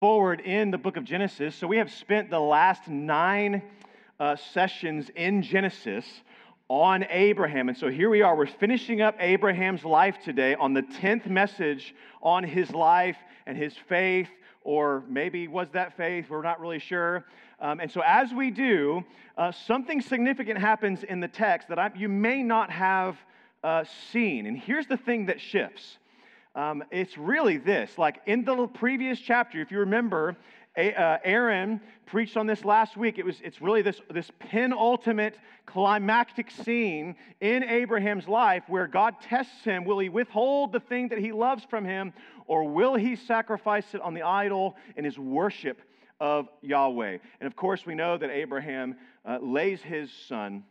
forward 0.00 0.40
in 0.40 0.70
the 0.70 0.78
book 0.78 0.96
of 0.96 1.04
Genesis. 1.04 1.54
So 1.54 1.66
we 1.66 1.76
have 1.76 1.92
spent 1.92 2.30
the 2.30 2.40
last 2.40 2.88
nine 2.88 3.60
uh, 4.18 4.34
sessions 4.34 5.10
in 5.14 5.42
Genesis 5.42 6.06
on 6.68 7.04
Abraham. 7.10 7.68
And 7.68 7.76
so 7.76 7.88
here 7.88 8.08
we 8.08 8.22
are. 8.22 8.34
We're 8.34 8.46
finishing 8.46 9.02
up 9.02 9.14
Abraham's 9.20 9.84
life 9.84 10.16
today 10.24 10.54
on 10.54 10.72
the 10.72 10.80
10th 10.80 11.26
message 11.26 11.94
on 12.22 12.44
his 12.44 12.70
life 12.70 13.18
and 13.46 13.58
his 13.58 13.74
faith, 13.90 14.30
or 14.64 15.04
maybe 15.06 15.48
was 15.48 15.68
that 15.72 15.98
faith? 15.98 16.30
We're 16.30 16.40
not 16.40 16.60
really 16.60 16.78
sure. 16.78 17.26
Um, 17.60 17.80
and 17.80 17.92
so 17.92 18.00
as 18.00 18.32
we 18.32 18.50
do, 18.50 19.04
uh, 19.36 19.52
something 19.52 20.00
significant 20.00 20.58
happens 20.58 21.02
in 21.02 21.20
the 21.20 21.28
text 21.28 21.68
that 21.68 21.78
I, 21.78 21.90
you 21.94 22.08
may 22.08 22.42
not 22.42 22.70
have 22.70 23.18
uh, 23.62 23.84
seen. 24.12 24.46
And 24.46 24.56
here's 24.56 24.86
the 24.86 24.96
thing 24.96 25.26
that 25.26 25.42
shifts 25.42 25.98
um, 26.54 26.82
it's 26.90 27.16
really 27.16 27.56
this 27.56 27.96
like 27.98 28.20
in 28.26 28.44
the 28.44 28.66
previous 28.66 29.18
chapter, 29.18 29.60
if 29.60 29.70
you 29.70 29.80
remember, 29.80 30.36
uh, 30.76 31.18
Aaron 31.24 31.80
preached 32.06 32.36
on 32.36 32.46
this 32.46 32.64
last 32.64 32.96
week. 32.96 33.18
It 33.18 33.24
was, 33.24 33.36
it's 33.42 33.60
really 33.60 33.82
this, 33.82 34.00
this 34.10 34.30
penultimate 34.38 35.36
climactic 35.66 36.50
scene 36.50 37.16
in 37.40 37.64
Abraham's 37.64 38.28
life 38.28 38.64
where 38.68 38.86
God 38.86 39.14
tests 39.22 39.64
him. 39.64 39.84
Will 39.84 39.98
he 39.98 40.08
withhold 40.08 40.72
the 40.72 40.80
thing 40.80 41.08
that 41.08 41.18
he 41.18 41.32
loves 41.32 41.64
from 41.64 41.84
him, 41.84 42.12
or 42.46 42.64
will 42.68 42.94
he 42.94 43.16
sacrifice 43.16 43.94
it 43.94 44.00
on 44.00 44.14
the 44.14 44.22
idol 44.22 44.76
in 44.96 45.04
his 45.04 45.18
worship 45.18 45.80
of 46.18 46.48
Yahweh? 46.62 47.18
And 47.40 47.46
of 47.46 47.56
course, 47.56 47.86
we 47.86 47.94
know 47.94 48.16
that 48.16 48.30
Abraham 48.30 48.96
uh, 49.24 49.38
lays 49.40 49.82
his 49.82 50.10
son 50.28 50.64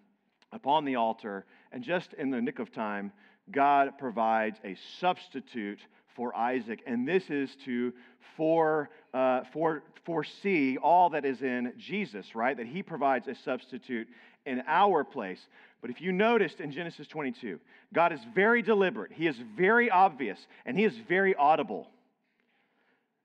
upon 0.51 0.85
the 0.85 0.95
altar, 0.95 1.45
and 1.71 1.83
just 1.83 2.13
in 2.13 2.31
the 2.31 2.41
nick 2.41 2.59
of 2.59 2.71
time, 2.71 3.11
God 3.51 3.97
provides 3.97 4.59
a 4.63 4.75
substitute 4.99 5.79
for 6.15 6.35
Isaac. 6.35 6.81
And 6.85 7.07
this 7.07 7.29
is 7.29 7.55
to 7.65 7.93
for, 8.35 8.89
uh, 9.13 9.41
for, 9.51 9.83
foresee 10.05 10.77
all 10.77 11.09
that 11.11 11.25
is 11.25 11.41
in 11.41 11.73
Jesus, 11.77 12.35
right? 12.35 12.55
That 12.55 12.67
he 12.67 12.83
provides 12.83 13.27
a 13.27 13.35
substitute 13.35 14.07
in 14.45 14.63
our 14.67 15.03
place. 15.03 15.39
But 15.81 15.89
if 15.89 16.01
you 16.01 16.11
noticed 16.11 16.59
in 16.59 16.71
Genesis 16.71 17.07
22, 17.07 17.59
God 17.93 18.11
is 18.11 18.19
very 18.35 18.61
deliberate, 18.61 19.11
He 19.13 19.27
is 19.27 19.37
very 19.55 19.89
obvious, 19.89 20.39
and 20.65 20.77
He 20.77 20.83
is 20.83 20.93
very 21.07 21.35
audible. 21.35 21.89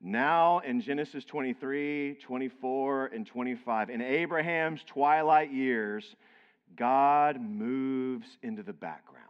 Now 0.01 0.59
in 0.59 0.81
Genesis 0.81 1.25
23, 1.25 2.17
24, 2.21 3.07
and 3.07 3.25
25, 3.25 3.89
in 3.89 4.01
Abraham's 4.01 4.81
twilight 4.85 5.51
years, 5.51 6.15
God 6.75 7.41
moves 7.41 8.27
into 8.43 8.63
the 8.63 8.73
background. 8.73 9.25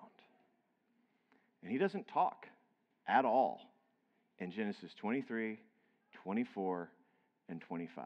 And 1.65 1.71
he 1.71 1.79
doesn't 1.79 2.07
talk 2.07 2.45
at 3.07 3.25
all 3.25 3.59
in 4.37 4.51
Genesis 4.51 4.93
23, 4.93 5.59
24, 6.23 6.91
and 7.49 7.59
25. 7.59 8.05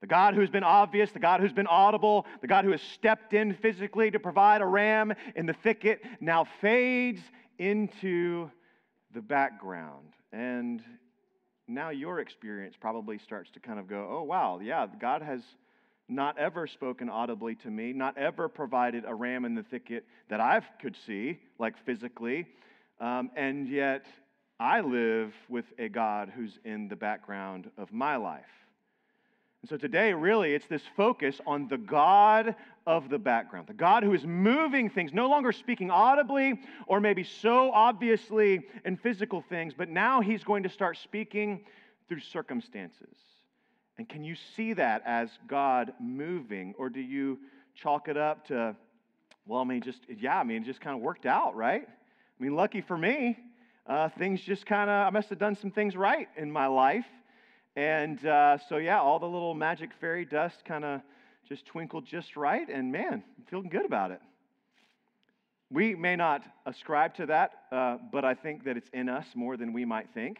The 0.00 0.06
God 0.06 0.34
who's 0.34 0.48
been 0.48 0.64
obvious, 0.64 1.12
the 1.12 1.18
God 1.18 1.40
who's 1.40 1.52
been 1.52 1.66
audible, 1.66 2.24
the 2.40 2.46
God 2.46 2.64
who 2.64 2.70
has 2.70 2.80
stepped 2.80 3.34
in 3.34 3.52
physically 3.52 4.10
to 4.10 4.18
provide 4.18 4.62
a 4.62 4.66
ram 4.66 5.12
in 5.34 5.44
the 5.44 5.52
thicket 5.52 6.00
now 6.18 6.46
fades 6.62 7.20
into 7.58 8.50
the 9.12 9.20
background. 9.20 10.14
And 10.32 10.82
now 11.68 11.90
your 11.90 12.20
experience 12.20 12.74
probably 12.80 13.18
starts 13.18 13.50
to 13.50 13.60
kind 13.60 13.78
of 13.78 13.86
go, 13.86 14.08
oh, 14.10 14.22
wow, 14.22 14.60
yeah, 14.62 14.86
God 14.98 15.20
has 15.20 15.42
not 16.08 16.38
ever 16.38 16.66
spoken 16.66 17.08
audibly 17.08 17.54
to 17.56 17.70
me, 17.70 17.92
not 17.92 18.16
ever 18.16 18.48
provided 18.48 19.04
a 19.06 19.14
ram 19.14 19.44
in 19.44 19.54
the 19.54 19.62
thicket 19.62 20.06
that 20.28 20.40
I 20.40 20.60
could 20.80 20.96
see, 21.06 21.38
like 21.58 21.76
physically. 21.84 22.46
Um, 23.00 23.30
and 23.36 23.68
yet, 23.68 24.06
I 24.58 24.80
live 24.80 25.34
with 25.48 25.66
a 25.78 25.88
God 25.88 26.32
who's 26.34 26.58
in 26.64 26.88
the 26.88 26.96
background 26.96 27.70
of 27.76 27.92
my 27.92 28.16
life. 28.16 28.44
And 29.62 29.68
so 29.68 29.76
today, 29.76 30.12
really, 30.12 30.54
it's 30.54 30.66
this 30.66 30.82
focus 30.96 31.40
on 31.46 31.66
the 31.66 31.76
God 31.76 32.54
of 32.86 33.08
the 33.08 33.18
background, 33.18 33.66
the 33.66 33.74
God 33.74 34.04
who 34.04 34.14
is 34.14 34.24
moving 34.24 34.88
things, 34.88 35.12
no 35.12 35.28
longer 35.28 35.50
speaking 35.50 35.90
audibly 35.90 36.60
or 36.86 37.00
maybe 37.00 37.24
so 37.24 37.72
obviously 37.72 38.60
in 38.84 38.96
physical 38.96 39.42
things, 39.48 39.74
but 39.76 39.88
now 39.88 40.20
he's 40.20 40.44
going 40.44 40.62
to 40.62 40.68
start 40.68 40.96
speaking 40.98 41.64
through 42.08 42.20
circumstances. 42.20 43.16
And 43.98 44.08
can 44.08 44.24
you 44.24 44.34
see 44.56 44.74
that 44.74 45.02
as 45.06 45.30
God 45.46 45.94
moving, 45.98 46.74
or 46.78 46.90
do 46.90 47.00
you 47.00 47.38
chalk 47.74 48.08
it 48.08 48.16
up 48.16 48.46
to, 48.48 48.76
well, 49.46 49.60
I 49.60 49.64
mean, 49.64 49.80
just, 49.80 50.00
yeah, 50.18 50.38
I 50.38 50.44
mean, 50.44 50.62
it 50.62 50.66
just 50.66 50.80
kind 50.80 50.94
of 50.94 51.02
worked 51.02 51.24
out, 51.24 51.56
right? 51.56 51.86
I 51.88 52.42
mean, 52.42 52.54
lucky 52.54 52.82
for 52.82 52.98
me, 52.98 53.38
uh, 53.86 54.10
things 54.10 54.40
just 54.42 54.66
kind 54.66 54.90
of, 54.90 55.06
I 55.06 55.10
must 55.10 55.30
have 55.30 55.38
done 55.38 55.56
some 55.56 55.70
things 55.70 55.96
right 55.96 56.28
in 56.36 56.50
my 56.50 56.66
life. 56.66 57.06
And 57.74 58.24
uh, 58.26 58.58
so, 58.68 58.76
yeah, 58.76 59.00
all 59.00 59.18
the 59.18 59.26
little 59.26 59.54
magic 59.54 59.90
fairy 60.00 60.24
dust 60.24 60.64
kind 60.64 60.84
of 60.84 61.00
just 61.48 61.64
twinkled 61.66 62.04
just 62.04 62.36
right. 62.36 62.68
And 62.68 62.90
man, 62.92 63.22
I'm 63.38 63.44
feeling 63.48 63.68
good 63.68 63.84
about 63.84 64.10
it. 64.10 64.20
We 65.70 65.94
may 65.94 66.16
not 66.16 66.42
ascribe 66.64 67.14
to 67.16 67.26
that, 67.26 67.52
uh, 67.72 67.98
but 68.12 68.24
I 68.24 68.34
think 68.34 68.64
that 68.64 68.76
it's 68.76 68.88
in 68.92 69.08
us 69.08 69.26
more 69.34 69.56
than 69.56 69.72
we 69.72 69.84
might 69.84 70.08
think. 70.14 70.38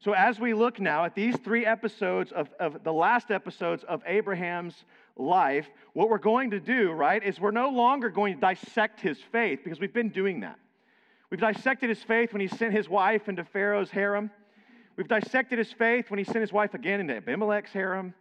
So, 0.00 0.12
as 0.12 0.38
we 0.38 0.52
look 0.52 0.78
now 0.78 1.04
at 1.04 1.14
these 1.14 1.36
three 1.38 1.64
episodes 1.64 2.30
of, 2.30 2.48
of 2.60 2.84
the 2.84 2.92
last 2.92 3.30
episodes 3.30 3.82
of 3.84 4.02
Abraham's 4.06 4.84
life, 5.16 5.66
what 5.94 6.10
we're 6.10 6.18
going 6.18 6.50
to 6.50 6.60
do, 6.60 6.92
right, 6.92 7.22
is 7.22 7.40
we're 7.40 7.50
no 7.50 7.70
longer 7.70 8.10
going 8.10 8.34
to 8.34 8.40
dissect 8.40 9.00
his 9.00 9.18
faith 9.32 9.60
because 9.64 9.80
we've 9.80 9.94
been 9.94 10.10
doing 10.10 10.40
that. 10.40 10.58
We've 11.30 11.40
dissected 11.40 11.88
his 11.88 12.02
faith 12.02 12.32
when 12.32 12.40
he 12.40 12.46
sent 12.46 12.74
his 12.74 12.88
wife 12.88 13.28
into 13.28 13.42
Pharaoh's 13.42 13.90
harem. 13.90 14.30
We've 14.96 15.08
dissected 15.08 15.58
his 15.58 15.72
faith 15.72 16.10
when 16.10 16.18
he 16.18 16.24
sent 16.24 16.40
his 16.40 16.52
wife 16.52 16.74
again 16.74 17.00
into 17.00 17.16
Abimelech's 17.16 17.72
harem. 17.72 18.14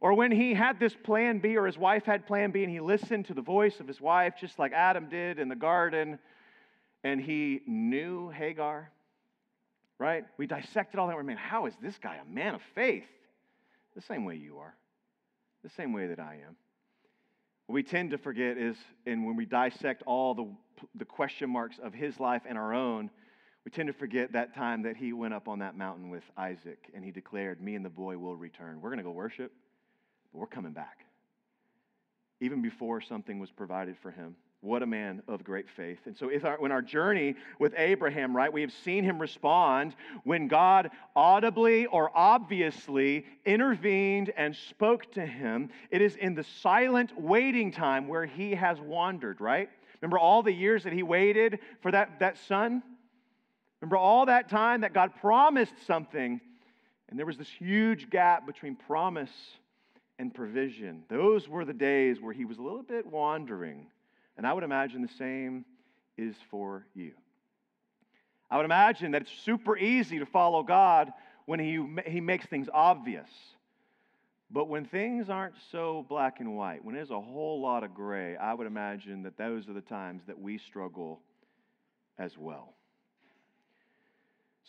Or 0.00 0.12
when 0.12 0.30
he 0.30 0.52
had 0.52 0.78
this 0.78 0.94
plan 0.94 1.38
B, 1.38 1.56
or 1.56 1.66
his 1.66 1.78
wife 1.78 2.04
had 2.04 2.26
plan 2.26 2.50
B, 2.50 2.62
and 2.62 2.70
he 2.70 2.80
listened 2.80 3.24
to 3.26 3.34
the 3.34 3.42
voice 3.42 3.80
of 3.80 3.88
his 3.88 4.00
wife, 4.00 4.34
just 4.38 4.58
like 4.58 4.72
Adam 4.72 5.08
did 5.08 5.38
in 5.38 5.48
the 5.48 5.56
garden, 5.56 6.18
and 7.02 7.20
he 7.20 7.62
knew 7.66 8.28
Hagar 8.28 8.90
right? 9.98 10.24
We 10.36 10.46
dissected 10.46 10.98
all 10.98 11.08
that. 11.08 11.16
We're, 11.16 11.22
man, 11.22 11.36
how 11.36 11.66
is 11.66 11.74
this 11.82 11.98
guy 11.98 12.16
a 12.16 12.28
man 12.28 12.54
of 12.54 12.62
faith? 12.74 13.04
The 13.94 14.02
same 14.02 14.24
way 14.24 14.36
you 14.36 14.58
are, 14.58 14.74
the 15.62 15.70
same 15.70 15.92
way 15.92 16.08
that 16.08 16.18
I 16.18 16.38
am. 16.46 16.56
What 17.66 17.74
we 17.74 17.82
tend 17.82 18.10
to 18.10 18.18
forget 18.18 18.58
is, 18.58 18.76
and 19.06 19.24
when 19.24 19.36
we 19.36 19.46
dissect 19.46 20.02
all 20.06 20.34
the, 20.34 20.46
the 20.96 21.04
question 21.04 21.48
marks 21.48 21.76
of 21.82 21.94
his 21.94 22.18
life 22.20 22.42
and 22.46 22.58
our 22.58 22.74
own, 22.74 23.10
we 23.64 23.70
tend 23.70 23.86
to 23.86 23.94
forget 23.94 24.32
that 24.32 24.54
time 24.54 24.82
that 24.82 24.96
he 24.96 25.12
went 25.12 25.32
up 25.32 25.48
on 25.48 25.60
that 25.60 25.76
mountain 25.76 26.10
with 26.10 26.24
Isaac 26.36 26.90
and 26.94 27.02
he 27.02 27.10
declared, 27.10 27.62
Me 27.62 27.74
and 27.74 27.84
the 27.84 27.90
boy 27.90 28.18
will 28.18 28.36
return. 28.36 28.80
We're 28.80 28.90
going 28.90 28.98
to 28.98 29.04
go 29.04 29.12
worship, 29.12 29.52
but 30.32 30.40
we're 30.40 30.46
coming 30.46 30.72
back. 30.72 31.06
Even 32.40 32.60
before 32.60 33.00
something 33.00 33.38
was 33.38 33.50
provided 33.50 33.96
for 34.02 34.10
him. 34.10 34.36
What 34.64 34.82
a 34.82 34.86
man 34.86 35.20
of 35.28 35.44
great 35.44 35.68
faith. 35.68 35.98
And 36.06 36.16
so, 36.16 36.30
our, 36.42 36.56
when 36.58 36.72
our 36.72 36.80
journey 36.80 37.34
with 37.58 37.74
Abraham, 37.76 38.34
right, 38.34 38.50
we 38.50 38.62
have 38.62 38.72
seen 38.72 39.04
him 39.04 39.20
respond 39.20 39.94
when 40.22 40.48
God 40.48 40.90
audibly 41.14 41.84
or 41.84 42.10
obviously 42.14 43.26
intervened 43.44 44.32
and 44.38 44.56
spoke 44.56 45.12
to 45.12 45.26
him. 45.26 45.68
It 45.90 46.00
is 46.00 46.16
in 46.16 46.34
the 46.34 46.44
silent 46.44 47.12
waiting 47.20 47.72
time 47.72 48.08
where 48.08 48.24
he 48.24 48.54
has 48.54 48.80
wandered, 48.80 49.42
right? 49.42 49.68
Remember 50.00 50.18
all 50.18 50.42
the 50.42 50.52
years 50.52 50.84
that 50.84 50.94
he 50.94 51.02
waited 51.02 51.58
for 51.82 51.90
that, 51.90 52.18
that 52.20 52.38
son? 52.38 52.82
Remember 53.82 53.98
all 53.98 54.24
that 54.24 54.48
time 54.48 54.80
that 54.80 54.94
God 54.94 55.12
promised 55.20 55.74
something, 55.86 56.40
and 57.10 57.18
there 57.18 57.26
was 57.26 57.36
this 57.36 57.50
huge 57.50 58.08
gap 58.08 58.46
between 58.46 58.76
promise 58.76 59.58
and 60.18 60.32
provision. 60.32 61.02
Those 61.10 61.50
were 61.50 61.66
the 61.66 61.74
days 61.74 62.18
where 62.18 62.32
he 62.32 62.46
was 62.46 62.56
a 62.56 62.62
little 62.62 62.82
bit 62.82 63.04
wandering 63.04 63.88
and 64.36 64.46
I 64.46 64.52
would 64.52 64.64
imagine 64.64 65.02
the 65.02 65.08
same 65.18 65.64
is 66.16 66.34
for 66.50 66.86
you. 66.94 67.12
I 68.50 68.56
would 68.56 68.66
imagine 68.66 69.12
that 69.12 69.22
it's 69.22 69.32
super 69.44 69.76
easy 69.76 70.18
to 70.18 70.26
follow 70.26 70.62
God 70.62 71.12
when 71.46 71.60
He, 71.60 71.84
he 72.06 72.20
makes 72.20 72.46
things 72.46 72.68
obvious. 72.72 73.28
But 74.50 74.68
when 74.68 74.84
things 74.84 75.30
aren't 75.30 75.54
so 75.72 76.06
black 76.08 76.38
and 76.38 76.56
white, 76.56 76.84
when 76.84 76.94
there's 76.94 77.10
a 77.10 77.20
whole 77.20 77.60
lot 77.60 77.82
of 77.82 77.94
gray, 77.94 78.36
I 78.36 78.54
would 78.54 78.66
imagine 78.66 79.22
that 79.24 79.36
those 79.36 79.68
are 79.68 79.72
the 79.72 79.80
times 79.80 80.22
that 80.26 80.38
we 80.38 80.58
struggle 80.58 81.20
as 82.18 82.38
well. 82.38 82.74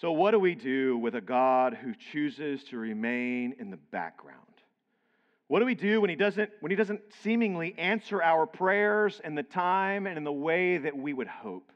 So, 0.01 0.11
what 0.11 0.31
do 0.31 0.39
we 0.39 0.55
do 0.55 0.97
with 0.97 1.15
a 1.15 1.21
God 1.21 1.73
who 1.75 1.93
chooses 2.11 2.63
to 2.65 2.77
remain 2.77 3.55
in 3.59 3.69
the 3.69 3.77
background? 3.77 4.41
What 5.47 5.59
do 5.59 5.65
we 5.65 5.75
do 5.75 6.01
when 6.01 6.09
he 6.09 6.15
doesn't 6.15 6.49
when 6.59 6.71
he 6.71 6.75
doesn't 6.75 7.01
seemingly 7.21 7.75
answer 7.77 8.21
our 8.21 8.47
prayers 8.47 9.21
in 9.23 9.35
the 9.35 9.43
time 9.43 10.07
and 10.07 10.17
in 10.17 10.23
the 10.23 10.33
way 10.33 10.77
that 10.77 10.97
we 10.97 11.13
would 11.13 11.27
hope? 11.27 11.71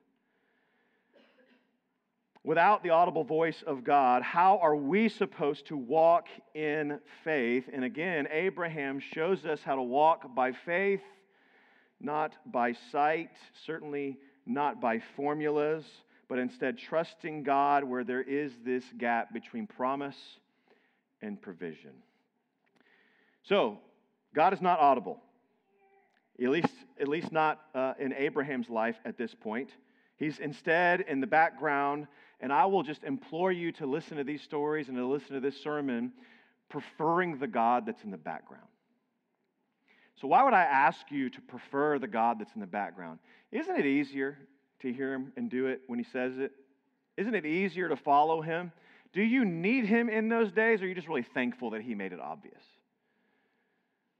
Without 2.44 2.84
the 2.84 2.90
audible 2.90 3.26
voice 3.26 3.62
of 3.68 3.84
God, 3.84 4.24
how 4.24 4.58
are 4.60 4.76
we 4.76 5.10
supposed 5.10 5.68
to 5.68 5.78
walk 5.78 6.28
in 6.56 7.00
faith? 7.24 7.70
And 7.72 7.84
again, 7.84 8.28
Abraham 8.32 9.00
shows 9.00 9.46
us 9.46 9.62
how 9.62 9.76
to 9.76 9.82
walk 9.82 10.34
by 10.34 10.54
faith, 10.54 11.04
not 12.00 12.34
by 12.52 12.74
sight, 12.92 13.32
certainly 13.66 14.18
not 14.46 14.80
by 14.80 15.00
formulas, 15.16 15.86
but 16.30 16.40
instead 16.40 16.78
trusting 16.78 17.44
God 17.44 17.84
where 17.84 18.06
there 18.06 18.24
is 18.24 18.54
this 18.64 18.86
gap 18.98 19.34
between 19.34 19.68
promise 19.68 20.18
and 21.22 21.42
provision. 21.42 21.92
So, 23.44 23.80
God 24.36 24.54
is 24.54 24.62
not 24.62 24.80
audible, 24.80 25.22
at 26.42 26.50
least, 26.50 26.74
at 27.00 27.08
least 27.08 27.32
not 27.32 27.62
uh, 27.74 27.94
in 28.00 28.14
Abraham's 28.14 28.70
life 28.70 28.98
at 29.06 29.18
this 29.18 29.34
point. 29.34 29.70
He's 30.18 30.40
instead 30.40 31.02
in 31.02 31.22
the 31.22 31.28
background, 31.28 32.08
and 32.42 32.52
I 32.54 32.66
will 32.66 32.84
just 32.84 33.04
implore 33.04 33.52
you 33.52 33.72
to 33.74 33.86
listen 33.86 34.18
to 34.18 34.24
these 34.24 34.42
stories 34.42 34.90
and 34.90 34.98
to 34.98 35.06
listen 35.06 35.34
to 35.34 35.40
this 35.40 35.62
sermon, 35.62 36.12
preferring 36.70 37.40
the 37.40 37.48
God 37.48 37.86
that's 37.86 38.04
in 38.04 38.12
the 38.12 38.18
background. 38.18 38.68
So, 40.22 40.28
why 40.28 40.44
would 40.44 40.54
I 40.54 40.64
ask 40.64 41.00
you 41.10 41.30
to 41.30 41.42
prefer 41.42 41.98
the 41.98 42.08
God 42.08 42.40
that's 42.40 42.54
in 42.54 42.62
the 42.62 42.68
background? 42.68 43.20
Isn't 43.52 43.78
it 43.78 43.86
easier 43.86 44.38
to 44.82 44.92
hear 44.92 45.14
him 45.14 45.32
and 45.38 45.50
do 45.50 45.68
it 45.68 45.82
when 45.88 45.98
he 45.98 46.06
says 46.06 46.38
it? 46.38 46.52
Isn't 47.18 47.36
it 47.36 47.46
easier 47.46 47.90
to 47.90 47.96
follow 47.96 48.42
him? 48.42 48.72
Do 49.14 49.22
you 49.22 49.46
need 49.46 49.86
him 49.86 50.10
in 50.10 50.30
those 50.30 50.52
days, 50.52 50.82
or 50.82 50.86
are 50.86 50.88
you 50.88 50.96
just 50.96 51.08
really 51.08 51.26
thankful 51.34 51.72
that 51.72 51.82
he 51.82 51.96
made 51.96 52.12
it 52.14 52.20
obvious? 52.20 52.62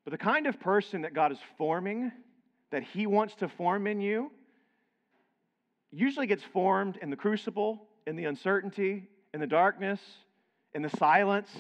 But 0.10 0.20
the 0.20 0.26
kind 0.26 0.48
of 0.48 0.60
person 0.60 1.04
that 1.04 1.14
God 1.14 1.32
is 1.32 1.38
forming, 1.56 2.12
that 2.72 2.82
he 2.82 3.06
wants 3.06 3.36
to 3.36 3.48
form 3.48 3.86
in 3.86 4.02
you, 4.02 4.32
usually 5.92 6.26
gets 6.26 6.42
formed 6.42 6.98
in 6.98 7.12
the 7.12 7.16
crucible, 7.16 7.84
in 8.08 8.16
the 8.16 8.26
uncertainty, 8.26 9.08
in 9.36 9.40
the 9.40 9.46
darkness, 9.46 10.02
in 10.74 10.82
the 10.82 10.90
silence 10.90 11.52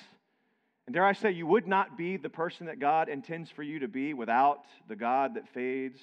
and 0.87 0.95
dare 0.95 1.05
I 1.05 1.13
say, 1.13 1.29
you 1.29 1.45
would 1.45 1.67
not 1.67 1.95
be 1.95 2.17
the 2.17 2.31
person 2.31 2.65
that 2.65 2.79
God 2.79 3.09
intends 3.09 3.51
for 3.51 3.61
you 3.61 3.77
to 3.77 3.87
be 3.87 4.15
without 4.15 4.65
the 4.87 4.95
God 4.95 5.35
that 5.35 5.47
fades 5.49 5.99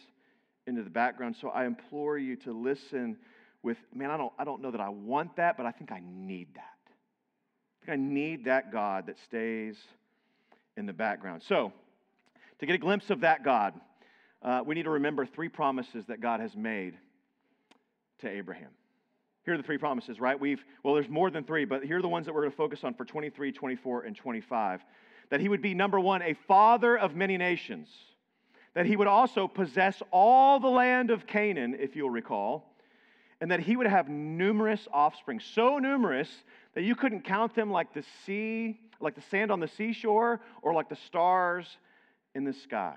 into 0.68 0.84
the 0.84 0.90
background. 0.90 1.34
So 1.40 1.48
I 1.48 1.64
implore 1.64 2.16
you 2.16 2.36
to 2.36 2.52
listen 2.52 3.16
with, 3.64 3.78
man, 3.92 4.12
I 4.12 4.16
don't, 4.16 4.32
I 4.38 4.44
don't 4.44 4.62
know 4.62 4.70
that 4.70 4.80
I 4.80 4.90
want 4.90 5.34
that, 5.38 5.56
but 5.56 5.66
I 5.66 5.72
think 5.72 5.90
I 5.90 6.00
need 6.04 6.54
that. 6.54 6.78
I 7.82 7.86
think 7.86 7.98
I 7.98 8.00
need 8.00 8.44
that 8.44 8.70
God 8.70 9.06
that 9.08 9.18
stays 9.24 9.76
in 10.76 10.86
the 10.86 10.92
background. 10.92 11.42
So, 11.42 11.72
to 12.58 12.66
get 12.66 12.74
a 12.74 12.78
glimpse 12.78 13.10
of 13.10 13.20
that 13.20 13.44
God, 13.44 13.74
uh, 14.42 14.62
we 14.64 14.74
need 14.74 14.84
to 14.84 14.90
remember 14.90 15.26
three 15.26 15.48
promises 15.48 16.04
that 16.06 16.20
God 16.20 16.40
has 16.40 16.54
made 16.56 16.94
to 18.20 18.28
Abraham. 18.28 18.70
Here 19.44 19.54
are 19.54 19.56
the 19.56 19.62
three 19.62 19.78
promises, 19.78 20.18
right? 20.18 20.38
We've, 20.38 20.64
well, 20.82 20.94
there's 20.94 21.08
more 21.08 21.30
than 21.30 21.44
three, 21.44 21.64
but 21.64 21.84
here 21.84 21.98
are 21.98 22.02
the 22.02 22.08
ones 22.08 22.26
that 22.26 22.34
we're 22.34 22.42
going 22.42 22.50
to 22.50 22.56
focus 22.56 22.80
on 22.82 22.94
for 22.94 23.04
23, 23.04 23.52
24, 23.52 24.02
and 24.02 24.16
25. 24.16 24.80
That 25.30 25.40
he 25.40 25.48
would 25.48 25.62
be, 25.62 25.74
number 25.74 26.00
one, 26.00 26.22
a 26.22 26.34
father 26.48 26.98
of 26.98 27.14
many 27.14 27.36
nations. 27.36 27.88
That 28.74 28.86
he 28.86 28.96
would 28.96 29.06
also 29.06 29.46
possess 29.46 30.02
all 30.10 30.58
the 30.58 30.68
land 30.68 31.10
of 31.10 31.26
Canaan, 31.26 31.76
if 31.78 31.94
you'll 31.94 32.10
recall. 32.10 32.74
And 33.40 33.50
that 33.50 33.60
he 33.60 33.76
would 33.76 33.86
have 33.86 34.08
numerous 34.08 34.88
offspring, 34.92 35.40
so 35.40 35.78
numerous 35.78 36.28
that 36.74 36.82
you 36.82 36.96
couldn't 36.96 37.22
count 37.22 37.54
them 37.54 37.70
like 37.70 37.94
the 37.94 38.04
sea, 38.24 38.80
like 38.98 39.14
the 39.14 39.22
sand 39.30 39.52
on 39.52 39.60
the 39.60 39.68
seashore, 39.68 40.40
or 40.62 40.74
like 40.74 40.88
the 40.88 40.96
stars 41.06 41.76
in 42.36 42.44
the 42.44 42.52
sky. 42.52 42.96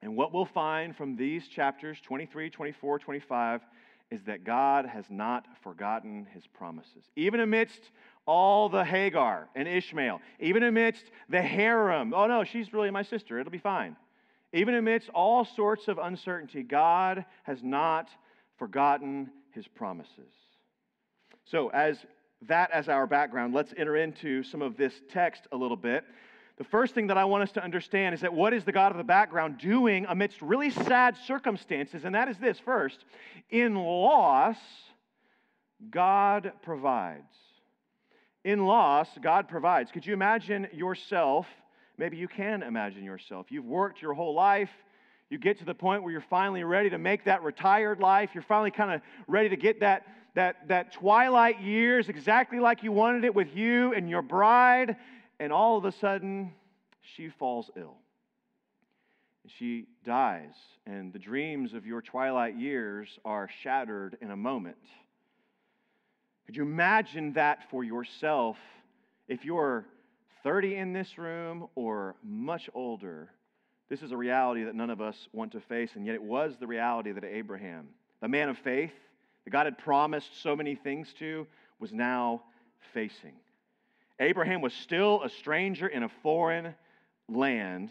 And 0.00 0.16
what 0.16 0.32
we'll 0.32 0.46
find 0.46 0.96
from 0.96 1.16
these 1.16 1.46
chapters 1.46 1.98
23, 2.02 2.50
24, 2.50 2.98
25 2.98 3.60
is 4.10 4.22
that 4.24 4.42
God 4.42 4.86
has 4.86 5.04
not 5.10 5.46
forgotten 5.62 6.26
his 6.32 6.46
promises. 6.46 7.04
Even 7.14 7.40
amidst 7.40 7.90
all 8.26 8.68
the 8.68 8.84
Hagar 8.84 9.48
and 9.54 9.68
Ishmael, 9.68 10.20
even 10.40 10.62
amidst 10.62 11.04
the 11.28 11.42
harem, 11.42 12.12
oh 12.14 12.26
no, 12.26 12.42
she's 12.42 12.72
really 12.72 12.90
my 12.90 13.02
sister, 13.02 13.38
it'll 13.38 13.52
be 13.52 13.58
fine. 13.58 13.96
Even 14.52 14.74
amidst 14.74 15.08
all 15.10 15.44
sorts 15.44 15.88
of 15.88 15.98
uncertainty, 15.98 16.62
God 16.62 17.24
has 17.44 17.62
not 17.62 18.08
forgotten 18.58 19.30
his 19.52 19.68
promises. 19.68 20.32
So, 21.44 21.68
as 21.68 21.98
that 22.48 22.70
as 22.70 22.88
our 22.88 23.06
background, 23.06 23.54
let's 23.54 23.72
enter 23.76 23.96
into 23.96 24.42
some 24.42 24.62
of 24.62 24.76
this 24.76 24.92
text 25.10 25.46
a 25.52 25.56
little 25.56 25.76
bit. 25.76 26.04
The 26.62 26.68
first 26.68 26.94
thing 26.94 27.08
that 27.08 27.18
I 27.18 27.24
want 27.24 27.42
us 27.42 27.50
to 27.52 27.64
understand 27.64 28.14
is 28.14 28.20
that 28.20 28.32
what 28.32 28.54
is 28.54 28.62
the 28.62 28.70
God 28.70 28.92
of 28.92 28.96
the 28.96 29.02
background 29.02 29.58
doing 29.58 30.06
amidst 30.08 30.40
really 30.40 30.70
sad 30.70 31.16
circumstances? 31.26 32.04
And 32.04 32.14
that 32.14 32.28
is 32.28 32.38
this 32.38 32.56
first, 32.60 33.04
in 33.50 33.74
loss, 33.74 34.56
God 35.90 36.52
provides. 36.62 37.34
In 38.44 38.64
loss, 38.64 39.08
God 39.20 39.48
provides. 39.48 39.90
Could 39.90 40.06
you 40.06 40.12
imagine 40.12 40.68
yourself? 40.72 41.48
Maybe 41.98 42.16
you 42.16 42.28
can 42.28 42.62
imagine 42.62 43.02
yourself. 43.02 43.46
You've 43.48 43.64
worked 43.64 44.00
your 44.00 44.14
whole 44.14 44.32
life. 44.32 44.70
You 45.30 45.38
get 45.38 45.58
to 45.58 45.64
the 45.64 45.74
point 45.74 46.04
where 46.04 46.12
you're 46.12 46.20
finally 46.20 46.62
ready 46.62 46.90
to 46.90 46.98
make 46.98 47.24
that 47.24 47.42
retired 47.42 47.98
life. 47.98 48.30
You're 48.34 48.44
finally 48.44 48.70
kind 48.70 48.92
of 48.92 49.00
ready 49.26 49.48
to 49.48 49.56
get 49.56 49.80
that, 49.80 50.06
that, 50.36 50.68
that 50.68 50.92
twilight 50.92 51.60
years 51.60 52.08
exactly 52.08 52.60
like 52.60 52.84
you 52.84 52.92
wanted 52.92 53.24
it 53.24 53.34
with 53.34 53.52
you 53.52 53.94
and 53.94 54.08
your 54.08 54.22
bride 54.22 54.94
and 55.42 55.52
all 55.52 55.76
of 55.76 55.84
a 55.84 55.90
sudden, 55.90 56.52
she 57.16 57.28
falls 57.28 57.68
ill. 57.76 57.96
She 59.58 59.86
dies, 60.04 60.54
and 60.86 61.12
the 61.12 61.18
dreams 61.18 61.74
of 61.74 61.84
your 61.84 62.00
twilight 62.00 62.56
years 62.56 63.18
are 63.24 63.50
shattered 63.60 64.16
in 64.20 64.30
a 64.30 64.36
moment. 64.36 64.76
Could 66.46 66.54
you 66.54 66.62
imagine 66.62 67.32
that 67.32 67.68
for 67.72 67.82
yourself 67.82 68.56
if 69.26 69.44
you're 69.44 69.84
30 70.44 70.76
in 70.76 70.92
this 70.92 71.18
room 71.18 71.66
or 71.74 72.14
much 72.22 72.70
older? 72.72 73.28
This 73.88 74.00
is 74.00 74.12
a 74.12 74.16
reality 74.16 74.62
that 74.62 74.76
none 74.76 74.90
of 74.90 75.00
us 75.00 75.26
want 75.32 75.50
to 75.52 75.60
face, 75.60 75.90
and 75.96 76.06
yet 76.06 76.14
it 76.14 76.22
was 76.22 76.54
the 76.60 76.68
reality 76.68 77.10
that 77.10 77.24
Abraham, 77.24 77.88
the 78.20 78.28
man 78.28 78.48
of 78.48 78.58
faith, 78.58 78.94
that 79.42 79.50
God 79.50 79.66
had 79.66 79.76
promised 79.76 80.40
so 80.40 80.54
many 80.54 80.76
things 80.76 81.12
to, 81.18 81.48
was 81.80 81.92
now 81.92 82.44
facing. 82.94 83.34
Abraham 84.22 84.60
was 84.60 84.72
still 84.72 85.22
a 85.22 85.28
stranger 85.28 85.88
in 85.88 86.04
a 86.04 86.08
foreign 86.08 86.74
land. 87.28 87.90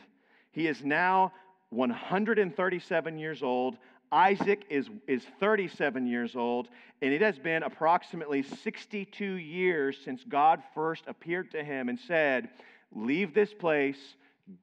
He 0.52 0.68
is 0.68 0.84
now 0.84 1.34
137 1.70 3.18
years 3.20 3.44
old. 3.44 3.78
Isaac 4.14 4.66
is, 4.70 4.90
is 5.08 5.26
37 5.40 6.08
years 6.08 6.36
old, 6.36 6.70
and 7.02 7.14
it 7.14 7.22
has 7.22 7.38
been 7.38 7.64
approximately 7.64 8.44
62 8.44 9.26
years 9.26 9.98
since 10.04 10.24
God 10.28 10.62
first 10.74 11.04
appeared 11.08 11.52
to 11.52 11.64
him 11.64 11.90
and 11.90 12.00
said, 12.00 12.50
Leave 12.94 13.34
this 13.34 13.54
place, 13.54 14.00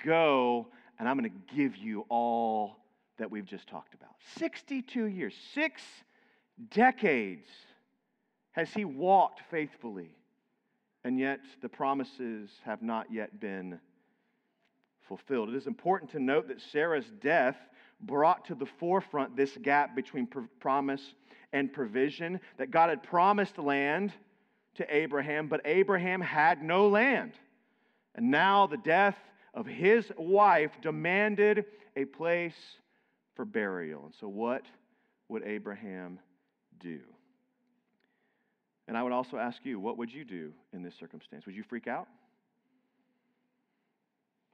go, 0.04 0.68
and 0.98 1.08
I'm 1.08 1.18
going 1.18 1.30
to 1.30 1.54
give 1.54 1.76
you 1.76 2.04
all 2.08 2.76
that 3.18 3.30
we've 3.30 3.46
just 3.46 3.66
talked 3.66 3.94
about. 3.94 4.14
62 4.36 5.04
years, 5.04 5.34
six 5.54 5.82
decades 6.70 7.46
has 8.52 8.70
he 8.70 8.84
walked 8.84 9.40
faithfully 9.50 10.17
and 11.08 11.18
yet 11.18 11.40
the 11.62 11.68
promises 11.70 12.50
have 12.66 12.82
not 12.82 13.10
yet 13.10 13.40
been 13.40 13.80
fulfilled. 15.08 15.48
It 15.48 15.54
is 15.54 15.66
important 15.66 16.10
to 16.10 16.20
note 16.20 16.48
that 16.48 16.60
Sarah's 16.60 17.10
death 17.22 17.56
brought 17.98 18.44
to 18.44 18.54
the 18.54 18.66
forefront 18.66 19.34
this 19.34 19.56
gap 19.62 19.96
between 19.96 20.28
promise 20.60 21.14
and 21.54 21.72
provision, 21.72 22.38
that 22.58 22.70
God 22.70 22.90
had 22.90 23.02
promised 23.02 23.56
land 23.56 24.12
to 24.74 24.94
Abraham, 24.94 25.48
but 25.48 25.62
Abraham 25.64 26.20
had 26.20 26.62
no 26.62 26.88
land. 26.88 27.32
And 28.14 28.30
now 28.30 28.66
the 28.66 28.76
death 28.76 29.16
of 29.54 29.64
his 29.64 30.12
wife 30.18 30.72
demanded 30.82 31.64
a 31.96 32.04
place 32.04 32.76
for 33.34 33.46
burial. 33.46 34.04
And 34.04 34.14
so, 34.20 34.28
what 34.28 34.66
would 35.30 35.42
Abraham 35.44 36.18
do? 36.78 37.00
And 38.88 38.96
I 38.96 39.02
would 39.02 39.12
also 39.12 39.36
ask 39.36 39.64
you, 39.64 39.78
what 39.78 39.98
would 39.98 40.10
you 40.10 40.24
do 40.24 40.50
in 40.72 40.82
this 40.82 40.94
circumstance? 40.98 41.44
Would 41.44 41.54
you 41.54 41.62
freak 41.62 41.86
out? 41.86 42.08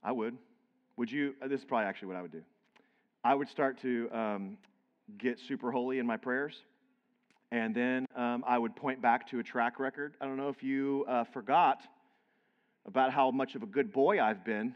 I 0.03 0.11
would. 0.11 0.37
Would 0.97 1.11
you? 1.11 1.35
Uh, 1.41 1.47
this 1.47 1.61
is 1.61 1.64
probably 1.64 1.87
actually 1.87 2.09
what 2.09 2.17
I 2.17 2.23
would 2.23 2.33
do. 2.33 2.43
I 3.23 3.35
would 3.35 3.49
start 3.49 3.81
to 3.83 4.11
um, 4.12 4.59
get 5.17 5.38
super 5.38 5.71
holy 5.71 6.00
in 6.00 6.07
my 6.07 6.17
prayers. 6.17 6.57
And 7.53 7.75
then 7.75 8.07
um, 8.17 8.43
I 8.47 8.59
would 8.59 8.75
point 8.75 9.00
back 9.00 9.31
to 9.31 9.38
a 9.38 9.43
track 9.43 9.79
record. 9.79 10.17
I 10.21 10.26
don't 10.26 10.37
know 10.37 10.49
if 10.49 10.62
you 10.64 11.05
uh, 11.09 11.25
forgot 11.33 11.83
about 12.87 13.12
how 13.12 13.31
much 13.31 13.55
of 13.55 13.62
a 13.62 13.67
good 13.67 13.93
boy 13.93 14.21
I've 14.21 14.45
been. 14.45 14.75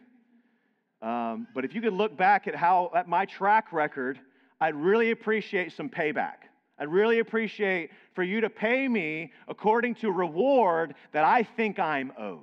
Um, 1.02 1.48
but 1.52 1.64
if 1.64 1.74
you 1.74 1.80
could 1.80 1.92
look 1.92 2.16
back 2.16 2.46
at 2.46 2.54
how 2.54 2.92
at 2.94 3.08
my 3.08 3.26
track 3.26 3.72
record, 3.72 4.20
I'd 4.60 4.76
really 4.76 5.10
appreciate 5.10 5.72
some 5.72 5.88
payback. 5.88 6.47
I'd 6.78 6.88
really 6.88 7.18
appreciate 7.18 7.90
for 8.14 8.22
you 8.22 8.40
to 8.42 8.50
pay 8.50 8.86
me 8.86 9.32
according 9.48 9.96
to 9.96 10.10
reward 10.10 10.94
that 11.12 11.24
I 11.24 11.42
think 11.42 11.78
I'm 11.78 12.12
owed. 12.18 12.42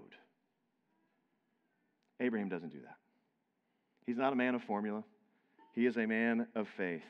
Abraham 2.20 2.50
doesn't 2.50 2.72
do 2.72 2.80
that. 2.82 2.98
He's 4.06 4.18
not 4.18 4.34
a 4.34 4.36
man 4.36 4.56
of 4.56 4.64
formula, 4.64 5.04
he 5.74 5.86
is 5.86 5.98
a 5.98 6.06
man 6.06 6.48
of 6.56 6.68
faith. 6.78 7.04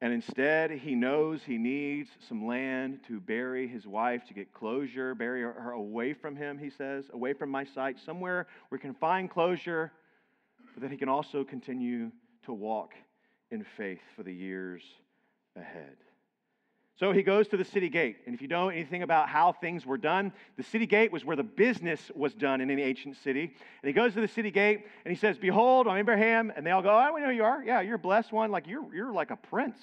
And 0.00 0.12
instead, 0.12 0.70
he 0.70 0.94
knows 0.94 1.42
he 1.42 1.56
needs 1.56 2.10
some 2.28 2.46
land 2.46 3.00
to 3.08 3.20
bury 3.20 3.66
his 3.66 3.86
wife, 3.86 4.26
to 4.26 4.34
get 4.34 4.52
closure, 4.52 5.14
bury 5.14 5.40
her 5.40 5.70
away 5.70 6.12
from 6.12 6.36
him, 6.36 6.58
he 6.58 6.68
says, 6.68 7.06
away 7.14 7.32
from 7.32 7.48
my 7.48 7.64
sight, 7.64 7.96
somewhere 8.04 8.46
where 8.68 8.78
he 8.78 8.82
can 8.82 8.92
find 8.92 9.30
closure, 9.30 9.92
but 10.74 10.82
that 10.82 10.90
he 10.90 10.98
can 10.98 11.08
also 11.08 11.42
continue 11.42 12.10
to 12.42 12.52
walk 12.52 12.92
in 13.50 13.64
faith 13.78 14.02
for 14.14 14.24
the 14.24 14.34
years 14.34 14.82
ahead. 15.56 15.96
So 16.96 17.10
he 17.10 17.24
goes 17.24 17.48
to 17.48 17.56
the 17.56 17.64
city 17.64 17.88
gate. 17.88 18.18
And 18.24 18.34
if 18.34 18.40
you 18.40 18.46
know 18.46 18.68
anything 18.68 19.02
about 19.02 19.28
how 19.28 19.52
things 19.52 19.84
were 19.84 19.98
done, 19.98 20.32
the 20.56 20.62
city 20.62 20.86
gate 20.86 21.10
was 21.10 21.24
where 21.24 21.36
the 21.36 21.42
business 21.42 22.00
was 22.14 22.34
done 22.34 22.60
in 22.60 22.70
any 22.70 22.82
ancient 22.82 23.16
city. 23.16 23.42
And 23.82 23.88
he 23.88 23.92
goes 23.92 24.14
to 24.14 24.20
the 24.20 24.28
city 24.28 24.52
gate 24.52 24.86
and 25.04 25.12
he 25.12 25.18
says, 25.18 25.36
Behold, 25.36 25.88
I'm 25.88 25.98
Abraham. 25.98 26.52
And 26.54 26.64
they 26.64 26.70
all 26.70 26.82
go, 26.82 26.90
Oh, 26.90 27.12
we 27.12 27.20
know 27.20 27.28
who 27.28 27.32
you 27.34 27.44
are. 27.44 27.64
Yeah, 27.64 27.80
you're 27.80 27.96
a 27.96 27.98
blessed 27.98 28.32
one. 28.32 28.52
Like 28.52 28.68
you're, 28.68 28.94
you're 28.94 29.12
like 29.12 29.32
a 29.32 29.36
prince. 29.36 29.76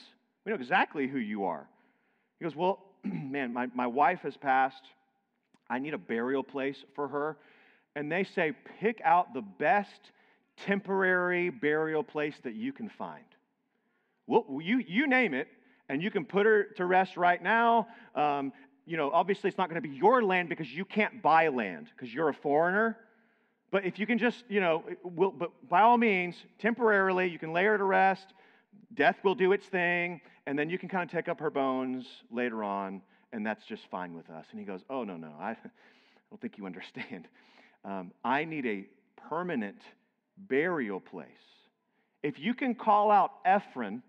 We 0.46 0.51
know 0.51 0.56
exactly 0.56 1.08
who 1.08 1.20
you 1.20 1.44
are. 1.46 1.68
He 2.39 2.46
goes, 2.46 2.56
Well, 2.56 2.80
man, 3.03 3.51
my, 3.51 3.68
my 3.75 3.88
wife 3.88 4.22
has 4.22 4.38
passed. 4.38 4.84
I 5.70 5.80
need 5.80 5.94
a 5.94 6.00
burial 6.00 6.44
place 6.44 6.77
for 6.96 7.10
her. 7.10 7.38
And 7.94 8.10
they 8.10 8.24
say, 8.24 8.53
Pick 8.80 9.01
out 9.03 9.34
the 9.34 9.41
best 9.41 10.12
temporary 10.65 11.50
burial 11.50 12.03
place 12.03 12.36
that 12.44 12.56
you 12.56 12.72
can 12.72 12.88
find. 12.88 13.25
Well, 14.27 14.46
you, 14.62 14.77
you 14.77 15.08
name 15.08 15.34
it, 15.34 15.50
and 15.91 16.01
you 16.01 16.10
can 16.10 16.24
put 16.24 16.45
her 16.45 16.63
to 16.77 16.86
rest 16.86 17.17
right 17.17 17.43
now. 17.43 17.86
Um, 18.15 18.53
you 18.86 18.95
know, 18.95 19.12
obviously, 19.12 19.50
it's 19.50 19.57
not 19.57 19.69
going 19.69 19.81
to 19.81 19.88
be 19.88 19.93
your 19.93 20.24
land 20.24 20.48
because 20.48 20.71
you 20.71 20.86
can't 20.86 21.21
buy 21.21 21.50
land 21.50 21.88
because 21.93 22.13
you're 22.13 22.29
a 22.29 22.33
foreigner. 22.33 22.98
But 23.71 23.86
if 23.86 24.00
you 24.00 24.07
can 24.07 24.17
just, 24.17 24.45
you 24.48 24.62
know, 24.62 24.86
will, 25.03 25.31
but 25.31 25.51
by 25.69 25.81
all 25.81 25.98
means, 25.98 26.36
temporarily, 26.60 27.27
you 27.27 27.38
can 27.38 27.51
lay 27.51 27.65
her 27.65 27.77
to 27.77 27.83
rest. 27.83 28.27
Death 28.93 29.17
will 29.24 29.36
do 29.36 29.51
its 29.51 29.65
thing, 29.65 30.21
and 30.48 30.57
then 30.57 30.69
you 30.69 30.77
can 30.77 30.88
kind 30.88 31.03
of 31.03 31.12
take 31.12 31.27
up 31.27 31.41
her 31.41 31.50
bones 31.50 32.05
later 32.31 32.63
on, 32.63 33.01
and 33.33 33.45
that's 33.45 33.65
just 33.65 33.83
fine 33.91 34.15
with 34.15 34.29
us. 34.29 34.45
And 34.51 34.60
he 34.62 34.65
goes, 34.65 34.81
Oh, 34.89 35.03
no, 35.03 35.17
no, 35.17 35.33
I, 35.41 35.57
don't 36.29 36.39
think 36.39 36.57
you 36.57 36.65
understand. 36.65 37.27
Um, 37.83 38.12
I 38.24 38.45
need 38.45 38.65
a 38.65 38.86
permanent 39.27 39.81
burial 40.38 41.01
place. 41.01 41.27
If 42.24 42.39
you 42.39 42.53
can 42.53 42.75
call 42.75 43.12
out 43.12 43.31
Ephron, 43.43 44.01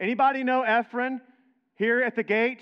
anybody 0.00 0.42
know 0.42 0.62
Ephron 0.62 1.20
here 1.78 2.02
at 2.02 2.14
the 2.14 2.22
gate? 2.22 2.60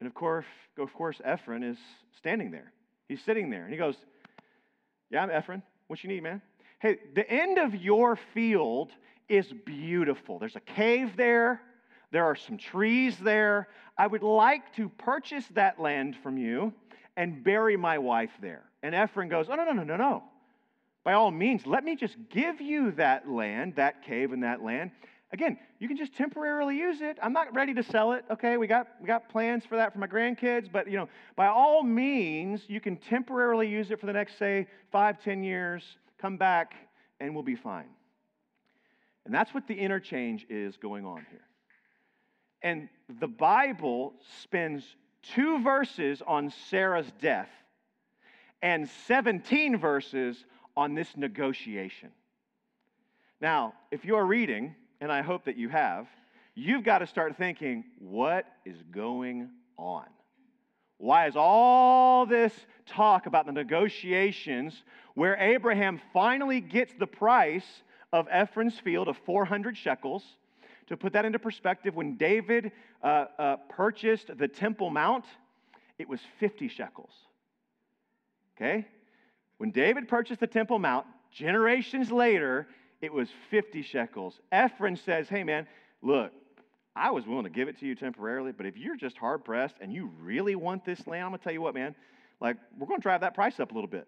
And 0.00 0.06
of 0.06 0.14
course, 0.14 0.46
of 0.78 0.92
course, 0.94 1.20
Ephron 1.24 1.62
is 1.62 1.76
standing 2.16 2.50
there. 2.50 2.72
He's 3.08 3.22
sitting 3.22 3.50
there, 3.50 3.64
and 3.64 3.72
he 3.72 3.78
goes, 3.78 3.96
"Yeah, 5.10 5.22
I'm 5.22 5.30
Ephron. 5.30 5.62
What 5.88 6.02
you 6.02 6.08
need, 6.08 6.22
man? 6.22 6.40
Hey, 6.80 6.98
the 7.14 7.28
end 7.28 7.58
of 7.58 7.74
your 7.74 8.16
field 8.16 8.92
is 9.28 9.52
beautiful. 9.52 10.38
There's 10.38 10.56
a 10.56 10.60
cave 10.60 11.16
there. 11.16 11.60
There 12.10 12.24
are 12.24 12.36
some 12.36 12.56
trees 12.56 13.18
there. 13.18 13.68
I 13.96 14.06
would 14.06 14.22
like 14.22 14.72
to 14.76 14.88
purchase 14.88 15.46
that 15.48 15.78
land 15.80 16.16
from 16.22 16.38
you 16.38 16.72
and 17.16 17.42
bury 17.42 17.76
my 17.76 17.98
wife 17.98 18.32
there." 18.40 18.64
And 18.82 18.94
Ephron 18.94 19.28
goes, 19.28 19.48
"Oh 19.50 19.56
no, 19.56 19.64
no, 19.64 19.72
no, 19.72 19.84
no, 19.84 19.96
no 19.96 20.24
by 21.08 21.14
all 21.14 21.30
means, 21.30 21.66
let 21.66 21.84
me 21.84 21.96
just 21.96 22.16
give 22.28 22.60
you 22.60 22.90
that 22.90 23.26
land, 23.26 23.76
that 23.76 24.02
cave 24.02 24.32
and 24.32 24.42
that 24.42 24.62
land. 24.62 24.90
Again, 25.30 25.58
you 25.78 25.88
can 25.88 25.96
just 25.96 26.14
temporarily 26.14 26.76
use 26.76 27.02
it. 27.02 27.18
I'm 27.22 27.34
not 27.34 27.54
ready 27.54 27.74
to 27.74 27.82
sell 27.82 28.12
it. 28.12 28.24
Okay, 28.30 28.56
we 28.56 28.66
got 28.66 28.88
we 29.00 29.06
got 29.06 29.28
plans 29.28 29.64
for 29.66 29.76
that 29.76 29.92
for 29.92 29.98
my 29.98 30.06
grandkids, 30.06 30.72
but 30.72 30.90
you 30.90 30.96
know, 30.96 31.08
by 31.36 31.48
all 31.48 31.82
means, 31.82 32.62
you 32.66 32.80
can 32.80 32.96
temporarily 32.96 33.68
use 33.68 33.90
it 33.90 34.00
for 34.00 34.06
the 34.06 34.12
next, 34.12 34.38
say, 34.38 34.66
five, 34.90 35.22
ten 35.22 35.44
years. 35.44 35.84
Come 36.18 36.38
back, 36.38 36.74
and 37.20 37.34
we'll 37.34 37.44
be 37.44 37.56
fine. 37.56 37.88
And 39.26 39.34
that's 39.34 39.52
what 39.52 39.68
the 39.68 39.74
interchange 39.74 40.46
is 40.48 40.78
going 40.78 41.04
on 41.04 41.26
here. 41.30 41.44
And 42.62 42.88
the 43.20 43.28
Bible 43.28 44.14
spends 44.40 44.96
two 45.22 45.62
verses 45.62 46.22
on 46.26 46.50
Sarah's 46.70 47.12
death 47.20 47.50
and 48.62 48.88
17 49.06 49.76
verses 49.76 50.44
on 50.76 50.94
this 50.94 51.16
negotiation. 51.16 52.10
Now, 53.40 53.74
if 53.90 54.04
you're 54.04 54.24
reading, 54.24 54.74
and 55.00 55.12
I 55.12 55.22
hope 55.22 55.44
that 55.44 55.56
you 55.56 55.68
have, 55.68 56.06
you've 56.54 56.84
got 56.84 56.98
to 56.98 57.06
start 57.06 57.36
thinking, 57.36 57.84
what 57.98 58.46
is 58.64 58.76
going 58.90 59.50
on? 59.76 60.06
Why 60.98 61.28
is 61.28 61.34
all 61.36 62.26
this 62.26 62.52
talk 62.86 63.26
about 63.26 63.46
the 63.46 63.52
negotiations 63.52 64.82
where 65.14 65.36
Abraham 65.36 66.00
finally 66.12 66.60
gets 66.60 66.92
the 66.98 67.06
price 67.06 67.66
of 68.12 68.26
Ephron's 68.30 68.78
field 68.80 69.06
of 69.06 69.16
400 69.24 69.76
shekels? 69.76 70.24
To 70.88 70.96
put 70.96 71.12
that 71.12 71.24
into 71.24 71.38
perspective, 71.38 71.94
when 71.94 72.16
David 72.16 72.72
uh, 73.02 73.26
uh, 73.38 73.56
purchased 73.68 74.36
the 74.36 74.48
Temple 74.48 74.90
Mount, 74.90 75.24
it 75.98 76.08
was 76.08 76.20
50 76.40 76.68
shekels. 76.68 77.12
Okay? 78.56 78.86
When 79.58 79.70
David 79.70 80.08
purchased 80.08 80.40
the 80.40 80.46
Temple 80.46 80.78
Mount, 80.78 81.06
generations 81.30 82.10
later, 82.10 82.66
it 83.00 83.12
was 83.12 83.28
50 83.50 83.82
shekels. 83.82 84.40
Ephron 84.50 84.96
says, 84.96 85.28
Hey, 85.28 85.44
man, 85.44 85.66
look, 86.02 86.32
I 86.96 87.10
was 87.10 87.26
willing 87.26 87.44
to 87.44 87.50
give 87.50 87.68
it 87.68 87.78
to 87.80 87.86
you 87.86 87.94
temporarily, 87.94 88.52
but 88.52 88.66
if 88.66 88.76
you're 88.76 88.96
just 88.96 89.16
hard 89.16 89.44
pressed 89.44 89.76
and 89.80 89.92
you 89.92 90.10
really 90.20 90.56
want 90.56 90.84
this 90.84 91.06
land, 91.06 91.24
I'm 91.24 91.30
going 91.30 91.38
to 91.38 91.44
tell 91.44 91.52
you 91.52 91.60
what, 91.60 91.74
man, 91.74 91.94
like, 92.40 92.56
we're 92.76 92.86
going 92.86 93.00
to 93.00 93.02
drive 93.02 93.20
that 93.20 93.34
price 93.34 93.60
up 93.60 93.70
a 93.70 93.74
little 93.74 93.90
bit. 93.90 94.06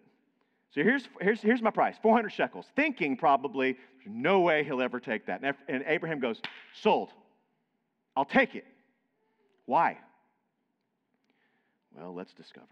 So 0.73 0.83
here's, 0.83 1.07
here's, 1.19 1.41
here's 1.41 1.61
my 1.61 1.69
price 1.69 1.95
400 2.01 2.29
shekels, 2.29 2.65
thinking 2.75 3.17
probably 3.17 3.73
there's 3.73 4.15
no 4.15 4.41
way 4.41 4.63
he'll 4.63 4.81
ever 4.81 4.99
take 4.99 5.25
that. 5.27 5.41
And, 5.43 5.55
and 5.67 5.83
Abraham 5.87 6.19
goes, 6.19 6.41
Sold. 6.81 7.09
I'll 8.15 8.25
take 8.25 8.55
it. 8.55 8.65
Why? 9.65 9.97
Well, 11.95 12.13
let's 12.13 12.33
discover. 12.33 12.67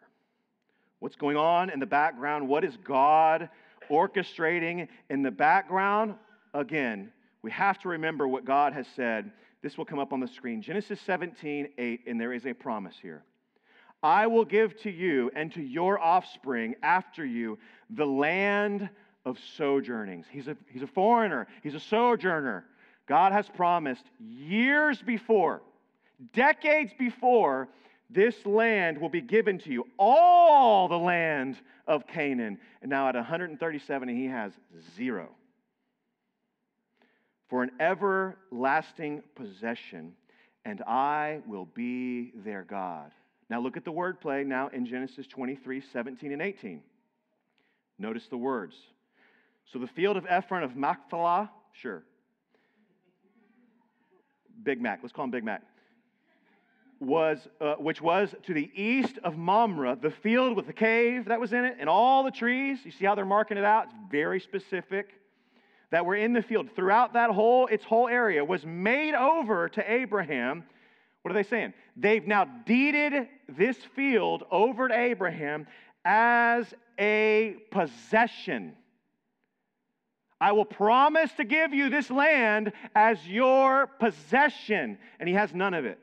What's 0.99 1.15
going 1.15 1.37
on 1.37 1.69
in 1.69 1.79
the 1.79 1.85
background? 1.85 2.47
What 2.47 2.65
is 2.65 2.75
God 2.83 3.49
orchestrating 3.89 4.87
in 5.09 5.21
the 5.21 5.31
background? 5.31 6.15
Again, 6.53 7.11
we 7.41 7.51
have 7.51 7.79
to 7.79 7.89
remember 7.89 8.27
what 8.27 8.45
God 8.45 8.73
has 8.73 8.87
said. 8.95 9.31
This 9.61 9.77
will 9.77 9.85
come 9.85 9.99
up 9.99 10.13
on 10.13 10.19
the 10.19 10.27
screen. 10.27 10.61
Genesis 10.61 10.99
17, 11.01 11.69
8, 11.77 12.01
and 12.07 12.19
there 12.19 12.33
is 12.33 12.45
a 12.45 12.53
promise 12.53 12.95
here. 13.01 13.23
I 14.01 14.27
will 14.27 14.45
give 14.45 14.79
to 14.81 14.89
you 14.89 15.29
and 15.35 15.51
to 15.53 15.61
your 15.61 15.99
offspring 15.99 16.75
after 16.81 17.25
you 17.25 17.57
the 17.89 18.05
land 18.05 18.89
of 19.25 19.37
sojournings. 19.57 20.25
He's 20.29 20.47
a, 20.47 20.55
he's 20.71 20.81
a 20.81 20.87
foreigner, 20.87 21.47
he's 21.63 21.75
a 21.75 21.79
sojourner. 21.79 22.65
God 23.07 23.31
has 23.31 23.49
promised 23.49 24.05
years 24.19 25.01
before, 25.01 25.61
decades 26.33 26.91
before, 26.97 27.67
this 28.09 28.35
land 28.45 28.99
will 28.99 29.09
be 29.09 29.21
given 29.21 29.59
to 29.59 29.71
you, 29.71 29.85
all 29.97 30.87
the 30.87 30.97
land 30.97 31.57
of 31.87 32.07
Canaan. 32.07 32.57
And 32.81 32.89
now 32.89 33.07
at 33.07 33.15
137, 33.15 34.09
he 34.09 34.25
has 34.25 34.51
zero. 34.95 35.29
For 37.49 37.63
an 37.63 37.71
everlasting 37.79 39.21
possession, 39.35 40.13
and 40.65 40.81
I 40.83 41.41
will 41.47 41.65
be 41.65 42.31
their 42.35 42.63
God. 42.63 43.11
Now 43.49 43.59
look 43.59 43.77
at 43.77 43.85
the 43.85 43.91
wordplay 43.91 44.45
now 44.45 44.67
in 44.69 44.85
Genesis 44.85 45.25
23 45.27 45.81
17 45.91 46.31
and 46.31 46.41
18. 46.41 46.81
Notice 47.97 48.27
the 48.29 48.37
words. 48.37 48.75
So 49.71 49.79
the 49.79 49.87
field 49.87 50.17
of 50.17 50.25
Ephron 50.27 50.63
of 50.63 50.75
Machpelah, 50.75 51.49
sure. 51.73 52.03
Big 54.63 54.81
Mac, 54.81 54.99
let's 55.01 55.13
call 55.13 55.25
him 55.25 55.31
Big 55.31 55.43
Mac 55.43 55.63
was, 56.99 57.47
uh, 57.61 57.75
which 57.75 58.01
was 58.01 58.33
to 58.43 58.53
the 58.53 58.69
east 58.73 59.17
of 59.23 59.37
Mamre, 59.37 59.95
the 59.95 60.11
field 60.11 60.55
with 60.55 60.67
the 60.67 60.73
cave 60.73 61.25
that 61.25 61.39
was 61.39 61.53
in 61.53 61.63
it, 61.65 61.77
and 61.79 61.89
all 61.89 62.23
the 62.23 62.31
trees. 62.31 62.79
You 62.83 62.91
see 62.91 63.05
how 63.05 63.15
they're 63.15 63.25
marking 63.25 63.57
it 63.57 63.63
out? 63.63 63.85
It's 63.85 63.93
very 64.11 64.39
specific. 64.39 65.09
That 65.91 66.05
were 66.05 66.15
in 66.15 66.33
the 66.33 66.41
field 66.41 66.69
throughout 66.75 67.13
that 67.13 67.31
whole, 67.31 67.67
its 67.67 67.83
whole 67.83 68.07
area 68.07 68.45
was 68.45 68.65
made 68.65 69.15
over 69.15 69.69
to 69.69 69.91
Abraham. 69.91 70.63
What 71.21 71.31
are 71.31 71.33
they 71.33 71.47
saying? 71.49 71.73
They've 71.95 72.25
now 72.25 72.45
deeded 72.45 73.27
this 73.47 73.77
field 73.95 74.43
over 74.51 74.87
to 74.87 74.93
Abraham 74.97 75.65
as 76.05 76.73
a 76.99 77.55
possession. 77.71 78.73
I 80.39 80.51
will 80.51 80.65
promise 80.65 81.31
to 81.33 81.43
give 81.43 81.73
you 81.73 81.89
this 81.89 82.09
land 82.09 82.71
as 82.95 83.27
your 83.27 83.87
possession. 83.87 84.97
And 85.19 85.27
he 85.27 85.35
has 85.35 85.53
none 85.53 85.73
of 85.73 85.85
it. 85.85 85.99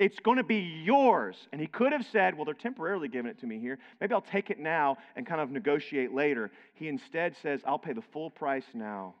It's 0.00 0.18
going 0.18 0.38
to 0.38 0.42
be 0.42 0.82
yours. 0.82 1.36
And 1.52 1.60
he 1.60 1.66
could 1.66 1.92
have 1.92 2.06
said, 2.10 2.34
Well, 2.34 2.46
they're 2.46 2.54
temporarily 2.54 3.06
giving 3.06 3.30
it 3.30 3.38
to 3.40 3.46
me 3.46 3.60
here. 3.60 3.78
Maybe 4.00 4.14
I'll 4.14 4.22
take 4.22 4.48
it 4.48 4.58
now 4.58 4.96
and 5.14 5.26
kind 5.26 5.42
of 5.42 5.50
negotiate 5.50 6.14
later. 6.14 6.50
He 6.72 6.88
instead 6.88 7.36
says, 7.42 7.60
I'll 7.66 7.78
pay 7.78 7.92
the 7.92 8.02
full 8.12 8.30
price 8.30 8.64
now 8.72 9.14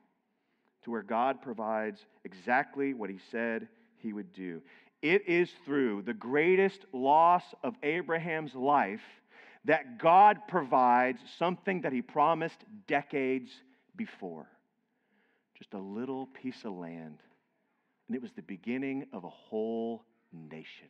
to 0.84 0.90
where 0.90 1.02
God 1.02 1.42
provides 1.42 2.00
exactly 2.24 2.94
what 2.94 3.10
he 3.10 3.18
said 3.30 3.68
he 3.98 4.14
would 4.14 4.32
do. 4.32 4.62
It 5.02 5.28
is 5.28 5.50
through 5.66 6.02
the 6.02 6.14
greatest 6.14 6.86
loss 6.94 7.44
of 7.62 7.74
Abraham's 7.82 8.54
life 8.54 9.02
that 9.66 9.98
God 9.98 10.38
provides 10.48 11.20
something 11.38 11.82
that 11.82 11.92
he 11.92 12.00
promised 12.00 12.64
decades 12.86 13.50
before 13.96 14.46
just 15.58 15.74
a 15.74 15.78
little 15.78 16.24
piece 16.24 16.64
of 16.64 16.72
land. 16.72 17.18
And 18.08 18.16
it 18.16 18.22
was 18.22 18.32
the 18.32 18.40
beginning 18.40 19.04
of 19.12 19.24
a 19.24 19.28
whole 19.28 20.02
nation. 20.32 20.88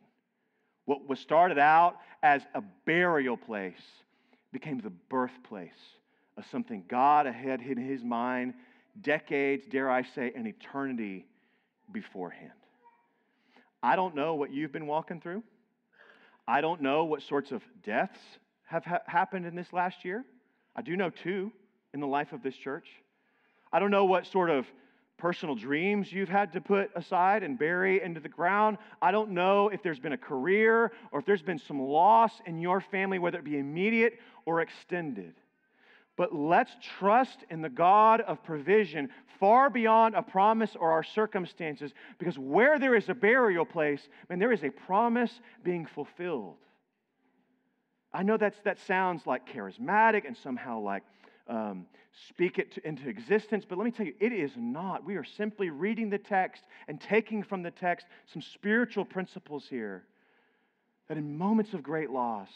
What 0.85 1.07
was 1.07 1.19
started 1.19 1.57
out 1.57 1.97
as 2.23 2.41
a 2.53 2.61
burial 2.85 3.37
place 3.37 3.81
became 4.51 4.79
the 4.79 4.89
birthplace 4.89 5.69
of 6.37 6.45
something 6.51 6.83
God 6.87 7.25
had 7.25 7.61
in 7.61 7.77
his 7.77 8.03
mind 8.03 8.53
decades, 9.01 9.65
dare 9.67 9.89
I 9.89 10.03
say, 10.03 10.31
an 10.35 10.47
eternity 10.47 11.25
beforehand. 11.91 12.51
I 13.83 13.95
don't 13.95 14.15
know 14.15 14.35
what 14.35 14.51
you've 14.51 14.71
been 14.71 14.87
walking 14.87 15.21
through. 15.21 15.43
I 16.47 16.61
don't 16.61 16.81
know 16.81 17.05
what 17.05 17.21
sorts 17.21 17.51
of 17.51 17.63
deaths 17.83 18.19
have 18.65 18.83
ha- 18.83 19.01
happened 19.05 19.45
in 19.45 19.55
this 19.55 19.71
last 19.71 20.03
year. 20.03 20.25
I 20.75 20.81
do 20.81 20.95
know 20.95 21.09
two 21.09 21.51
in 21.93 21.99
the 21.99 22.07
life 22.07 22.33
of 22.33 22.43
this 22.43 22.55
church. 22.55 22.87
I 23.71 23.79
don't 23.79 23.91
know 23.91 24.05
what 24.05 24.25
sort 24.27 24.49
of 24.49 24.65
personal 25.21 25.53
dreams 25.53 26.11
you've 26.11 26.29
had 26.29 26.51
to 26.51 26.59
put 26.59 26.89
aside 26.95 27.43
and 27.43 27.59
bury 27.59 28.01
into 28.01 28.19
the 28.19 28.27
ground. 28.27 28.79
I 29.03 29.11
don't 29.11 29.29
know 29.29 29.69
if 29.69 29.83
there's 29.83 29.99
been 29.99 30.13
a 30.13 30.17
career 30.17 30.91
or 31.11 31.19
if 31.19 31.27
there's 31.27 31.43
been 31.43 31.59
some 31.59 31.79
loss 31.79 32.31
in 32.47 32.57
your 32.57 32.81
family, 32.81 33.19
whether 33.19 33.37
it 33.37 33.43
be 33.45 33.59
immediate 33.59 34.17
or 34.45 34.61
extended. 34.61 35.35
But 36.17 36.33
let's 36.33 36.71
trust 36.97 37.37
in 37.51 37.61
the 37.61 37.69
God 37.69 38.21
of 38.21 38.43
provision 38.43 39.09
far 39.39 39.69
beyond 39.69 40.15
a 40.15 40.23
promise 40.23 40.75
or 40.77 40.91
our 40.91 41.03
circumstances, 41.03 41.93
because 42.17 42.37
where 42.39 42.79
there 42.79 42.95
is 42.95 43.07
a 43.07 43.13
burial 43.13 43.65
place, 43.65 44.01
man, 44.27 44.39
there 44.39 44.51
is 44.51 44.63
a 44.63 44.71
promise 44.71 45.39
being 45.63 45.85
fulfilled. 45.85 46.57
I 48.11 48.23
know 48.23 48.37
that's, 48.37 48.59
that 48.65 48.79
sounds 48.79 49.27
like 49.27 49.47
charismatic 49.47 50.25
and 50.25 50.35
somehow 50.35 50.79
like 50.79 51.03
um, 51.47 51.85
speak 52.29 52.59
it 52.59 52.73
to, 52.73 52.87
into 52.87 53.07
existence, 53.09 53.65
but 53.67 53.77
let 53.77 53.85
me 53.85 53.91
tell 53.91 54.05
you, 54.05 54.13
it 54.19 54.31
is 54.31 54.51
not. 54.55 55.05
We 55.05 55.15
are 55.15 55.23
simply 55.23 55.69
reading 55.69 56.09
the 56.09 56.17
text 56.17 56.63
and 56.87 56.99
taking 56.99 57.43
from 57.43 57.63
the 57.63 57.71
text 57.71 58.05
some 58.31 58.41
spiritual 58.41 59.05
principles 59.05 59.65
here 59.69 60.03
that 61.07 61.17
in 61.17 61.37
moments 61.37 61.73
of 61.73 61.83
great 61.83 62.09
loss 62.09 62.49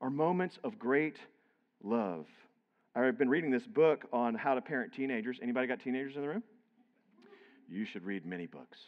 are 0.00 0.10
moments 0.10 0.58
of 0.64 0.78
great 0.78 1.16
love. 1.82 2.26
I've 2.94 3.18
been 3.18 3.30
reading 3.30 3.50
this 3.50 3.66
book 3.66 4.06
on 4.12 4.34
how 4.34 4.54
to 4.54 4.60
parent 4.60 4.92
teenagers. 4.92 5.38
Anybody 5.42 5.66
got 5.66 5.80
teenagers 5.80 6.14
in 6.16 6.22
the 6.22 6.28
room? 6.28 6.42
You 7.68 7.84
should 7.84 8.04
read 8.04 8.26
many 8.26 8.46
books. 8.46 8.78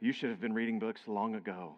You 0.00 0.12
should 0.12 0.30
have 0.30 0.40
been 0.40 0.52
reading 0.52 0.78
books 0.78 1.00
long 1.06 1.34
ago. 1.34 1.74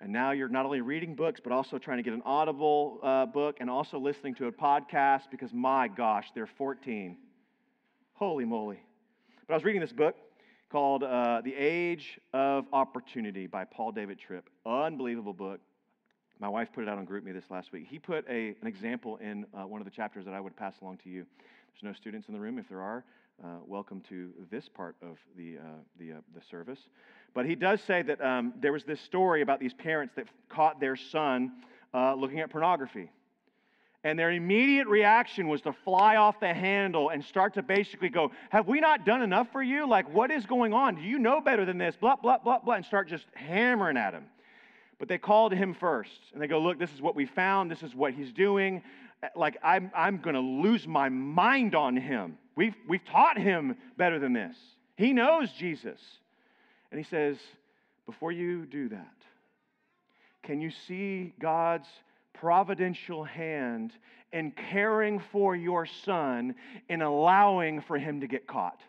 And 0.00 0.12
now 0.12 0.30
you're 0.30 0.48
not 0.48 0.64
only 0.64 0.80
reading 0.80 1.14
books, 1.14 1.40
but 1.42 1.52
also 1.52 1.78
trying 1.78 1.96
to 1.96 2.02
get 2.04 2.12
an 2.12 2.22
audible 2.24 3.00
uh, 3.02 3.26
book 3.26 3.56
and 3.60 3.68
also 3.68 3.98
listening 3.98 4.34
to 4.36 4.46
a 4.46 4.52
podcast 4.52 5.22
because, 5.30 5.52
my 5.52 5.88
gosh, 5.88 6.26
they're 6.34 6.46
14. 6.46 7.16
Holy 8.14 8.44
moly. 8.44 8.80
But 9.46 9.54
I 9.54 9.56
was 9.56 9.64
reading 9.64 9.80
this 9.80 9.92
book 9.92 10.14
called 10.70 11.02
uh, 11.02 11.40
The 11.42 11.54
Age 11.54 12.20
of 12.32 12.66
Opportunity 12.72 13.46
by 13.46 13.64
Paul 13.64 13.90
David 13.90 14.18
Tripp. 14.18 14.48
Unbelievable 14.64 15.32
book. 15.32 15.60
My 16.38 16.48
wife 16.48 16.68
put 16.72 16.84
it 16.84 16.88
out 16.88 16.98
on 16.98 17.06
GroupMe 17.06 17.32
this 17.32 17.50
last 17.50 17.72
week. 17.72 17.86
He 17.88 17.98
put 17.98 18.24
a, 18.28 18.54
an 18.60 18.66
example 18.66 19.16
in 19.16 19.46
uh, 19.52 19.66
one 19.66 19.80
of 19.80 19.84
the 19.84 19.90
chapters 19.90 20.24
that 20.26 20.34
I 20.34 20.40
would 20.40 20.56
pass 20.56 20.74
along 20.80 20.98
to 21.04 21.10
you. 21.10 21.26
There's 21.72 21.82
no 21.82 21.92
students 21.92 22.28
in 22.28 22.34
the 22.34 22.40
room. 22.40 22.58
If 22.58 22.68
there 22.68 22.80
are, 22.80 23.04
uh, 23.42 23.58
welcome 23.66 24.00
to 24.08 24.32
this 24.50 24.68
part 24.68 24.96
of 25.00 25.16
the, 25.36 25.58
uh, 25.58 25.62
the, 25.98 26.12
uh, 26.12 26.14
the 26.34 26.40
service. 26.50 26.80
But 27.34 27.46
he 27.46 27.54
does 27.54 27.80
say 27.82 28.02
that 28.02 28.20
um, 28.20 28.52
there 28.60 28.72
was 28.72 28.84
this 28.84 29.00
story 29.00 29.42
about 29.42 29.60
these 29.60 29.74
parents 29.74 30.14
that 30.16 30.26
caught 30.48 30.80
their 30.80 30.96
son 30.96 31.52
uh, 31.94 32.14
looking 32.14 32.40
at 32.40 32.50
pornography. 32.50 33.10
And 34.04 34.18
their 34.18 34.30
immediate 34.30 34.86
reaction 34.86 35.48
was 35.48 35.60
to 35.62 35.72
fly 35.72 36.16
off 36.16 36.40
the 36.40 36.52
handle 36.52 37.10
and 37.10 37.22
start 37.24 37.54
to 37.54 37.62
basically 37.62 38.08
go, 38.08 38.30
Have 38.50 38.68
we 38.68 38.80
not 38.80 39.04
done 39.04 39.22
enough 39.22 39.48
for 39.52 39.62
you? 39.62 39.88
Like, 39.88 40.12
what 40.12 40.30
is 40.30 40.46
going 40.46 40.72
on? 40.72 40.96
Do 40.96 41.02
you 41.02 41.18
know 41.18 41.40
better 41.40 41.64
than 41.64 41.78
this? 41.78 41.96
Blah, 41.96 42.16
blah, 42.16 42.38
blah, 42.38 42.60
blah, 42.60 42.74
and 42.74 42.84
start 42.84 43.08
just 43.08 43.26
hammering 43.34 43.96
at 43.96 44.14
him. 44.14 44.24
But 44.98 45.08
they 45.08 45.18
called 45.18 45.52
him 45.52 45.74
first 45.74 46.20
and 46.32 46.42
they 46.42 46.46
go, 46.46 46.60
Look, 46.60 46.78
this 46.78 46.92
is 46.92 47.00
what 47.00 47.16
we 47.16 47.26
found. 47.26 47.70
This 47.70 47.82
is 47.82 47.94
what 47.94 48.14
he's 48.14 48.32
doing. 48.32 48.82
Like, 49.34 49.58
I'm, 49.64 49.90
I'm 49.96 50.18
going 50.18 50.34
to 50.34 50.40
lose 50.40 50.86
my 50.86 51.08
mind 51.08 51.74
on 51.74 51.96
him. 51.96 52.38
We've, 52.58 52.74
we've 52.88 53.04
taught 53.04 53.38
him 53.38 53.76
better 53.96 54.18
than 54.18 54.32
this. 54.32 54.56
He 54.96 55.12
knows 55.12 55.48
Jesus. 55.52 56.00
And 56.90 56.98
he 56.98 57.04
says, 57.08 57.36
Before 58.04 58.32
you 58.32 58.66
do 58.66 58.88
that, 58.88 59.14
can 60.42 60.60
you 60.60 60.72
see 60.88 61.34
God's 61.38 61.86
providential 62.34 63.22
hand 63.22 63.92
in 64.32 64.50
caring 64.50 65.20
for 65.30 65.54
your 65.54 65.86
son 65.86 66.56
in 66.88 67.00
allowing 67.00 67.80
for 67.82 67.96
him 67.96 68.22
to 68.22 68.26
get 68.26 68.48
caught? 68.48 68.80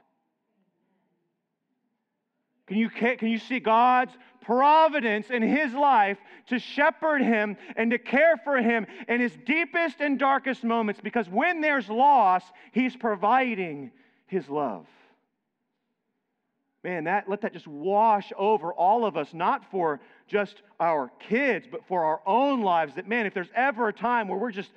Can 2.70 2.78
you, 2.78 2.90
can 2.92 3.28
you 3.28 3.40
see 3.40 3.60
God's 3.60 4.14
providence 4.42 5.32
in 5.32 5.42
his 5.42 5.74
life 5.74 6.20
to 6.50 6.60
shepherd 6.60 7.20
him 7.20 7.58
and 7.76 7.90
to 7.90 7.98
care 7.98 8.38
for 8.44 8.58
him 8.58 8.86
in 9.08 9.20
his 9.20 9.32
deepest 9.44 10.02
and 10.02 10.20
darkest 10.20 10.64
moments? 10.64 11.02
Because 11.02 11.28
when 11.28 11.62
there's 11.62 11.90
loss, 11.90 12.44
he's 12.72 12.96
providing 12.96 13.90
his 14.28 14.48
love. 14.50 14.86
Man, 16.84 17.06
that, 17.06 17.28
let 17.28 17.42
that 17.42 17.54
just 17.54 17.68
wash 17.68 18.32
over 18.38 18.72
all 18.72 19.04
of 19.04 19.18
us, 19.18 19.34
not 19.34 19.70
for 19.72 20.00
just 20.28 20.62
our 20.80 21.12
kids, 21.28 21.68
but 21.70 21.84
for 21.88 22.06
our 22.06 22.22
own 22.28 22.62
lives. 22.62 22.94
That, 22.96 23.08
man, 23.08 23.26
if 23.26 23.34
there's 23.34 23.50
ever 23.56 23.88
a 23.88 23.94
time 23.94 24.28
where 24.28 24.38
we're 24.38 24.52
just 24.52 24.70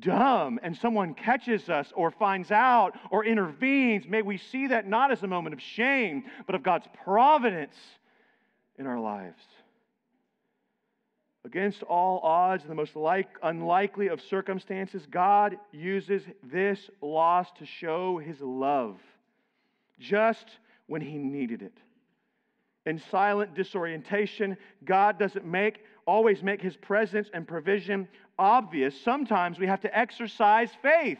dumb 0.00 0.58
and 0.62 0.76
someone 0.76 1.14
catches 1.14 1.68
us 1.68 1.92
or 1.94 2.10
finds 2.10 2.50
out 2.50 2.92
or 3.10 3.24
intervenes, 3.24 4.06
may 4.06 4.22
we 4.22 4.38
see 4.38 4.68
that 4.68 4.86
not 4.88 5.12
as 5.12 5.22
a 5.22 5.26
moment 5.26 5.54
of 5.54 5.60
shame, 5.60 6.24
but 6.46 6.54
of 6.54 6.62
God's 6.62 6.86
providence 7.04 7.76
in 8.78 8.86
our 8.86 8.98
lives. 8.98 9.42
Against 11.44 11.84
all 11.84 12.18
odds 12.20 12.64
and 12.64 12.70
the 12.70 12.74
most 12.74 12.96
like, 12.96 13.28
unlikely 13.42 14.08
of 14.08 14.20
circumstances, 14.20 15.06
God 15.08 15.56
uses 15.70 16.22
this 16.42 16.90
loss 17.00 17.46
to 17.58 17.66
show 17.66 18.18
his 18.18 18.40
love 18.40 18.98
just 20.00 20.46
when 20.88 21.00
he 21.00 21.16
needed 21.16 21.62
it. 21.62 21.78
In 22.84 23.00
silent 23.10 23.54
disorientation, 23.54 24.56
God 24.84 25.18
doesn't 25.18 25.44
make 25.44 25.80
always 26.06 26.42
make 26.42 26.62
his 26.62 26.76
presence 26.76 27.28
and 27.34 27.46
provision 27.46 28.08
obvious, 28.38 28.98
sometimes 29.00 29.58
we 29.58 29.66
have 29.66 29.80
to 29.80 29.98
exercise 29.98 30.70
faith. 30.82 31.18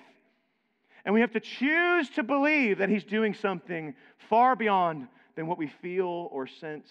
And 1.04 1.14
we 1.14 1.20
have 1.20 1.32
to 1.32 1.40
choose 1.40 2.10
to 2.10 2.24
believe 2.24 2.78
that 2.78 2.88
he's 2.88 3.04
doing 3.04 3.32
something 3.32 3.94
far 4.28 4.56
beyond 4.56 5.06
than 5.36 5.46
what 5.46 5.56
we 5.56 5.68
feel 5.68 6.28
or 6.32 6.46
sense 6.48 6.90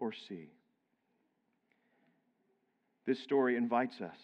or 0.00 0.12
see. 0.12 0.48
This 3.06 3.20
story 3.20 3.56
invites 3.56 4.00
us. 4.00 4.16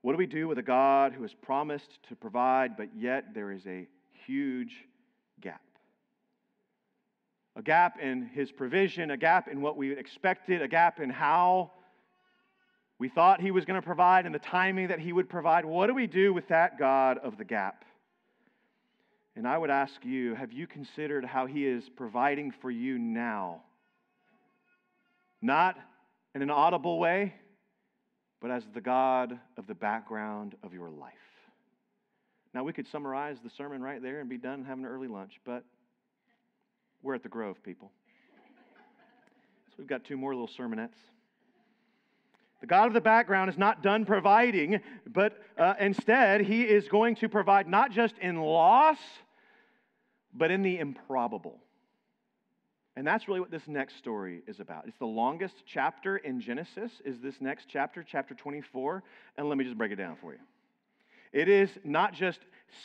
What 0.00 0.12
do 0.12 0.18
we 0.18 0.26
do 0.26 0.48
with 0.48 0.58
a 0.58 0.62
God 0.62 1.12
who 1.12 1.22
has 1.22 1.34
promised 1.34 1.98
to 2.08 2.16
provide, 2.16 2.76
but 2.76 2.88
yet 2.96 3.34
there 3.34 3.52
is 3.52 3.66
a 3.66 3.86
huge 4.26 4.84
gap? 5.40 5.60
A 7.56 7.62
gap 7.62 8.00
in 8.00 8.26
his 8.26 8.50
provision, 8.50 9.10
a 9.10 9.16
gap 9.16 9.48
in 9.48 9.60
what 9.60 9.76
we 9.76 9.92
expected, 9.92 10.62
a 10.62 10.68
gap 10.68 10.98
in 10.98 11.10
how 11.10 11.72
we 13.02 13.08
thought 13.08 13.40
He 13.40 13.50
was 13.50 13.64
going 13.64 13.80
to 13.80 13.84
provide 13.84 14.26
and 14.26 14.34
the 14.34 14.38
timing 14.38 14.86
that 14.86 15.00
He 15.00 15.12
would 15.12 15.28
provide. 15.28 15.64
What 15.64 15.88
do 15.88 15.94
we 15.94 16.06
do 16.06 16.32
with 16.32 16.46
that 16.46 16.78
God 16.78 17.18
of 17.18 17.36
the 17.36 17.44
gap? 17.44 17.84
And 19.34 19.44
I 19.44 19.58
would 19.58 19.70
ask 19.70 20.04
you 20.04 20.36
have 20.36 20.52
you 20.52 20.68
considered 20.68 21.24
how 21.24 21.46
He 21.46 21.66
is 21.66 21.82
providing 21.96 22.52
for 22.62 22.70
you 22.70 23.00
now? 23.00 23.62
Not 25.40 25.76
in 26.36 26.42
an 26.42 26.50
audible 26.50 27.00
way, 27.00 27.34
but 28.40 28.52
as 28.52 28.62
the 28.72 28.80
God 28.80 29.36
of 29.56 29.66
the 29.66 29.74
background 29.74 30.54
of 30.62 30.72
your 30.72 30.88
life. 30.88 31.12
Now, 32.54 32.62
we 32.62 32.72
could 32.72 32.86
summarize 32.86 33.38
the 33.42 33.50
sermon 33.50 33.82
right 33.82 34.00
there 34.00 34.20
and 34.20 34.30
be 34.30 34.38
done 34.38 34.60
and 34.60 34.66
have 34.66 34.78
an 34.78 34.86
early 34.86 35.08
lunch, 35.08 35.40
but 35.44 35.64
we're 37.02 37.16
at 37.16 37.24
the 37.24 37.28
Grove, 37.28 37.56
people. 37.64 37.90
So 39.70 39.74
we've 39.78 39.88
got 39.88 40.04
two 40.04 40.16
more 40.16 40.36
little 40.36 40.50
sermonettes. 40.56 40.90
The 42.62 42.68
God 42.68 42.86
of 42.86 42.94
the 42.94 43.00
background 43.00 43.50
is 43.50 43.58
not 43.58 43.82
done 43.82 44.06
providing, 44.06 44.80
but 45.12 45.36
uh, 45.58 45.74
instead, 45.80 46.42
He 46.42 46.62
is 46.62 46.86
going 46.88 47.16
to 47.16 47.28
provide 47.28 47.66
not 47.66 47.90
just 47.90 48.16
in 48.18 48.36
loss, 48.36 48.98
but 50.32 50.52
in 50.52 50.62
the 50.62 50.78
improbable. 50.78 51.58
And 52.94 53.04
that's 53.04 53.26
really 53.26 53.40
what 53.40 53.50
this 53.50 53.66
next 53.66 53.96
story 53.96 54.42
is 54.46 54.60
about. 54.60 54.86
It's 54.86 54.96
the 54.98 55.06
longest 55.06 55.56
chapter 55.66 56.18
in 56.18 56.40
Genesis, 56.40 56.92
is 57.04 57.18
this 57.18 57.34
next 57.40 57.66
chapter, 57.68 58.04
chapter 58.08 58.34
24. 58.34 59.02
And 59.36 59.48
let 59.48 59.58
me 59.58 59.64
just 59.64 59.76
break 59.76 59.90
it 59.90 59.96
down 59.96 60.16
for 60.20 60.32
you. 60.32 60.38
It 61.32 61.48
is 61.48 61.68
not 61.82 62.14
just 62.14 62.38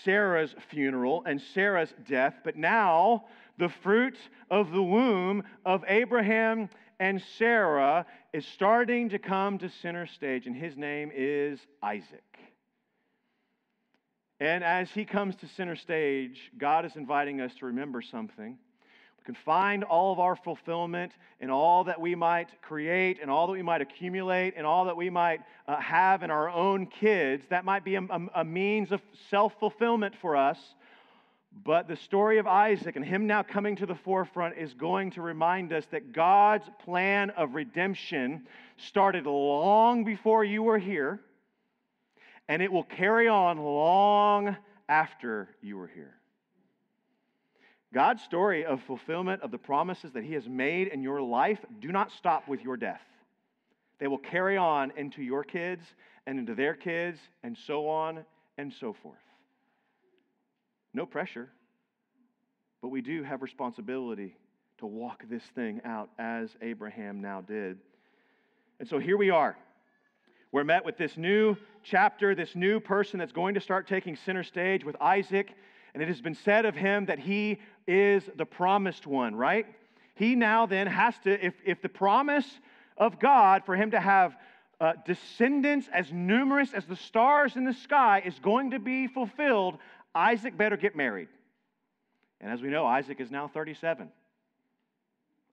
Sarah's 0.04 0.56
funeral 0.72 1.24
and 1.28 1.40
Sarah's 1.54 1.94
death, 2.08 2.34
but 2.44 2.56
now 2.56 3.26
the 3.60 3.70
fruit 3.70 4.18
of 4.50 4.72
the 4.72 4.82
womb 4.82 5.44
of 5.66 5.84
Abraham 5.88 6.70
and 7.00 7.22
Sarah 7.38 8.06
is 8.34 8.46
starting 8.46 9.10
to 9.10 9.20
come 9.20 9.58
to 9.60 9.70
center 9.70 10.08
stage, 10.08 10.48
and 10.48 10.56
his 10.56 10.76
name 10.76 11.12
is 11.14 11.60
Isaac. 11.82 12.24
And 14.40 14.64
as 14.64 14.90
he 14.92 15.06
comes 15.06 15.36
to 15.38 15.48
center 15.48 15.76
stage, 15.76 16.52
God 16.58 16.86
is 16.86 16.96
inviting 16.96 17.42
us 17.42 17.54
to 17.60 17.68
remember 17.68 18.02
something. 18.02 18.58
We 19.20 19.26
can 19.26 19.38
find 19.46 19.84
all 19.84 20.14
of 20.14 20.20
our 20.20 20.36
fulfillment 20.36 21.12
in 21.40 21.50
all 21.50 21.84
that 21.86 22.00
we 22.00 22.16
might 22.16 22.50
create 22.62 23.20
and 23.22 23.32
all 23.32 23.48
that 23.48 23.54
we 23.54 23.64
might 23.64 23.82
accumulate 23.82 24.54
and 24.56 24.66
all 24.66 24.86
that 24.86 24.96
we 24.96 25.10
might 25.10 25.42
uh, 25.68 25.78
have 25.78 26.22
in 26.24 26.30
our 26.30 26.50
own 26.50 26.86
kids. 26.86 27.46
That 27.50 27.66
might 27.66 27.84
be 27.84 27.96
a, 27.96 28.02
a, 28.02 28.28
a 28.36 28.44
means 28.46 28.92
of 28.92 29.02
self 29.30 29.54
fulfillment 29.60 30.16
for 30.22 30.36
us. 30.36 30.60
But 31.64 31.88
the 31.88 31.96
story 31.96 32.38
of 32.38 32.46
Isaac 32.46 32.96
and 32.96 33.06
him 33.06 33.26
now 33.26 33.42
coming 33.42 33.76
to 33.78 33.86
the 33.86 33.96
forefront 33.96 34.58
is 34.58 34.74
going 34.74 35.12
to 35.12 35.22
remind 35.22 35.74
us 35.74 35.86
that 35.92 36.12
God's 36.12 36.70
plan 36.84 37.32
of 37.32 37.56
redemption 37.56 38.48
started 38.78 39.26
long 39.26 40.04
before 40.04 40.44
you 40.44 40.62
were 40.62 40.78
here, 40.78 41.20
and 42.48 42.62
it 42.62 42.72
will 42.72 42.84
carry 42.84 43.28
on 43.28 43.58
long 43.58 44.56
after 44.88 45.50
you 45.62 45.78
were 45.78 45.88
here. 45.88 46.14
God's 47.94 48.22
story 48.22 48.66
of 48.66 48.82
fulfillment 48.84 49.42
of 49.42 49.50
the 49.50 49.58
promises 49.58 50.12
that 50.12 50.24
He 50.24 50.34
has 50.34 50.48
made 50.48 50.90
in 50.90 51.02
your 51.02 51.22
life 51.22 51.60
do 51.80 51.92
not 51.92 52.12
stop 52.12 52.48
with 52.48 52.62
your 52.62 52.78
death. 52.78 53.02
They 54.00 54.08
will 54.08 54.20
carry 54.20 54.58
on 54.58 54.92
into 54.96 55.24
your 55.24 55.44
kids 55.44 55.84
and 56.28 56.38
into 56.38 56.54
their 56.54 56.76
kids 56.76 57.20
and 57.44 57.58
so 57.58 57.90
on 57.90 58.26
and 58.58 58.72
so 58.72 58.94
forth. 58.94 59.18
No 60.98 61.06
pressure, 61.06 61.48
but 62.82 62.88
we 62.88 63.02
do 63.02 63.22
have 63.22 63.44
responsibility 63.44 64.36
to 64.80 64.88
walk 64.88 65.24
this 65.30 65.44
thing 65.54 65.80
out 65.86 66.10
as 66.18 66.50
Abraham 66.60 67.22
now 67.22 67.42
did. 67.42 67.78
And 68.80 68.90
so 68.90 68.98
here 68.98 69.16
we 69.16 69.30
are. 69.30 69.56
We're 70.52 70.64
met 70.64 70.86
with 70.86 70.98
this 70.98 71.16
new 71.16 71.56
chapter, 71.84 72.34
this 72.34 72.56
new 72.56 72.80
person 72.80 73.20
that's 73.20 73.32
going 73.32 73.54
to 73.54 73.62
start 73.62 73.88
taking 73.88 74.16
center 74.16 74.42
stage 74.42 74.84
with 74.84 74.96
Isaac. 75.00 75.54
And 75.94 76.02
it 76.02 76.08
has 76.08 76.20
been 76.20 76.34
said 76.34 76.66
of 76.66 76.74
him 76.76 77.06
that 77.06 77.20
he 77.20 77.60
is 77.86 78.28
the 78.36 78.48
promised 78.48 79.06
one, 79.06 79.36
right? 79.36 79.68
He 80.16 80.34
now 80.34 80.66
then 80.66 80.88
has 80.88 81.14
to, 81.26 81.46
if, 81.46 81.54
if 81.64 81.80
the 81.80 81.90
promise 81.90 82.48
of 82.98 83.20
God 83.20 83.66
for 83.68 83.76
him 83.76 83.92
to 83.92 84.00
have 84.00 84.36
uh, 84.80 84.94
descendants 85.06 85.88
as 85.94 86.12
numerous 86.12 86.74
as 86.74 86.86
the 86.86 86.96
stars 86.96 87.56
in 87.56 87.66
the 87.66 87.74
sky 87.74 88.22
is 88.26 88.38
going 88.40 88.72
to 88.72 88.80
be 88.80 89.08
fulfilled, 89.08 89.78
Isaac 90.18 90.58
better 90.58 90.78
get 90.78 90.96
married. 90.96 91.30
And 92.42 92.52
as 92.52 92.62
we 92.62 92.70
know, 92.70 92.86
Isaac 92.86 93.20
is 93.20 93.32
now 93.32 93.48
37. 93.48 94.10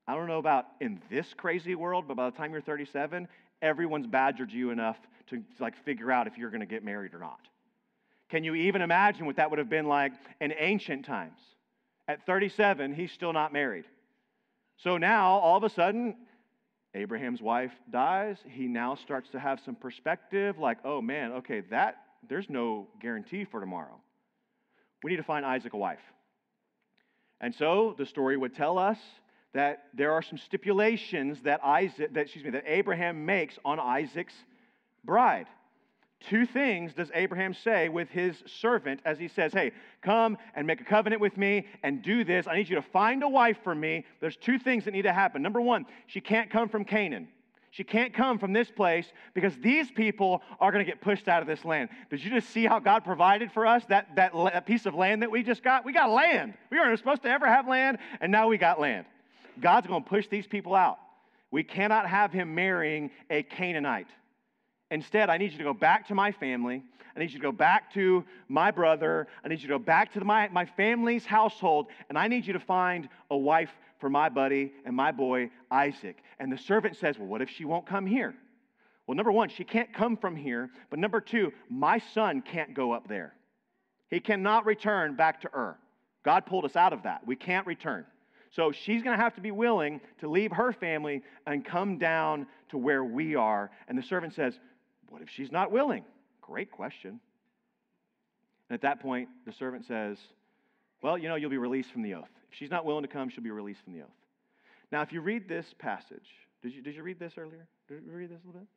I 0.07 0.15
don't 0.15 0.27
know 0.27 0.39
about 0.39 0.67
in 0.81 1.01
this 1.11 1.33
crazy 1.35 1.75
world, 1.75 2.07
but 2.09 2.17
by 2.17 2.31
the 2.31 2.37
time 2.37 2.53
you're 2.53 2.61
37, 2.61 3.29
everyone's 3.63 4.07
badgered 4.07 4.51
you 4.51 4.71
enough 4.71 4.99
to, 5.29 5.43
like 5.61 5.77
figure 5.85 6.11
out 6.11 6.27
if 6.27 6.37
you're 6.37 6.51
going 6.51 6.61
to 6.61 6.67
get 6.67 6.85
married 6.85 7.15
or 7.15 7.19
not. 7.19 7.41
Can 8.31 8.45
you 8.45 8.55
even 8.55 8.83
imagine 8.83 9.27
what 9.27 9.37
that 9.37 9.51
would 9.51 9.59
have 9.59 9.71
been 9.71 9.87
like 9.87 10.13
in 10.41 10.53
ancient 10.59 11.05
times? 11.05 11.39
At 12.09 12.27
37, 12.27 12.95
he's 12.95 13.13
still 13.13 13.33
not 13.33 13.53
married. 13.53 13.85
So 14.77 14.99
now, 14.99 15.39
all 15.39 15.57
of 15.57 15.65
a 15.65 15.71
sudden, 15.71 16.17
Abraham's 16.95 17.41
wife 17.41 17.73
dies. 17.91 18.39
He 18.47 18.67
now 18.67 18.95
starts 18.95 19.31
to 19.31 19.39
have 19.39 19.61
some 19.65 19.75
perspective 19.75 20.59
like, 20.59 20.79
oh 20.85 21.01
man, 21.01 21.33
okay, 21.33 21.61
that, 21.71 21.97
there's 22.29 22.51
no 22.51 22.89
guarantee 23.01 23.45
for 23.45 23.61
tomorrow. 23.61 24.01
We 25.05 25.11
need 25.11 25.19
to 25.19 25.23
find 25.23 25.45
Isaac 25.45 25.75
a 25.75 25.77
wife. 25.77 26.01
And 27.39 27.55
so 27.55 27.95
the 27.99 28.07
story 28.07 28.39
would 28.39 28.55
tell 28.55 28.79
us 28.79 28.97
that 29.53 29.85
there 29.93 30.13
are 30.13 30.23
some 30.23 30.39
stipulations 30.39 31.43
that 31.43 31.63
Isaac, 31.63 32.15
that, 32.15 32.23
excuse 32.23 32.43
me, 32.43 32.51
that 32.53 32.65
Abraham 32.67 33.27
makes 33.27 33.59
on 33.67 33.79
Isaac's 33.79 34.33
bride. 35.05 35.47
Two 36.31 36.47
things 36.47 36.95
does 36.95 37.11
Abraham 37.13 37.53
say 37.53 37.91
with 37.91 38.09
his 38.09 38.43
servant 38.47 39.01
as 39.05 39.19
he 39.19 39.29
says, 39.29 39.53
Hey, 39.53 39.73
come 40.01 40.39
and 40.55 40.67
make 40.67 40.81
a 40.81 40.85
covenant 40.85 41.21
with 41.21 41.37
me 41.37 41.67
and 41.83 42.01
do 42.01 42.25
this. 42.25 42.47
I 42.47 42.57
need 42.57 42.71
you 42.71 42.77
to 42.77 42.83
find 42.83 43.23
a 43.23 43.29
wife 43.29 43.59
for 43.63 43.75
me. 43.75 44.07
There's 44.23 44.37
two 44.37 44.59
things 44.59 44.87
that 44.87 44.93
need 44.93 45.03
to 45.03 45.13
happen. 45.13 45.43
Number 45.43 45.61
one, 45.61 45.85
she 46.07 46.23
can't 46.23 46.49
come 46.49 46.71
from 46.71 46.87
Canaan. 46.87 47.29
She 47.75 47.83
can't 47.83 48.15
come 48.15 48.39
from 48.39 48.53
this 48.53 48.71
place 48.71 49.05
because 49.35 49.57
these 49.57 49.91
people 49.91 50.43
are 50.61 50.71
going 50.71 50.85
to 50.85 50.89
get 50.89 51.01
pushed 51.01 51.27
out 51.27 51.43
of 51.43 51.49
this 51.49 51.65
land. 51.65 51.89
Did 52.09 52.23
you 52.23 52.31
just 52.31 52.51
see 52.51 52.67
how 52.67 52.79
God 52.79 53.05
provided 53.05 53.51
for 53.51 53.67
us 53.67 53.85
that, 53.87 54.15
that, 54.15 54.33
that 54.33 54.65
piece 54.65 54.87
of 54.87 54.95
land 54.95 55.23
that 55.23 55.31
we 55.33 55.43
just 55.43 55.65
got? 55.65 55.85
We 55.85 55.93
got 55.93 56.09
land. 56.09 56.55
We 56.71 56.79
weren't 56.79 56.97
supposed 56.97 57.23
to 57.23 57.29
ever 57.29 57.49
have 57.49 57.67
land, 57.67 57.99
and 58.21 58.31
now 58.31 58.47
we 58.47 58.59
got 58.59 58.79
land. 58.79 59.07
God's 59.61 59.89
going 59.89 60.05
to 60.05 60.09
push 60.09 60.29
these 60.29 60.47
people 60.47 60.73
out. 60.73 61.01
We 61.51 61.65
cannot 61.65 62.09
have 62.09 62.31
him 62.31 62.55
marrying 62.55 63.11
a 63.29 63.43
Canaanite. 63.43 64.07
Instead, 64.93 65.29
I 65.29 65.37
need 65.37 65.51
you 65.51 65.59
to 65.59 65.65
go 65.65 65.75
back 65.75 66.07
to 66.07 66.15
my 66.15 66.31
family. 66.31 66.85
I 67.17 67.19
need 67.19 67.33
you 67.33 67.39
to 67.41 67.43
go 67.43 67.51
back 67.51 67.93
to 67.95 68.25
my 68.47 68.71
brother. 68.71 69.27
I 69.45 69.49
need 69.49 69.57
you 69.57 69.67
to 69.67 69.75
go 69.75 69.79
back 69.81 70.13
to 70.13 70.25
my, 70.25 70.49
my 70.51 70.65
family's 70.65 71.27
household. 71.27 71.89
And 72.09 72.17
I 72.17 72.29
need 72.29 72.47
you 72.47 72.53
to 72.53 72.61
find 72.61 73.09
a 73.33 73.37
wife 73.37 73.71
for 73.99 74.11
my 74.11 74.29
buddy 74.29 74.73
and 74.85 74.95
my 74.95 75.11
boy, 75.11 75.51
Isaac. 75.71 76.23
And 76.39 76.53
the 76.53 76.59
servant 76.59 76.97
says, 76.97 77.19
Well, 77.19 77.29
what 77.29 77.43
if 77.43 77.51
she 77.51 77.65
won't 77.65 77.87
come 77.87 78.07
here? 78.07 78.35
Well, 79.07 79.17
number 79.17 79.33
one, 79.33 79.49
she 79.51 79.65
can't 79.65 79.93
come 79.93 80.17
from 80.17 80.35
here. 80.35 80.71
But 80.91 80.99
number 80.99 81.21
two, 81.21 81.53
my 81.69 81.99
son 81.99 82.43
can't 82.43 82.75
go 82.75 82.93
up 82.93 83.07
there. 83.09 83.35
He 84.09 84.21
cannot 84.21 84.65
return 84.65 85.15
back 85.15 85.43
to 85.43 85.51
Ur. 85.55 85.77
God 86.25 86.47
pulled 86.47 86.65
us 86.65 86.77
out 86.77 86.93
of 86.93 87.03
that. 87.03 87.27
We 87.27 87.37
can't 87.37 87.67
return. 87.67 88.07
So 88.51 88.73
she's 88.73 89.03
going 89.03 89.17
to 89.17 89.23
have 89.23 89.35
to 89.35 89.41
be 89.41 89.51
willing 89.51 90.01
to 90.21 90.29
leave 90.29 90.53
her 90.53 90.73
family 90.73 91.23
and 91.47 91.65
come 91.65 91.99
down 91.99 92.47
to 92.71 92.79
where 92.79 93.05
we 93.05 93.35
are. 93.35 93.71
And 93.89 93.99
the 93.99 94.03
servant 94.03 94.33
says, 94.33 94.59
what 95.15 95.23
if 95.23 95.31
she's 95.31 95.53
not 95.53 95.71
willing? 95.71 96.05
Great 96.41 96.71
question. 96.71 97.21
And 98.69 98.75
at 98.75 98.81
that 98.83 99.01
point, 99.01 99.29
the 99.47 99.53
servant 99.53 99.87
says, 99.87 100.19
Well, 101.03 101.17
you 101.17 101.29
know, 101.29 101.37
you'll 101.37 101.51
be 101.51 101.59
released 101.59 101.93
from 101.93 102.03
the 102.03 102.15
oath. 102.15 102.31
If 102.51 102.59
she's 102.59 102.71
not 102.71 102.85
willing 102.85 103.03
to 103.03 103.09
come, 103.09 103.29
she'll 103.29 103.45
be 103.45 103.53
released 103.53 103.85
from 103.85 103.93
the 103.93 104.01
oath. 104.01 104.09
Now, 104.93 105.03
if 105.03 105.13
you 105.13 105.21
read 105.21 105.49
this 105.49 105.67
passage, 105.79 106.29
did 106.63 106.75
you, 106.75 106.83
did 106.83 106.95
you 106.95 107.03
read 107.03 107.19
this 107.19 107.35
earlier? 107.37 107.67
Did 107.89 108.03
you 108.07 108.13
read 108.13 108.31
this 108.31 108.41
a 108.43 108.47
little 108.47 108.61
bit? 108.61 108.69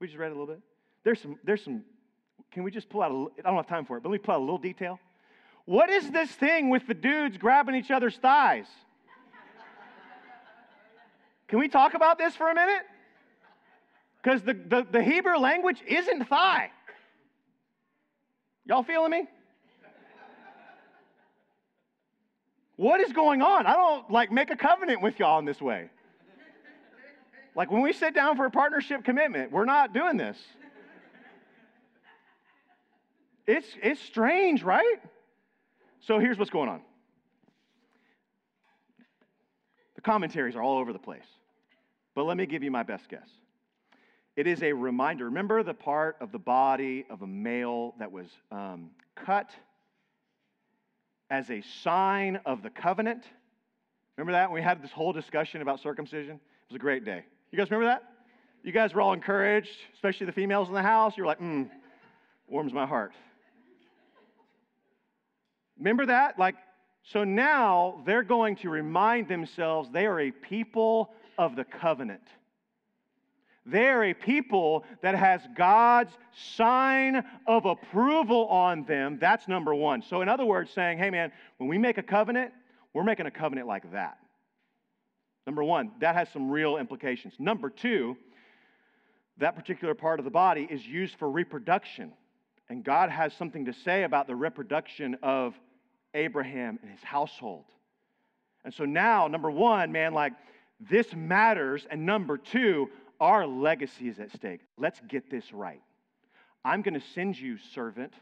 We 0.00 0.06
just 0.06 0.18
read 0.18 0.28
a 0.28 0.34
little 0.34 0.46
bit. 0.46 0.60
There's 1.04 1.20
some, 1.20 1.38
there's 1.44 1.62
some, 1.62 1.82
can 2.50 2.62
we 2.62 2.70
just 2.70 2.88
pull 2.88 3.02
out 3.02 3.10
a, 3.10 3.40
I 3.40 3.50
don't 3.50 3.56
have 3.56 3.68
time 3.68 3.84
for 3.84 3.96
it, 3.96 4.02
but 4.02 4.10
let 4.10 4.20
me 4.20 4.24
pull 4.24 4.34
out 4.34 4.40
a 4.40 4.44
little 4.44 4.58
detail. 4.58 4.98
What 5.64 5.90
is 5.90 6.10
this 6.10 6.30
thing 6.30 6.70
with 6.70 6.86
the 6.86 6.94
dudes 6.94 7.36
grabbing 7.36 7.74
each 7.74 7.90
other's 7.90 8.16
thighs? 8.16 8.66
Can 11.48 11.58
we 11.58 11.68
talk 11.68 11.94
about 11.94 12.18
this 12.18 12.34
for 12.34 12.50
a 12.50 12.54
minute? 12.54 12.82
Because 14.22 14.42
the, 14.42 14.54
the, 14.54 14.86
the 14.90 15.02
Hebrew 15.02 15.36
language 15.36 15.82
isn't 15.86 16.28
thigh. 16.28 16.70
Y'all 18.64 18.82
feeling 18.82 19.10
me? 19.10 19.28
What 22.76 23.00
is 23.00 23.12
going 23.12 23.42
on? 23.42 23.66
I 23.66 23.74
don't 23.74 24.10
like 24.10 24.32
make 24.32 24.50
a 24.50 24.56
covenant 24.56 25.02
with 25.02 25.18
y'all 25.18 25.38
in 25.38 25.44
this 25.44 25.60
way. 25.60 25.90
Like 27.54 27.70
when 27.70 27.82
we 27.82 27.92
sit 27.92 28.14
down 28.14 28.36
for 28.36 28.46
a 28.46 28.50
partnership 28.50 29.04
commitment, 29.04 29.52
we're 29.52 29.66
not 29.66 29.92
doing 29.92 30.16
this. 30.16 30.38
It's, 33.46 33.66
it's 33.82 34.00
strange, 34.00 34.62
right? 34.62 34.98
So 36.00 36.18
here's 36.18 36.38
what's 36.38 36.50
going 36.50 36.68
on. 36.68 36.80
The 39.96 40.00
commentaries 40.00 40.56
are 40.56 40.62
all 40.62 40.78
over 40.78 40.92
the 40.92 40.98
place. 40.98 41.26
But 42.14 42.24
let 42.24 42.36
me 42.36 42.46
give 42.46 42.62
you 42.62 42.70
my 42.70 42.82
best 42.82 43.08
guess. 43.08 43.28
It 44.36 44.46
is 44.46 44.62
a 44.62 44.72
reminder. 44.72 45.26
Remember 45.26 45.62
the 45.62 45.74
part 45.74 46.16
of 46.20 46.32
the 46.32 46.38
body 46.38 47.04
of 47.10 47.22
a 47.22 47.26
male 47.26 47.94
that 47.98 48.10
was 48.10 48.28
um, 48.50 48.90
cut 49.14 49.50
as 51.32 51.48
a 51.48 51.62
sign 51.82 52.38
of 52.44 52.62
the 52.62 52.68
covenant? 52.68 53.24
Remember 54.18 54.32
that? 54.32 54.52
We 54.52 54.60
had 54.60 54.82
this 54.82 54.90
whole 54.90 55.14
discussion 55.14 55.62
about 55.62 55.80
circumcision? 55.80 56.34
It 56.34 56.68
was 56.68 56.76
a 56.76 56.78
great 56.78 57.06
day. 57.06 57.24
You 57.50 57.58
guys 57.58 57.70
remember 57.70 57.86
that? 57.86 58.02
You 58.62 58.70
guys 58.70 58.92
were 58.92 59.00
all 59.00 59.14
encouraged, 59.14 59.70
especially 59.94 60.26
the 60.26 60.32
females 60.32 60.68
in 60.68 60.74
the 60.74 60.82
house. 60.82 61.14
You 61.16 61.22
were 61.22 61.28
like, 61.28 61.40
mm, 61.40 61.70
warms 62.48 62.74
my 62.74 62.86
heart. 62.86 63.12
Remember 65.78 66.04
that? 66.04 66.38
Like, 66.38 66.56
so 67.02 67.24
now 67.24 68.02
they're 68.04 68.22
going 68.22 68.56
to 68.56 68.68
remind 68.68 69.26
themselves 69.26 69.88
they 69.90 70.04
are 70.04 70.20
a 70.20 70.30
people 70.30 71.14
of 71.38 71.56
the 71.56 71.64
covenant. 71.64 72.22
They're 73.64 74.04
a 74.04 74.14
people 74.14 74.84
that 75.02 75.14
has 75.14 75.40
God's 75.56 76.12
sign 76.56 77.24
of 77.46 77.64
approval 77.64 78.46
on 78.48 78.84
them. 78.84 79.18
That's 79.20 79.46
number 79.46 79.74
one. 79.74 80.02
So, 80.02 80.20
in 80.20 80.28
other 80.28 80.44
words, 80.44 80.70
saying, 80.72 80.98
hey, 80.98 81.10
man, 81.10 81.30
when 81.58 81.68
we 81.68 81.78
make 81.78 81.96
a 81.98 82.02
covenant, 82.02 82.52
we're 82.92 83.04
making 83.04 83.26
a 83.26 83.30
covenant 83.30 83.68
like 83.68 83.92
that. 83.92 84.18
Number 85.46 85.62
one, 85.62 85.92
that 86.00 86.14
has 86.14 86.28
some 86.32 86.50
real 86.50 86.76
implications. 86.76 87.34
Number 87.38 87.70
two, 87.70 88.16
that 89.38 89.56
particular 89.56 89.94
part 89.94 90.18
of 90.18 90.24
the 90.24 90.30
body 90.30 90.66
is 90.70 90.86
used 90.86 91.16
for 91.16 91.30
reproduction. 91.30 92.12
And 92.68 92.84
God 92.84 93.10
has 93.10 93.32
something 93.34 93.64
to 93.66 93.72
say 93.72 94.04
about 94.04 94.26
the 94.26 94.36
reproduction 94.36 95.16
of 95.22 95.54
Abraham 96.14 96.78
and 96.82 96.90
his 96.90 97.02
household. 97.02 97.64
And 98.64 98.72
so 98.72 98.84
now, 98.84 99.28
number 99.28 99.50
one, 99.50 99.92
man, 99.92 100.14
like 100.14 100.32
this 100.80 101.12
matters. 101.14 101.86
And 101.90 102.06
number 102.06 102.36
two, 102.36 102.88
our 103.22 103.46
legacy 103.46 104.08
is 104.08 104.18
at 104.18 104.32
stake. 104.32 104.60
Let's 104.76 105.00
get 105.08 105.30
this 105.30 105.52
right. 105.52 105.80
I'm 106.64 106.82
going 106.82 106.94
to 106.94 107.06
send 107.14 107.38
you, 107.38 107.56
servant, 107.72 108.12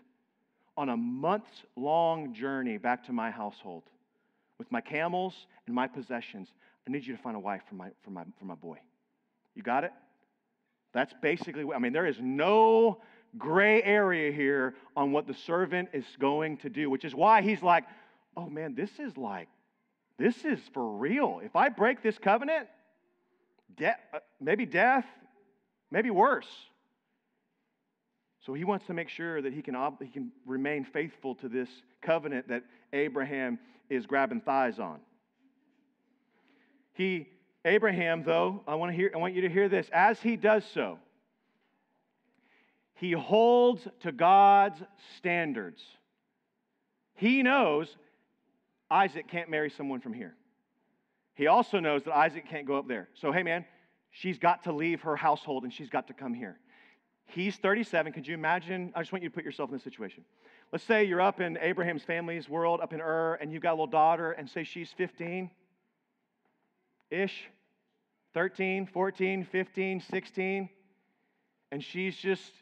on 0.76 0.90
a 0.90 0.96
months 0.96 1.62
long 1.74 2.34
journey 2.34 2.76
back 2.76 3.06
to 3.06 3.12
my 3.12 3.30
household 3.30 3.84
with 4.58 4.70
my 4.70 4.82
camels 4.82 5.46
and 5.66 5.74
my 5.74 5.88
possessions. 5.88 6.48
I 6.86 6.92
need 6.92 7.06
you 7.06 7.16
to 7.16 7.22
find 7.22 7.34
a 7.34 7.40
wife 7.40 7.62
for 7.66 7.76
my, 7.76 7.88
for 8.02 8.10
my, 8.10 8.24
for 8.38 8.44
my 8.44 8.54
boy. 8.54 8.76
You 9.54 9.62
got 9.62 9.84
it? 9.84 9.92
That's 10.92 11.14
basically 11.22 11.64
what 11.64 11.76
I 11.76 11.78
mean. 11.78 11.94
There 11.94 12.06
is 12.06 12.18
no 12.20 13.00
gray 13.38 13.82
area 13.82 14.30
here 14.30 14.74
on 14.96 15.12
what 15.12 15.26
the 15.26 15.34
servant 15.34 15.88
is 15.94 16.04
going 16.18 16.58
to 16.58 16.68
do, 16.68 16.90
which 16.90 17.06
is 17.06 17.14
why 17.14 17.40
he's 17.40 17.62
like, 17.62 17.84
oh 18.36 18.50
man, 18.50 18.74
this 18.74 18.90
is 18.98 19.16
like, 19.16 19.48
this 20.18 20.44
is 20.44 20.58
for 20.74 20.86
real. 20.98 21.40
If 21.42 21.56
I 21.56 21.70
break 21.70 22.02
this 22.02 22.18
covenant, 22.18 22.68
de- 23.76 23.96
uh, 24.12 24.18
maybe 24.40 24.66
death, 24.66 25.06
maybe 25.90 26.10
worse. 26.10 26.48
So 28.46 28.54
he 28.54 28.64
wants 28.64 28.86
to 28.86 28.94
make 28.94 29.08
sure 29.08 29.42
that 29.42 29.52
he 29.52 29.62
can, 29.62 29.76
he 30.00 30.08
can 30.08 30.32
remain 30.46 30.84
faithful 30.84 31.34
to 31.36 31.48
this 31.48 31.68
covenant 32.00 32.48
that 32.48 32.62
Abraham 32.92 33.58
is 33.88 34.06
grabbing 34.06 34.40
thighs 34.40 34.78
on. 34.78 35.00
He, 36.94 37.28
Abraham, 37.64 38.22
though, 38.24 38.62
I 38.66 38.74
want, 38.76 38.92
to 38.92 38.96
hear, 38.96 39.10
I 39.14 39.18
want 39.18 39.34
you 39.34 39.42
to 39.42 39.48
hear 39.48 39.68
this. 39.68 39.88
As 39.92 40.20
he 40.20 40.36
does 40.36 40.64
so, 40.72 40.98
he 42.94 43.12
holds 43.12 43.86
to 44.00 44.12
God's 44.12 44.80
standards. 45.16 45.82
He 47.14 47.42
knows 47.42 47.94
Isaac 48.90 49.28
can't 49.28 49.48
marry 49.48 49.70
someone 49.70 50.00
from 50.00 50.12
here. 50.12 50.34
He 51.34 51.46
also 51.46 51.80
knows 51.80 52.04
that 52.04 52.16
Isaac 52.16 52.48
can't 52.48 52.66
go 52.66 52.76
up 52.76 52.88
there. 52.88 53.08
So, 53.14 53.32
hey, 53.32 53.42
man, 53.42 53.64
she's 54.10 54.38
got 54.38 54.64
to 54.64 54.72
leave 54.72 55.02
her 55.02 55.16
household 55.16 55.64
and 55.64 55.72
she's 55.72 55.88
got 55.88 56.08
to 56.08 56.14
come 56.14 56.34
here. 56.34 56.58
He's 57.26 57.56
37. 57.56 58.12
Could 58.12 58.26
you 58.26 58.34
imagine? 58.34 58.92
I 58.94 59.00
just 59.00 59.12
want 59.12 59.22
you 59.22 59.30
to 59.30 59.34
put 59.34 59.44
yourself 59.44 59.70
in 59.70 59.76
this 59.76 59.84
situation. 59.84 60.24
Let's 60.72 60.84
say 60.84 61.04
you're 61.04 61.20
up 61.20 61.40
in 61.40 61.58
Abraham's 61.58 62.02
family's 62.02 62.48
world, 62.48 62.80
up 62.80 62.92
in 62.92 63.00
Ur, 63.00 63.38
and 63.40 63.52
you've 63.52 63.62
got 63.62 63.70
a 63.70 63.74
little 63.74 63.86
daughter, 63.86 64.32
and 64.32 64.48
say 64.48 64.64
she's 64.64 64.90
15 64.92 65.50
ish, 67.10 67.48
13, 68.34 68.86
14, 68.86 69.44
15, 69.44 70.00
16, 70.00 70.68
and 71.72 71.82
she's 71.82 72.16
just 72.16 72.52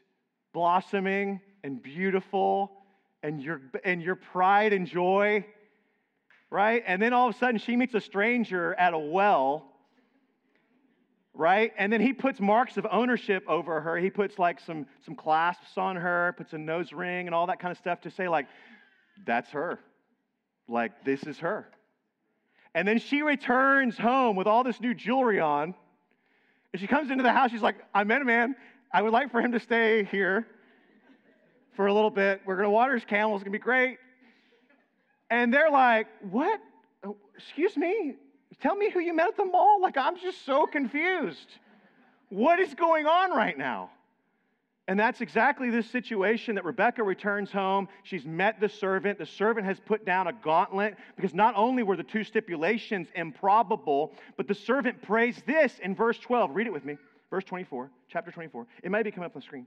blossoming 0.55 1.41
and 1.63 1.83
beautiful, 1.83 2.73
and 3.23 3.43
your, 3.43 3.61
and 3.85 4.03
your 4.03 4.17
pride 4.17 4.73
and 4.73 4.87
joy, 4.87 5.45
right? 6.51 6.83
And 6.87 7.01
then 7.01 7.13
all 7.13 7.29
of 7.29 7.35
a 7.35 7.39
sudden 7.39 7.59
she 7.59 7.77
meets 7.77 7.95
a 7.95 8.01
stranger 8.01 8.75
at 8.75 8.95
a 8.95 8.99
well 8.99 9.69
right? 11.39 11.73
And 11.79 11.91
then 11.93 12.01
he 12.01 12.13
puts 12.13 12.41
marks 12.41 12.77
of 12.77 12.87
ownership 12.91 13.45
over 13.47 13.81
her. 13.81 13.97
He 13.97 14.11
puts 14.11 14.39
like 14.41 14.59
some, 14.59 14.87
some 15.07 15.15
clasps 15.15 15.79
on 15.79 15.95
her, 15.95 16.35
puts 16.37 16.53
a 16.53 16.59
nose 16.59 16.93
ring 16.93 17.29
and 17.29 17.35
all 17.35 17.47
that 17.47 17.61
kind 17.61 17.71
of 17.71 17.79
stuff 17.79 18.01
to 18.03 18.11
say, 18.11 18.29
like, 18.29 18.47
that's 19.25 19.49
her. 19.51 19.79
Like, 20.67 21.05
this 21.05 21.23
is 21.23 21.39
her. 21.39 21.69
And 22.75 22.87
then 22.87 22.99
she 22.99 23.23
returns 23.23 23.97
home 23.97 24.35
with 24.35 24.49
all 24.49 24.65
this 24.65 24.81
new 24.81 24.95
jewelry 24.95 25.39
on. 25.39 25.75
And 26.73 26.81
she 26.81 26.89
comes 26.89 27.11
into 27.11 27.23
the 27.23 27.33
house. 27.33 27.53
She's 27.53 27.63
like, 27.63 27.77
I 27.95 28.03
met 28.03 28.21
a 28.21 28.25
man. 28.25 28.57
I 28.93 29.03
would 29.03 29.13
like 29.13 29.31
for 29.31 29.41
him 29.41 29.53
to 29.53 29.61
stay 29.61 30.05
here 30.05 30.45
for 31.77 31.87
a 31.87 31.95
little 31.95 32.11
bit. 32.11 32.43
We're 32.45 32.57
going 32.57 32.67
to 32.67 32.71
water 32.71 32.95
his 32.95 33.05
camels. 33.05 33.41
It's 33.41 33.45
going 33.45 33.53
to 33.53 33.59
be 33.59 33.63
great. 33.63 33.99
And 35.31 35.53
they're 35.53 35.71
like, 35.71 36.07
What? 36.31 36.61
Oh, 37.05 37.17
excuse 37.37 37.77
me? 37.77 38.15
Tell 38.61 38.75
me 38.75 38.91
who 38.91 39.01
you 39.01 39.15
met 39.15 39.29
at 39.29 39.37
the 39.37 39.45
mall. 39.45 39.81
Like, 39.81 39.97
I'm 39.97 40.19
just 40.19 40.45
so 40.45 40.67
confused. 40.67 41.49
What 42.29 42.59
is 42.59 42.75
going 42.75 43.07
on 43.07 43.31
right 43.31 43.57
now? 43.57 43.91
And 44.89 44.99
that's 44.99 45.21
exactly 45.21 45.69
this 45.69 45.89
situation 45.91 46.55
that 46.55 46.65
Rebecca 46.65 47.03
returns 47.03 47.53
home. 47.53 47.89
She's 48.05 48.25
met 48.25 48.59
the 48.59 48.71
servant. 48.71 49.19
The 49.19 49.27
servant 49.27 49.67
has 49.67 49.79
put 49.79 50.07
down 50.07 50.29
a 50.29 50.33
gauntlet 50.33 50.97
because 51.15 51.35
not 51.35 51.55
only 51.57 51.83
were 51.83 51.97
the 51.97 52.03
two 52.03 52.25
stipulations 52.25 53.09
improbable, 53.15 54.15
but 54.39 54.49
the 54.49 54.55
servant 54.55 55.03
prays 55.03 55.43
this 55.47 55.79
in 55.83 55.95
verse 55.95 56.19
12. 56.19 56.57
Read 56.57 56.67
it 56.67 56.73
with 56.73 56.87
me. 56.87 56.97
Verse 57.29 57.45
24, 57.45 57.91
chapter 58.09 58.31
24. 58.31 58.67
It 58.83 58.91
might 58.91 59.03
be 59.03 59.11
coming 59.11 59.27
up 59.27 59.37
on 59.37 59.41
the 59.41 59.45
screen. 59.45 59.67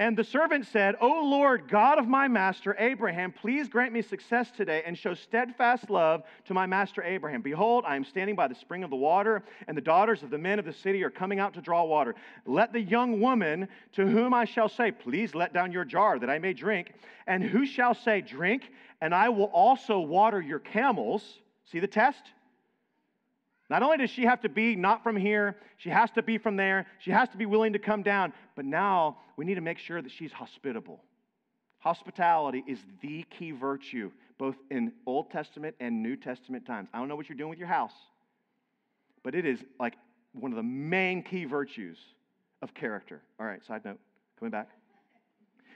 And 0.00 0.16
the 0.16 0.24
servant 0.24 0.66
said, 0.66 0.96
O 1.00 1.06
Lord, 1.06 1.68
God 1.68 2.00
of 2.00 2.08
my 2.08 2.26
master 2.26 2.74
Abraham, 2.80 3.30
please 3.30 3.68
grant 3.68 3.92
me 3.92 4.02
success 4.02 4.50
today 4.50 4.82
and 4.84 4.98
show 4.98 5.14
steadfast 5.14 5.88
love 5.88 6.24
to 6.46 6.54
my 6.54 6.66
master 6.66 7.00
Abraham. 7.04 7.42
Behold, 7.42 7.84
I 7.86 7.94
am 7.94 8.04
standing 8.04 8.34
by 8.34 8.48
the 8.48 8.56
spring 8.56 8.82
of 8.82 8.90
the 8.90 8.96
water, 8.96 9.44
and 9.68 9.76
the 9.76 9.80
daughters 9.82 10.24
of 10.24 10.30
the 10.30 10.38
men 10.38 10.58
of 10.58 10.64
the 10.64 10.72
city 10.72 11.04
are 11.04 11.10
coming 11.10 11.38
out 11.38 11.54
to 11.54 11.60
draw 11.60 11.84
water. 11.84 12.16
Let 12.44 12.72
the 12.72 12.80
young 12.80 13.20
woman 13.20 13.68
to 13.92 14.04
whom 14.04 14.34
I 14.34 14.46
shall 14.46 14.68
say, 14.68 14.90
Please 14.90 15.32
let 15.32 15.52
down 15.52 15.70
your 15.70 15.84
jar 15.84 16.18
that 16.18 16.28
I 16.28 16.40
may 16.40 16.54
drink, 16.54 16.94
and 17.28 17.44
who 17.44 17.64
shall 17.64 17.94
say, 17.94 18.20
Drink, 18.20 18.72
and 19.00 19.14
I 19.14 19.28
will 19.28 19.44
also 19.44 20.00
water 20.00 20.40
your 20.40 20.58
camels. 20.58 21.38
See 21.70 21.78
the 21.78 21.86
test? 21.86 22.32
Not 23.70 23.82
only 23.82 23.96
does 23.96 24.10
she 24.10 24.22
have 24.22 24.42
to 24.42 24.48
be 24.48 24.76
not 24.76 25.02
from 25.02 25.16
here, 25.16 25.56
she 25.78 25.88
has 25.88 26.10
to 26.12 26.22
be 26.22 26.38
from 26.38 26.56
there, 26.56 26.86
she 26.98 27.10
has 27.10 27.28
to 27.30 27.36
be 27.36 27.46
willing 27.46 27.72
to 27.72 27.78
come 27.78 28.02
down, 28.02 28.32
but 28.56 28.64
now 28.64 29.18
we 29.36 29.44
need 29.44 29.54
to 29.54 29.60
make 29.60 29.78
sure 29.78 30.02
that 30.02 30.12
she's 30.12 30.32
hospitable. 30.32 31.02
Hospitality 31.78 32.62
is 32.66 32.78
the 33.00 33.24
key 33.36 33.50
virtue, 33.52 34.10
both 34.38 34.56
in 34.70 34.92
Old 35.06 35.30
Testament 35.30 35.74
and 35.80 36.02
New 36.02 36.16
Testament 36.16 36.66
times. 36.66 36.88
I 36.92 36.98
don't 36.98 37.08
know 37.08 37.16
what 37.16 37.28
you're 37.28 37.38
doing 37.38 37.50
with 37.50 37.58
your 37.58 37.68
house, 37.68 37.92
but 39.22 39.34
it 39.34 39.46
is 39.46 39.58
like 39.80 39.94
one 40.32 40.52
of 40.52 40.56
the 40.56 40.62
main 40.62 41.22
key 41.22 41.44
virtues 41.44 41.98
of 42.62 42.74
character. 42.74 43.22
All 43.38 43.46
right, 43.46 43.64
side 43.64 43.84
note, 43.84 43.98
coming 44.38 44.50
back. 44.50 44.68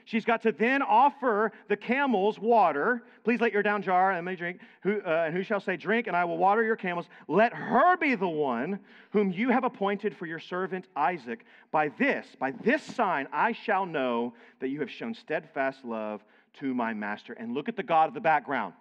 She's 0.09 0.25
got 0.25 0.41
to 0.41 0.51
then 0.51 0.81
offer 0.81 1.51
the 1.67 1.77
camels 1.77 2.39
water. 2.39 3.03
Please 3.23 3.41
let 3.41 3.53
your 3.53 3.61
down 3.61 3.83
jar 3.83 4.13
and 4.13 4.25
may 4.25 4.35
drink. 4.35 4.59
Who, 4.81 5.01
uh, 5.05 5.25
and 5.27 5.35
who 5.35 5.43
shall 5.43 5.59
say, 5.59 5.77
Drink, 5.77 6.07
and 6.07 6.15
I 6.17 6.25
will 6.25 6.39
water 6.39 6.63
your 6.63 6.75
camels. 6.75 7.05
Let 7.27 7.53
her 7.53 7.95
be 7.95 8.15
the 8.15 8.27
one 8.27 8.79
whom 9.11 9.31
you 9.31 9.49
have 9.49 9.65
appointed 9.65 10.17
for 10.17 10.25
your 10.25 10.39
servant 10.39 10.87
Isaac. 10.95 11.45
By 11.69 11.89
this, 11.99 12.25
by 12.39 12.49
this 12.49 12.81
sign, 12.81 13.27
I 13.31 13.51
shall 13.51 13.85
know 13.85 14.33
that 14.61 14.69
you 14.69 14.79
have 14.79 14.89
shown 14.89 15.13
steadfast 15.13 15.85
love 15.85 16.23
to 16.53 16.73
my 16.73 16.91
master. 16.91 17.33
And 17.33 17.53
look 17.53 17.69
at 17.69 17.75
the 17.75 17.83
God 17.83 18.07
of 18.07 18.15
the 18.15 18.19
background. 18.19 18.73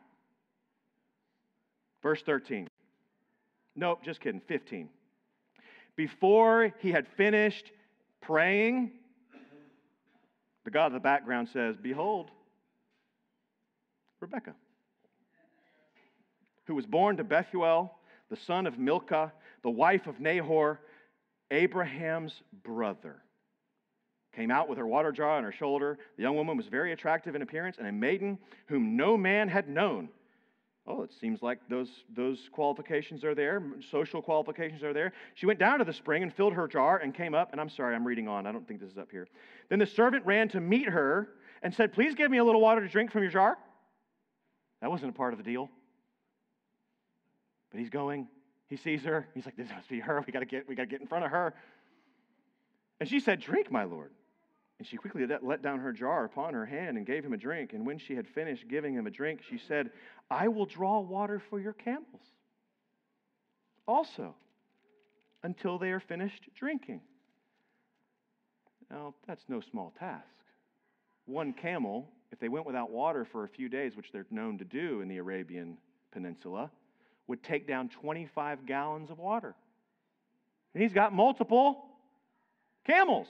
Verse 2.02 2.22
13. 2.22 2.68
Nope, 3.76 4.02
just 4.02 4.22
kidding. 4.22 4.40
15. 4.48 4.88
Before 5.94 6.72
he 6.78 6.90
had 6.90 7.06
finished 7.06 7.70
praying, 8.22 8.92
the 10.68 10.72
God 10.72 10.88
of 10.88 10.92
the 10.92 11.00
background 11.00 11.48
says, 11.50 11.76
Behold, 11.80 12.30
Rebecca, 14.20 14.52
who 16.66 16.74
was 16.74 16.84
born 16.84 17.16
to 17.16 17.24
Bethuel, 17.24 17.96
the 18.28 18.36
son 18.36 18.66
of 18.66 18.78
Milcah, 18.78 19.32
the 19.62 19.70
wife 19.70 20.06
of 20.06 20.20
Nahor, 20.20 20.78
Abraham's 21.50 22.34
brother. 22.62 23.22
Came 24.36 24.50
out 24.50 24.68
with 24.68 24.76
her 24.76 24.86
water 24.86 25.10
jar 25.10 25.38
on 25.38 25.44
her 25.44 25.52
shoulder. 25.52 25.98
The 26.18 26.24
young 26.24 26.36
woman 26.36 26.58
was 26.58 26.66
very 26.66 26.92
attractive 26.92 27.34
in 27.34 27.40
appearance 27.40 27.76
and 27.78 27.88
a 27.88 27.92
maiden 27.92 28.36
whom 28.66 28.94
no 28.94 29.16
man 29.16 29.48
had 29.48 29.70
known. 29.70 30.10
Oh, 30.90 31.02
it 31.02 31.12
seems 31.20 31.42
like 31.42 31.58
those, 31.68 31.90
those 32.16 32.48
qualifications 32.50 33.22
are 33.22 33.34
there. 33.34 33.62
Social 33.90 34.22
qualifications 34.22 34.82
are 34.82 34.94
there. 34.94 35.12
She 35.34 35.44
went 35.44 35.58
down 35.58 35.80
to 35.80 35.84
the 35.84 35.92
spring 35.92 36.22
and 36.22 36.32
filled 36.32 36.54
her 36.54 36.66
jar 36.66 36.96
and 36.96 37.14
came 37.14 37.34
up. 37.34 37.52
And 37.52 37.60
I'm 37.60 37.68
sorry, 37.68 37.94
I'm 37.94 38.06
reading 38.06 38.26
on. 38.26 38.46
I 38.46 38.52
don't 38.52 38.66
think 38.66 38.80
this 38.80 38.92
is 38.92 38.96
up 38.96 39.10
here. 39.10 39.28
Then 39.68 39.80
the 39.80 39.86
servant 39.86 40.24
ran 40.24 40.48
to 40.48 40.60
meet 40.60 40.88
her 40.88 41.28
and 41.62 41.74
said, 41.74 41.92
Please 41.92 42.14
give 42.14 42.30
me 42.30 42.38
a 42.38 42.44
little 42.44 42.62
water 42.62 42.80
to 42.80 42.88
drink 42.88 43.12
from 43.12 43.22
your 43.22 43.30
jar. 43.30 43.58
That 44.80 44.90
wasn't 44.90 45.10
a 45.10 45.12
part 45.12 45.34
of 45.34 45.38
the 45.38 45.44
deal. 45.44 45.68
But 47.70 47.80
he's 47.80 47.90
going. 47.90 48.26
He 48.68 48.76
sees 48.76 49.02
her. 49.02 49.28
He's 49.34 49.44
like, 49.44 49.58
This 49.58 49.68
must 49.68 49.90
be 49.90 50.00
her. 50.00 50.24
We 50.26 50.32
got 50.32 50.40
to 50.40 50.46
get, 50.46 50.66
we 50.66 50.74
got 50.74 50.84
to 50.84 50.88
get 50.88 51.02
in 51.02 51.06
front 51.06 51.26
of 51.26 51.30
her. 51.30 51.52
And 52.98 53.06
she 53.06 53.20
said, 53.20 53.40
Drink, 53.40 53.70
my 53.70 53.84
Lord. 53.84 54.12
And 54.78 54.86
she 54.86 54.96
quickly 54.96 55.26
let 55.42 55.62
down 55.62 55.80
her 55.80 55.92
jar 55.92 56.24
upon 56.24 56.54
her 56.54 56.64
hand 56.64 56.96
and 56.96 57.06
gave 57.06 57.24
him 57.24 57.32
a 57.32 57.36
drink. 57.36 57.72
And 57.72 57.84
when 57.84 57.98
she 57.98 58.14
had 58.14 58.28
finished 58.28 58.68
giving 58.68 58.94
him 58.94 59.06
a 59.06 59.10
drink, 59.10 59.40
she 59.48 59.58
said, 59.58 59.90
I 60.30 60.48
will 60.48 60.66
draw 60.66 61.00
water 61.00 61.42
for 61.50 61.58
your 61.58 61.72
camels 61.72 62.22
also 63.88 64.34
until 65.42 65.78
they 65.78 65.90
are 65.90 66.00
finished 66.00 66.48
drinking. 66.54 67.00
Now, 68.90 69.14
that's 69.26 69.44
no 69.48 69.60
small 69.60 69.92
task. 69.98 70.24
One 71.26 71.52
camel, 71.52 72.08
if 72.30 72.38
they 72.38 72.48
went 72.48 72.66
without 72.66 72.90
water 72.90 73.24
for 73.24 73.44
a 73.44 73.48
few 73.48 73.68
days, 73.68 73.96
which 73.96 74.12
they're 74.12 74.26
known 74.30 74.58
to 74.58 74.64
do 74.64 75.00
in 75.00 75.08
the 75.08 75.16
Arabian 75.16 75.78
Peninsula, 76.12 76.70
would 77.26 77.42
take 77.42 77.66
down 77.66 77.88
25 77.88 78.66
gallons 78.66 79.10
of 79.10 79.18
water. 79.18 79.54
And 80.74 80.82
he's 80.82 80.92
got 80.92 81.12
multiple 81.12 81.84
camels. 82.86 83.26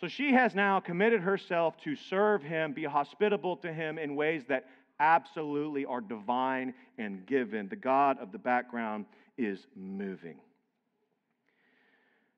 So 0.00 0.08
she 0.08 0.32
has 0.32 0.54
now 0.54 0.80
committed 0.80 1.20
herself 1.20 1.76
to 1.84 1.94
serve 1.94 2.42
him, 2.42 2.72
be 2.72 2.84
hospitable 2.84 3.56
to 3.58 3.70
him 3.70 3.98
in 3.98 4.16
ways 4.16 4.42
that 4.48 4.64
absolutely 4.98 5.84
are 5.84 6.00
divine 6.00 6.72
and 6.96 7.26
given. 7.26 7.68
The 7.68 7.76
God 7.76 8.18
of 8.18 8.32
the 8.32 8.38
background 8.38 9.04
is 9.36 9.66
moving. 9.76 10.36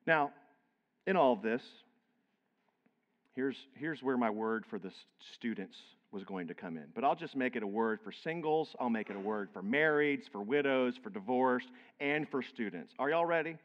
Now, 0.05 0.31
in 1.07 1.15
all 1.15 1.31
of 1.31 1.41
this, 1.41 1.61
here's, 3.33 3.57
here's 3.75 4.03
where 4.03 4.17
my 4.17 4.29
word 4.29 4.65
for 4.69 4.77
the 4.77 4.91
students 5.33 5.77
was 6.11 6.25
going 6.25 6.47
to 6.47 6.53
come 6.53 6.75
in. 6.75 6.85
But 6.93 7.05
I'll 7.05 7.15
just 7.15 7.35
make 7.35 7.55
it 7.55 7.63
a 7.63 7.67
word 7.67 7.99
for 8.03 8.11
singles, 8.11 8.75
I'll 8.77 8.89
make 8.89 9.09
it 9.09 9.15
a 9.15 9.19
word 9.19 9.49
for 9.53 9.63
marrieds, 9.63 10.29
for 10.29 10.41
widows, 10.41 10.95
for 11.01 11.09
divorced, 11.09 11.69
and 12.01 12.27
for 12.29 12.41
students. 12.41 12.93
Are 12.99 13.09
y'all 13.09 13.25
ready? 13.25 13.55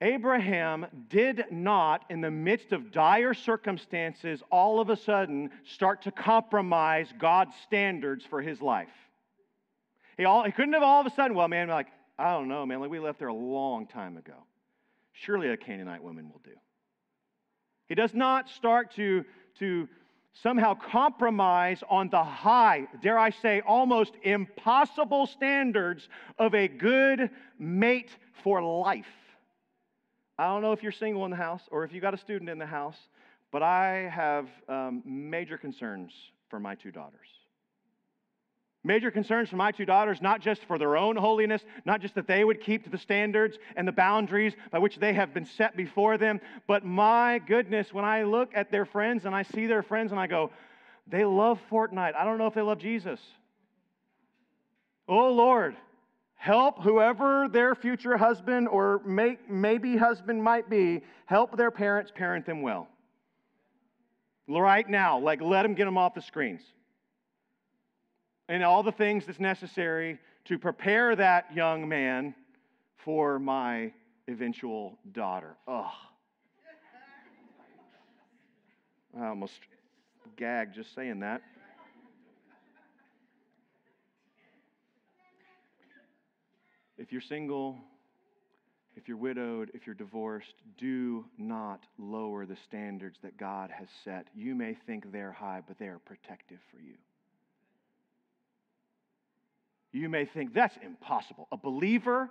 Abraham 0.00 0.86
did 1.08 1.46
not, 1.50 2.04
in 2.08 2.20
the 2.20 2.30
midst 2.30 2.72
of 2.72 2.92
dire 2.92 3.34
circumstances, 3.34 4.42
all 4.50 4.80
of 4.80 4.90
a 4.90 4.96
sudden 4.96 5.50
start 5.64 6.02
to 6.02 6.12
compromise 6.12 7.12
God's 7.18 7.54
standards 7.64 8.24
for 8.24 8.40
his 8.40 8.62
life. 8.62 8.88
He, 10.16 10.24
all, 10.24 10.44
he 10.44 10.52
couldn't 10.52 10.74
have 10.74 10.84
all 10.84 11.00
of 11.00 11.06
a 11.06 11.10
sudden, 11.10 11.36
well, 11.36 11.48
man, 11.48 11.68
like, 11.68 11.88
I 12.16 12.32
don't 12.32 12.48
know, 12.48 12.64
man, 12.64 12.80
like 12.80 12.90
we 12.90 13.00
left 13.00 13.18
there 13.18 13.28
a 13.28 13.34
long 13.34 13.86
time 13.86 14.16
ago. 14.16 14.44
Surely 15.12 15.48
a 15.48 15.56
Canaanite 15.56 16.02
woman 16.02 16.30
will 16.30 16.40
do. 16.44 16.56
He 17.88 17.96
does 17.96 18.14
not 18.14 18.48
start 18.48 18.94
to, 18.96 19.24
to 19.58 19.88
somehow 20.32 20.74
compromise 20.74 21.82
on 21.88 22.08
the 22.08 22.22
high, 22.22 22.86
dare 23.02 23.18
I 23.18 23.30
say, 23.30 23.62
almost 23.66 24.12
impossible 24.22 25.26
standards 25.26 26.08
of 26.38 26.54
a 26.54 26.68
good 26.68 27.30
mate 27.58 28.10
for 28.44 28.62
life. 28.62 29.06
I 30.38 30.46
don't 30.46 30.62
know 30.62 30.72
if 30.72 30.82
you're 30.82 30.92
single 30.92 31.24
in 31.24 31.30
the 31.30 31.36
house 31.36 31.62
or 31.70 31.84
if 31.84 31.92
you've 31.92 32.02
got 32.02 32.14
a 32.14 32.18
student 32.18 32.48
in 32.48 32.58
the 32.58 32.66
house, 32.66 32.96
but 33.50 33.62
I 33.62 34.08
have 34.12 34.48
um, 34.68 35.02
major 35.04 35.58
concerns 35.58 36.12
for 36.48 36.60
my 36.60 36.76
two 36.76 36.92
daughters. 36.92 37.26
Major 38.84 39.10
concerns 39.10 39.48
for 39.48 39.56
my 39.56 39.72
two 39.72 39.84
daughters, 39.84 40.22
not 40.22 40.40
just 40.40 40.64
for 40.64 40.78
their 40.78 40.96
own 40.96 41.16
holiness, 41.16 41.62
not 41.84 42.00
just 42.00 42.14
that 42.14 42.28
they 42.28 42.44
would 42.44 42.60
keep 42.60 42.84
to 42.84 42.90
the 42.90 42.98
standards 42.98 43.58
and 43.76 43.88
the 43.88 43.92
boundaries 43.92 44.54
by 44.70 44.78
which 44.78 44.96
they 44.98 45.12
have 45.12 45.34
been 45.34 45.44
set 45.44 45.76
before 45.76 46.16
them, 46.16 46.40
but 46.68 46.84
my 46.84 47.40
goodness, 47.40 47.92
when 47.92 48.04
I 48.04 48.22
look 48.22 48.52
at 48.54 48.70
their 48.70 48.84
friends 48.84 49.24
and 49.24 49.34
I 49.34 49.42
see 49.42 49.66
their 49.66 49.82
friends 49.82 50.12
and 50.12 50.20
I 50.20 50.28
go, 50.28 50.52
they 51.08 51.24
love 51.24 51.58
Fortnite. 51.70 52.14
I 52.14 52.24
don't 52.24 52.38
know 52.38 52.46
if 52.46 52.54
they 52.54 52.62
love 52.62 52.78
Jesus. 52.78 53.20
Oh 55.08 55.32
Lord, 55.32 55.74
help 56.38 56.82
whoever 56.82 57.48
their 57.48 57.74
future 57.74 58.16
husband 58.16 58.68
or 58.68 59.02
may, 59.04 59.36
maybe 59.48 59.96
husband 59.96 60.42
might 60.42 60.70
be, 60.70 61.02
help 61.26 61.56
their 61.56 61.70
parents 61.70 62.10
parent 62.14 62.46
them 62.46 62.62
well. 62.62 62.88
Right 64.48 64.88
now, 64.88 65.18
like 65.18 65.42
let 65.42 65.62
them 65.62 65.74
get 65.74 65.84
them 65.84 65.98
off 65.98 66.14
the 66.14 66.22
screens 66.22 66.62
and 68.48 68.64
all 68.64 68.82
the 68.82 68.92
things 68.92 69.26
that's 69.26 69.40
necessary 69.40 70.18
to 70.46 70.58
prepare 70.58 71.14
that 71.16 71.54
young 71.54 71.86
man 71.86 72.34
for 72.96 73.38
my 73.38 73.92
eventual 74.28 74.98
daughter. 75.12 75.56
Ugh. 75.66 75.84
I 79.20 79.26
almost 79.26 79.54
gagged 80.36 80.74
just 80.74 80.94
saying 80.94 81.20
that. 81.20 81.42
If 86.98 87.12
you're 87.12 87.20
single, 87.20 87.78
if 88.96 89.06
you're 89.06 89.16
widowed, 89.16 89.70
if 89.74 89.86
you're 89.86 89.94
divorced, 89.94 90.54
do 90.76 91.24
not 91.38 91.84
lower 91.98 92.44
the 92.44 92.56
standards 92.64 93.18
that 93.22 93.36
God 93.38 93.70
has 93.70 93.86
set. 94.04 94.26
You 94.34 94.56
may 94.56 94.76
think 94.86 95.12
they're 95.12 95.32
high, 95.32 95.62
but 95.66 95.78
they 95.78 95.86
are 95.86 96.00
protective 96.00 96.58
for 96.72 96.80
you. 96.80 96.94
You 99.92 100.08
may 100.08 100.24
think 100.24 100.52
that's 100.52 100.76
impossible. 100.84 101.46
A 101.52 101.56
believer 101.56 102.28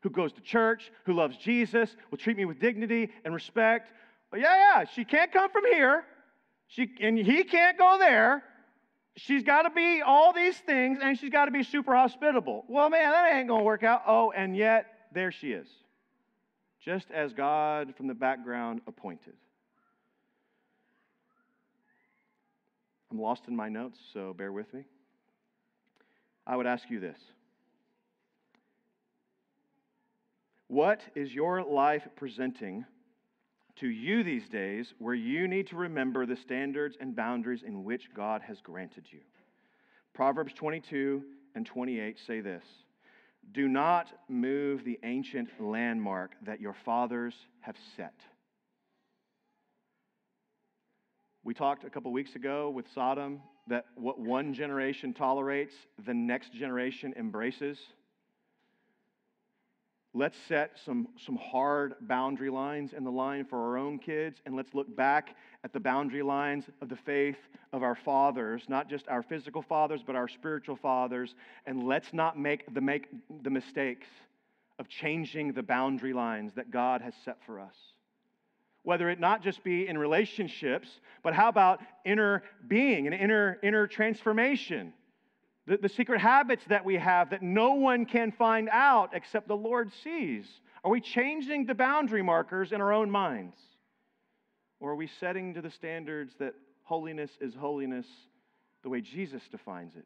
who 0.00 0.10
goes 0.10 0.32
to 0.34 0.40
church, 0.40 0.92
who 1.04 1.14
loves 1.14 1.36
Jesus, 1.36 1.96
will 2.10 2.18
treat 2.18 2.36
me 2.36 2.44
with 2.44 2.60
dignity 2.60 3.10
and 3.24 3.34
respect. 3.34 3.90
Yeah, 4.32 4.42
yeah, 4.42 4.84
she 4.84 5.04
can't 5.04 5.32
come 5.32 5.50
from 5.50 5.64
here. 5.66 6.04
She, 6.68 6.90
and 7.00 7.18
he 7.18 7.44
can't 7.44 7.76
go 7.76 7.98
there. 7.98 8.42
She's 9.16 9.44
got 9.44 9.62
to 9.62 9.70
be 9.70 10.02
all 10.02 10.32
these 10.32 10.56
things, 10.58 10.98
and 11.00 11.18
she's 11.18 11.30
got 11.30 11.44
to 11.44 11.52
be 11.52 11.62
super 11.62 11.94
hospitable. 11.94 12.64
Well, 12.68 12.90
man, 12.90 13.10
that 13.10 13.32
ain't 13.32 13.48
going 13.48 13.60
to 13.60 13.64
work 13.64 13.84
out. 13.84 14.02
Oh, 14.06 14.32
and 14.32 14.56
yet 14.56 14.86
there 15.12 15.30
she 15.30 15.52
is, 15.52 15.68
just 16.80 17.10
as 17.12 17.32
God 17.32 17.94
from 17.96 18.08
the 18.08 18.14
background 18.14 18.80
appointed. 18.88 19.34
I'm 23.10 23.20
lost 23.20 23.44
in 23.46 23.54
my 23.54 23.68
notes, 23.68 23.98
so 24.12 24.34
bear 24.34 24.50
with 24.50 24.74
me. 24.74 24.84
I 26.46 26.56
would 26.56 26.66
ask 26.66 26.90
you 26.90 26.98
this 26.98 27.18
What 30.66 31.02
is 31.14 31.32
your 31.32 31.62
life 31.62 32.08
presenting 32.16 32.84
to 33.76 33.88
you 33.88 34.22
these 34.22 34.48
days 34.48 34.92
where 34.98 35.14
you 35.14 35.48
need 35.48 35.66
to 35.68 35.76
remember 35.76 36.26
the 36.26 36.36
standards 36.36 36.96
and 37.00 37.16
boundaries 37.16 37.62
in 37.66 37.84
which 37.84 38.02
God 38.14 38.42
has 38.42 38.60
granted 38.60 39.04
you? 39.10 39.20
Proverbs 40.14 40.52
22 40.54 41.22
and 41.54 41.66
28 41.66 42.18
say 42.26 42.40
this 42.40 42.62
Do 43.52 43.68
not 43.68 44.08
move 44.28 44.84
the 44.84 44.98
ancient 45.02 45.48
landmark 45.60 46.32
that 46.46 46.60
your 46.60 46.76
fathers 46.84 47.34
have 47.60 47.76
set. 47.96 48.14
We 51.42 51.52
talked 51.52 51.84
a 51.84 51.90
couple 51.90 52.10
weeks 52.10 52.36
ago 52.36 52.70
with 52.70 52.86
Sodom 52.94 53.42
that 53.66 53.86
what 53.96 54.18
one 54.18 54.54
generation 54.54 55.12
tolerates, 55.12 55.74
the 56.06 56.14
next 56.14 56.52
generation 56.54 57.12
embraces. 57.18 57.78
Let's 60.16 60.36
set 60.46 60.78
some, 60.84 61.08
some 61.16 61.36
hard 61.36 61.94
boundary 62.02 62.48
lines 62.48 62.92
in 62.92 63.02
the 63.02 63.10
line 63.10 63.44
for 63.44 63.58
our 63.58 63.76
own 63.76 63.98
kids, 63.98 64.40
and 64.46 64.54
let's 64.54 64.72
look 64.72 64.94
back 64.94 65.34
at 65.64 65.72
the 65.72 65.80
boundary 65.80 66.22
lines 66.22 66.66
of 66.80 66.88
the 66.88 66.96
faith 66.96 67.38
of 67.72 67.82
our 67.82 67.96
fathers, 67.96 68.62
not 68.68 68.88
just 68.88 69.08
our 69.08 69.24
physical 69.24 69.60
fathers, 69.60 70.02
but 70.06 70.14
our 70.14 70.28
spiritual 70.28 70.76
fathers, 70.76 71.34
and 71.66 71.82
let's 71.82 72.12
not 72.12 72.38
make 72.38 72.72
the, 72.72 72.80
make 72.80 73.08
the 73.42 73.50
mistakes 73.50 74.06
of 74.78 74.88
changing 74.88 75.52
the 75.52 75.62
boundary 75.64 76.12
lines 76.12 76.52
that 76.54 76.70
God 76.70 77.00
has 77.02 77.14
set 77.24 77.38
for 77.44 77.58
us 77.58 77.74
whether 78.84 79.08
it 79.08 79.18
not 79.18 79.42
just 79.42 79.64
be 79.64 79.88
in 79.88 79.98
relationships, 79.98 81.00
but 81.22 81.34
how 81.34 81.48
about 81.48 81.80
inner 82.04 82.42
being 82.68 83.06
and 83.06 83.14
inner, 83.14 83.58
inner 83.62 83.86
transformation? 83.86 84.92
The, 85.66 85.78
the 85.78 85.88
secret 85.88 86.20
habits 86.20 86.62
that 86.68 86.84
we 86.84 86.96
have 86.96 87.30
that 87.30 87.42
no 87.42 87.74
one 87.74 88.04
can 88.06 88.32
find 88.32 88.68
out 88.70 89.10
except 89.14 89.48
the 89.48 89.56
Lord 89.56 89.90
sees. 90.02 90.44
Are 90.82 90.90
we 90.90 91.00
changing 91.00 91.66
the 91.66 91.74
boundary 91.74 92.22
markers 92.22 92.72
in 92.72 92.80
our 92.80 92.92
own 92.92 93.10
minds? 93.10 93.56
Or 94.80 94.90
are 94.90 94.96
we 94.96 95.08
setting 95.20 95.54
to 95.54 95.62
the 95.62 95.70
standards 95.70 96.34
that 96.38 96.54
holiness 96.82 97.30
is 97.40 97.54
holiness 97.54 98.06
the 98.82 98.90
way 98.90 99.00
Jesus 99.00 99.42
defines 99.50 99.96
it? 99.96 100.04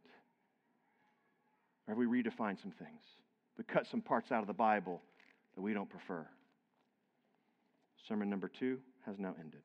Or 1.87 1.95
have 1.95 1.99
we 1.99 2.07
redefined 2.07 2.63
some 2.63 2.71
things? 2.71 3.03
We 3.57 3.65
cut 3.65 3.87
some 3.91 4.01
parts 4.01 4.31
out 4.31 4.43
of 4.43 4.47
the 4.47 4.53
Bible 4.53 5.03
that 5.57 5.63
we 5.63 5.75
don't 5.75 5.91
prefer. 5.91 6.25
Sermon 8.07 8.31
number 8.31 8.49
two 8.49 8.79
has 9.05 9.19
now 9.19 9.35
ended. 9.41 9.63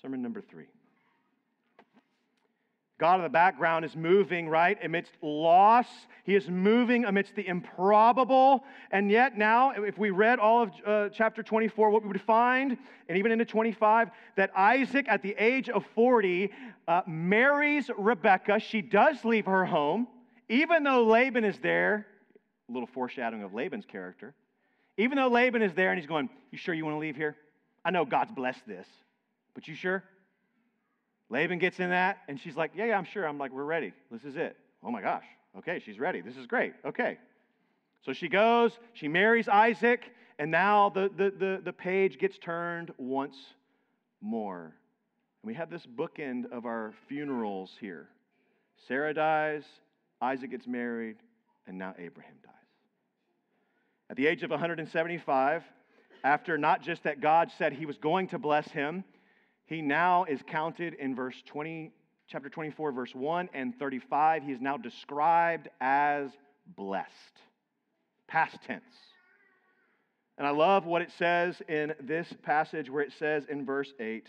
Sermon 0.00 0.22
number 0.22 0.40
three. 0.40 0.66
God 2.98 3.16
in 3.16 3.22
the 3.22 3.28
background 3.28 3.84
is 3.84 3.96
moving, 3.96 4.48
right, 4.48 4.78
amidst 4.82 5.12
loss. 5.22 5.86
He 6.24 6.36
is 6.36 6.48
moving 6.48 7.04
amidst 7.04 7.34
the 7.34 7.46
improbable. 7.46 8.64
And 8.90 9.10
yet, 9.10 9.36
now, 9.36 9.72
if 9.72 9.98
we 9.98 10.10
read 10.10 10.38
all 10.38 10.62
of 10.62 10.70
uh, 10.86 11.08
chapter 11.08 11.42
24, 11.42 11.90
what 11.90 12.02
we 12.02 12.08
would 12.08 12.20
find, 12.20 12.76
and 13.08 13.18
even 13.18 13.32
into 13.32 13.44
25, 13.44 14.10
that 14.36 14.50
Isaac, 14.56 15.06
at 15.08 15.22
the 15.22 15.34
age 15.36 15.68
of 15.68 15.84
40, 15.94 16.50
uh, 16.86 17.02
marries 17.06 17.90
Rebekah. 17.96 18.60
She 18.60 18.82
does 18.82 19.24
leave 19.24 19.46
her 19.46 19.64
home, 19.64 20.06
even 20.48 20.84
though 20.84 21.04
Laban 21.04 21.44
is 21.44 21.58
there. 21.58 22.06
A 22.68 22.72
little 22.72 22.86
foreshadowing 22.86 23.42
of 23.42 23.52
Laban's 23.52 23.84
character. 23.84 24.34
Even 24.96 25.16
though 25.16 25.28
Laban 25.28 25.62
is 25.62 25.74
there 25.74 25.90
and 25.90 25.98
he's 25.98 26.08
going, 26.08 26.28
You 26.50 26.58
sure 26.58 26.74
you 26.74 26.84
want 26.84 26.94
to 26.94 27.00
leave 27.00 27.16
here? 27.16 27.36
I 27.84 27.90
know 27.90 28.04
God's 28.04 28.30
blessed 28.30 28.66
this, 28.66 28.86
but 29.54 29.66
you 29.66 29.74
sure? 29.74 30.04
Laban 31.32 31.58
gets 31.58 31.80
in 31.80 31.88
that 31.90 32.18
and 32.28 32.38
she's 32.38 32.56
like, 32.56 32.72
Yeah, 32.76 32.84
yeah, 32.84 32.98
I'm 32.98 33.06
sure. 33.06 33.26
I'm 33.26 33.38
like, 33.38 33.52
We're 33.52 33.64
ready. 33.64 33.94
This 34.10 34.22
is 34.22 34.36
it. 34.36 34.54
Oh 34.84 34.90
my 34.90 35.00
gosh. 35.00 35.24
Okay, 35.58 35.80
she's 35.84 35.98
ready. 35.98 36.20
This 36.20 36.36
is 36.36 36.46
great. 36.46 36.74
Okay. 36.84 37.16
So 38.04 38.12
she 38.12 38.28
goes, 38.28 38.72
she 38.94 39.08
marries 39.08 39.48
Isaac, 39.48 40.10
and 40.38 40.50
now 40.50 40.88
the, 40.88 41.10
the, 41.16 41.30
the, 41.30 41.60
the 41.64 41.72
page 41.72 42.18
gets 42.18 42.36
turned 42.36 42.92
once 42.98 43.36
more. 44.20 44.64
And 45.42 45.48
we 45.48 45.54
have 45.54 45.70
this 45.70 45.86
bookend 45.86 46.50
of 46.50 46.66
our 46.66 46.92
funerals 47.08 47.76
here. 47.80 48.08
Sarah 48.88 49.14
dies, 49.14 49.62
Isaac 50.20 50.50
gets 50.50 50.66
married, 50.66 51.16
and 51.66 51.78
now 51.78 51.94
Abraham 51.98 52.34
dies. 52.42 52.52
At 54.10 54.16
the 54.16 54.26
age 54.26 54.42
of 54.42 54.50
175, 54.50 55.62
after 56.24 56.58
not 56.58 56.82
just 56.82 57.04
that 57.04 57.20
God 57.20 57.52
said 57.56 57.72
he 57.72 57.86
was 57.86 57.98
going 57.98 58.28
to 58.28 58.38
bless 58.38 58.68
him, 58.68 59.04
he 59.72 59.80
now 59.80 60.24
is 60.24 60.40
counted 60.46 60.94
in 60.94 61.14
verse 61.14 61.42
20, 61.46 61.90
chapter 62.28 62.50
24, 62.50 62.92
verse 62.92 63.14
1 63.14 63.48
and 63.54 63.74
35. 63.78 64.42
He 64.42 64.52
is 64.52 64.60
now 64.60 64.76
described 64.76 65.68
as 65.80 66.30
blessed. 66.76 67.08
Past 68.28 68.58
tense. 68.66 68.84
And 70.36 70.46
I 70.46 70.50
love 70.50 70.84
what 70.84 71.00
it 71.00 71.10
says 71.18 71.60
in 71.68 71.94
this 72.00 72.32
passage 72.42 72.90
where 72.90 73.02
it 73.02 73.12
says 73.18 73.44
in 73.48 73.64
verse 73.64 73.92
8 73.98 74.26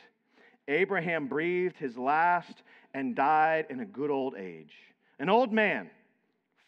Abraham 0.70 1.28
breathed 1.28 1.78
his 1.78 1.98
last 1.98 2.64
and 2.94 3.14
died 3.14 3.66
in 3.70 3.82
a 3.82 3.86
good 3.86 4.12
old 4.12 4.36
age, 4.38 4.74
an 5.20 5.28
old 5.28 5.52
man 5.52 5.90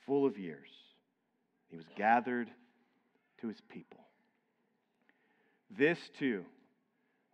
full 0.05 0.25
of 0.25 0.37
years. 0.37 0.67
He 1.69 1.77
was 1.77 1.85
gathered 1.95 2.49
to 3.39 3.47
his 3.47 3.61
people. 3.69 4.01
this 5.69 5.99
too. 6.19 6.43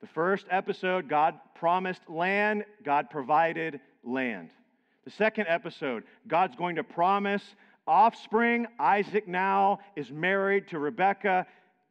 The 0.01 0.07
first 0.07 0.47
episode, 0.49 1.07
God 1.07 1.39
promised 1.53 2.01
land, 2.09 2.65
God 2.83 3.09
provided 3.11 3.79
land. 4.03 4.49
The 5.05 5.11
second 5.11 5.45
episode, 5.47 6.03
God's 6.27 6.55
going 6.55 6.75
to 6.77 6.83
promise 6.83 7.43
offspring. 7.87 8.65
Isaac 8.79 9.27
now 9.27 9.79
is 9.95 10.11
married 10.11 10.67
to 10.69 10.79
Rebekah. 10.79 11.45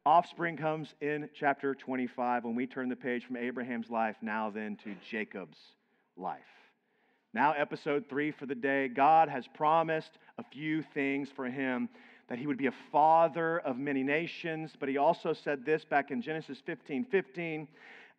Offspring 0.05 0.57
comes 0.57 0.93
in 0.99 1.29
chapter 1.33 1.73
25 1.73 2.43
when 2.43 2.55
we 2.55 2.67
turn 2.67 2.89
the 2.89 2.95
page 2.95 3.25
from 3.25 3.37
Abraham's 3.37 3.89
life 3.89 4.17
now 4.21 4.49
then 4.49 4.75
to 4.83 4.93
Jacob's 5.09 5.57
life. 6.17 6.41
Now, 7.33 7.53
episode 7.53 8.05
three 8.09 8.31
for 8.31 8.45
the 8.45 8.55
day. 8.55 8.89
God 8.89 9.29
has 9.29 9.45
promised 9.47 10.11
a 10.37 10.43
few 10.51 10.81
things 10.93 11.29
for 11.33 11.45
him 11.45 11.87
that 12.27 12.39
he 12.39 12.47
would 12.47 12.57
be 12.57 12.67
a 12.67 12.73
father 12.91 13.59
of 13.59 13.77
many 13.77 14.03
nations, 14.03 14.73
but 14.77 14.89
he 14.89 14.97
also 14.97 15.33
said 15.33 15.65
this 15.65 15.85
back 15.85 16.11
in 16.11 16.21
Genesis 16.21 16.57
15 16.65 17.05
15 17.05 17.67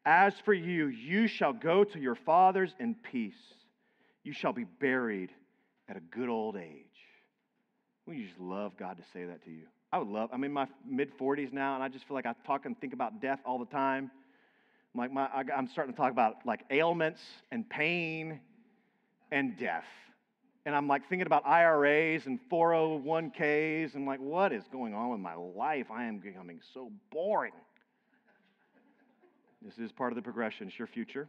As 0.05 0.35
for 0.45 0.53
you, 0.53 0.87
you 0.87 1.29
shall 1.29 1.53
go 1.53 1.85
to 1.85 1.99
your 1.99 2.15
fathers 2.15 2.75
in 2.81 2.95
peace, 2.95 3.35
you 4.25 4.33
shall 4.33 4.53
be 4.53 4.65
buried 4.65 5.31
at 5.89 5.97
a 5.97 6.01
good 6.01 6.29
old 6.29 6.57
age. 6.57 6.87
Would 8.07 8.17
you 8.17 8.27
just 8.27 8.41
love 8.41 8.77
God 8.77 8.97
to 8.97 9.05
say 9.13 9.25
that 9.25 9.45
to 9.45 9.51
you? 9.51 9.63
I 9.93 9.99
would 9.99 10.09
love, 10.09 10.31
I'm 10.33 10.43
in 10.43 10.53
my 10.53 10.67
mid 10.89 11.17
40s 11.19 11.53
now, 11.53 11.75
and 11.75 11.85
I 11.85 11.89
just 11.89 12.07
feel 12.09 12.15
like 12.15 12.27
I 12.27 12.35
talk 12.47 12.67
and 12.67 12.81
think 12.81 12.95
about 12.95 13.21
death 13.21 13.41
all 13.45 13.59
the 13.59 13.67
time. 13.67 14.11
I'm 14.95 15.01
like 15.01 15.13
my, 15.13 15.29
I'm 15.55 15.69
starting 15.69 15.95
to 15.95 15.97
talk 15.97 16.11
about 16.11 16.37
like 16.45 16.63
ailments 16.71 17.21
and 17.51 17.69
pain 17.69 18.41
and 19.31 19.57
death. 19.57 19.85
And 20.65 20.75
I'm 20.75 20.87
like 20.87 21.09
thinking 21.09 21.27
about 21.27 21.47
IRAs 21.47 22.27
and 22.27 22.39
401ks 22.51 23.95
and 23.95 24.07
like, 24.07 24.21
what 24.21 24.53
is 24.53 24.65
going 24.71 24.95
on 24.95 25.11
with 25.11 25.21
my 25.21 25.35
life? 25.35 25.87
I 25.91 26.05
am 26.05 26.19
becoming 26.19 26.61
so 26.73 26.91
boring. 27.11 27.53
This 29.65 29.79
is 29.79 29.93
part 29.93 30.13
of 30.13 30.17
the 30.17 30.23
progression. 30.23 30.69
It's 30.69 30.79
your 30.79 30.89
future. 30.89 31.29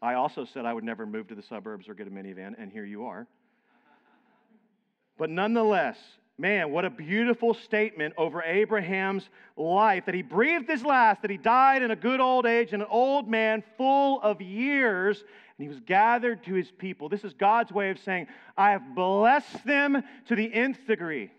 I 0.00 0.14
also 0.14 0.44
said 0.44 0.64
I 0.64 0.72
would 0.72 0.84
never 0.84 1.06
move 1.06 1.28
to 1.28 1.34
the 1.34 1.42
suburbs 1.42 1.88
or 1.88 1.94
get 1.94 2.06
a 2.06 2.10
minivan, 2.10 2.54
and 2.58 2.70
here 2.70 2.84
you 2.84 3.06
are. 3.06 3.26
But 5.16 5.30
nonetheless, 5.30 5.96
man, 6.38 6.70
what 6.70 6.84
a 6.84 6.90
beautiful 6.90 7.54
statement 7.54 8.14
over 8.18 8.42
Abraham's 8.42 9.28
life 9.56 10.06
that 10.06 10.14
he 10.14 10.22
breathed 10.22 10.68
his 10.68 10.84
last, 10.84 11.22
that 11.22 11.30
he 11.30 11.36
died 11.36 11.82
in 11.82 11.90
a 11.90 11.96
good 11.96 12.20
old 12.20 12.46
age, 12.46 12.72
an 12.72 12.82
old 12.82 13.28
man 13.28 13.62
full 13.76 14.20
of 14.20 14.40
years, 14.40 15.18
and 15.18 15.64
he 15.64 15.68
was 15.68 15.80
gathered 15.80 16.44
to 16.44 16.54
his 16.54 16.70
people. 16.70 17.08
This 17.08 17.24
is 17.24 17.32
God's 17.32 17.72
way 17.72 17.90
of 17.90 17.98
saying, 17.98 18.26
I 18.56 18.72
have 18.72 18.94
blessed 18.94 19.64
them 19.64 20.02
to 20.26 20.36
the 20.36 20.52
nth 20.52 20.86
degree, 20.86 21.30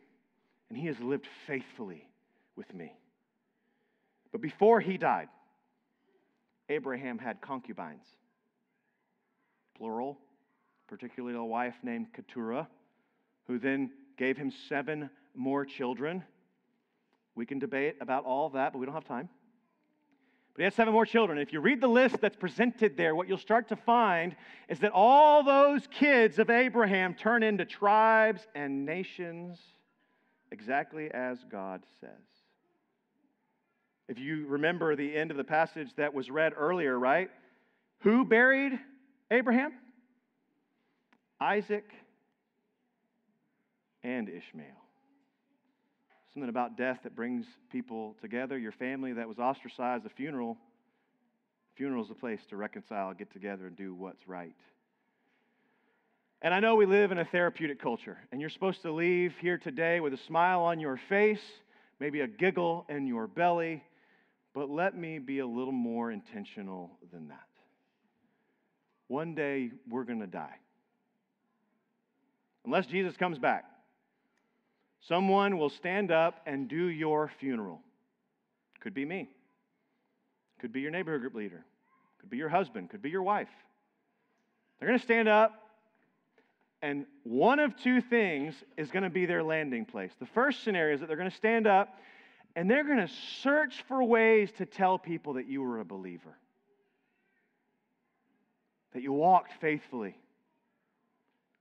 and 0.69 0.77
he 0.77 0.87
has 0.87 0.99
lived 0.99 1.27
faithfully 1.45 2.07
with 2.55 2.73
me. 2.73 2.93
But 4.31 4.41
before 4.41 4.79
he 4.79 4.97
died, 4.97 5.27
Abraham 6.69 7.17
had 7.17 7.41
concubines, 7.41 8.05
plural, 9.77 10.17
particularly 10.87 11.37
a 11.37 11.43
wife 11.43 11.75
named 11.83 12.07
Keturah 12.13 12.67
who 13.47 13.59
then 13.59 13.91
gave 14.17 14.37
him 14.37 14.51
seven 14.67 15.09
more 15.35 15.65
children. 15.65 16.23
We 17.35 17.45
can 17.45 17.59
debate 17.59 17.97
about 18.01 18.25
all 18.25 18.49
that, 18.51 18.71
but 18.71 18.79
we 18.79 18.85
don't 18.85 18.95
have 18.95 19.05
time. 19.05 19.29
But 20.53 20.61
he 20.61 20.63
had 20.63 20.73
seven 20.73 20.93
more 20.93 21.05
children. 21.05 21.37
If 21.37 21.51
you 21.51 21.59
read 21.59 21.81
the 21.81 21.87
list 21.87 22.21
that's 22.21 22.37
presented 22.37 22.95
there, 22.95 23.13
what 23.13 23.27
you'll 23.27 23.37
start 23.37 23.67
to 23.69 23.75
find 23.75 24.35
is 24.69 24.79
that 24.79 24.91
all 24.93 25.43
those 25.43 25.85
kids 25.87 26.39
of 26.39 26.49
Abraham 26.49 27.13
turn 27.13 27.43
into 27.43 27.65
tribes 27.65 28.47
and 28.55 28.85
nations 28.85 29.59
exactly 30.51 31.11
as 31.11 31.43
God 31.51 31.83
says. 31.99 32.09
If 34.07 34.19
you 34.19 34.45
remember 34.47 34.95
the 34.95 35.15
end 35.15 35.31
of 35.31 35.37
the 35.37 35.43
passage 35.43 35.89
that 35.97 36.13
was 36.13 36.29
read 36.29 36.53
earlier, 36.55 36.97
right? 36.97 37.29
Who 38.01 38.23
buried 38.23 38.79
Abraham? 39.31 39.73
Isaac 41.41 41.85
and 44.03 44.29
Ishmael. 44.29 44.67
Something 46.33 46.49
about 46.49 46.77
death 46.77 46.99
that 47.03 47.15
brings 47.15 47.45
people 47.71 48.15
together, 48.21 48.57
your 48.57 48.73
family 48.73 49.13
that 49.13 49.27
was 49.27 49.39
ostracized, 49.39 50.05
a 50.05 50.09
funeral. 50.09 50.57
Funeral 51.75 52.03
is 52.03 52.11
a 52.11 52.15
place 52.15 52.41
to 52.49 52.57
reconcile, 52.57 53.13
get 53.13 53.31
together, 53.31 53.67
and 53.67 53.75
do 53.75 53.93
what's 53.93 54.27
right. 54.27 54.55
And 56.41 56.53
I 56.53 56.59
know 56.59 56.75
we 56.75 56.85
live 56.85 57.11
in 57.11 57.17
a 57.17 57.25
therapeutic 57.25 57.81
culture, 57.81 58.17
and 58.31 58.39
you're 58.39 58.49
supposed 58.49 58.81
to 58.83 58.91
leave 58.91 59.33
here 59.41 59.57
today 59.57 59.99
with 59.99 60.13
a 60.13 60.19
smile 60.27 60.61
on 60.61 60.79
your 60.79 60.99
face, 61.09 61.41
maybe 61.99 62.21
a 62.21 62.27
giggle 62.27 62.85
in 62.87 63.07
your 63.07 63.27
belly, 63.27 63.83
but 64.55 64.69
let 64.69 64.97
me 64.97 65.19
be 65.19 65.39
a 65.39 65.45
little 65.45 65.73
more 65.73 66.09
intentional 66.09 66.97
than 67.11 67.27
that. 67.27 67.47
One 69.07 69.35
day 69.35 69.69
we're 69.87 70.05
going 70.05 70.21
to 70.21 70.27
die. 70.27 70.55
Unless 72.63 72.87
Jesus 72.87 73.17
comes 73.17 73.37
back. 73.37 73.65
Someone 75.01 75.57
will 75.59 75.69
stand 75.69 76.09
up 76.09 76.41
and 76.47 76.69
do 76.69 76.85
your 76.85 77.29
funeral. 77.39 77.81
Could 78.79 78.93
be 78.95 79.05
me. 79.05 79.29
Could 80.59 80.71
be 80.71 80.79
your 80.79 80.89
neighborhood 80.89 81.21
group 81.21 81.35
leader. 81.35 81.65
Could 82.21 82.29
be 82.29 82.37
your 82.37 82.49
husband. 82.49 82.89
Could 82.89 83.01
be 83.01 83.09
your 83.09 83.23
wife. 83.23 83.49
They're 84.79 84.87
going 84.87 84.99
to 84.99 85.05
stand 85.05 85.27
up, 85.27 85.51
and 86.81 87.05
one 87.23 87.59
of 87.59 87.75
two 87.77 88.01
things 88.01 88.55
is 88.77 88.89
going 88.89 89.03
to 89.03 89.09
be 89.09 89.25
their 89.25 89.43
landing 89.43 89.85
place. 89.85 90.11
The 90.19 90.25
first 90.27 90.63
scenario 90.63 90.95
is 90.95 91.01
that 91.01 91.07
they're 91.07 91.17
going 91.17 91.29
to 91.29 91.35
stand 91.35 91.67
up 91.67 91.97
and 92.55 92.69
they're 92.69 92.83
going 92.83 93.05
to 93.05 93.13
search 93.41 93.83
for 93.87 94.03
ways 94.03 94.49
to 94.57 94.65
tell 94.65 94.97
people 94.97 95.33
that 95.33 95.47
you 95.47 95.61
were 95.61 95.79
a 95.79 95.85
believer, 95.85 96.37
that 98.93 99.03
you 99.03 99.11
walked 99.11 99.51
faithfully, 99.59 100.15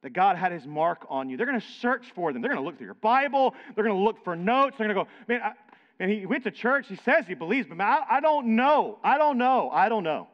that 0.02 0.12
God 0.12 0.36
had 0.36 0.52
his 0.52 0.66
mark 0.66 1.06
on 1.08 1.28
you. 1.28 1.36
They're 1.36 1.46
going 1.46 1.60
to 1.60 1.66
search 1.80 2.04
for 2.14 2.32
them. 2.32 2.42
They're 2.42 2.50
going 2.50 2.62
to 2.62 2.66
look 2.66 2.76
through 2.76 2.86
your 2.86 2.94
Bible. 2.94 3.54
They're 3.74 3.84
going 3.84 3.96
to 3.96 4.02
look 4.02 4.22
for 4.22 4.36
notes. 4.36 4.76
They're 4.78 4.86
going 4.86 4.96
to 4.96 5.04
go, 5.04 5.10
man, 5.26 5.40
I, 5.42 5.52
and 5.98 6.10
he 6.10 6.26
went 6.26 6.44
to 6.44 6.50
church. 6.50 6.86
He 6.88 6.96
says 6.96 7.26
he 7.26 7.34
believes, 7.34 7.66
but 7.68 7.76
man, 7.76 7.86
I, 7.86 8.16
I 8.16 8.20
don't 8.20 8.56
know. 8.56 8.98
I 9.02 9.18
don't 9.18 9.38
know. 9.38 9.70
I 9.70 9.88
don't 9.88 10.04
know. 10.04 10.28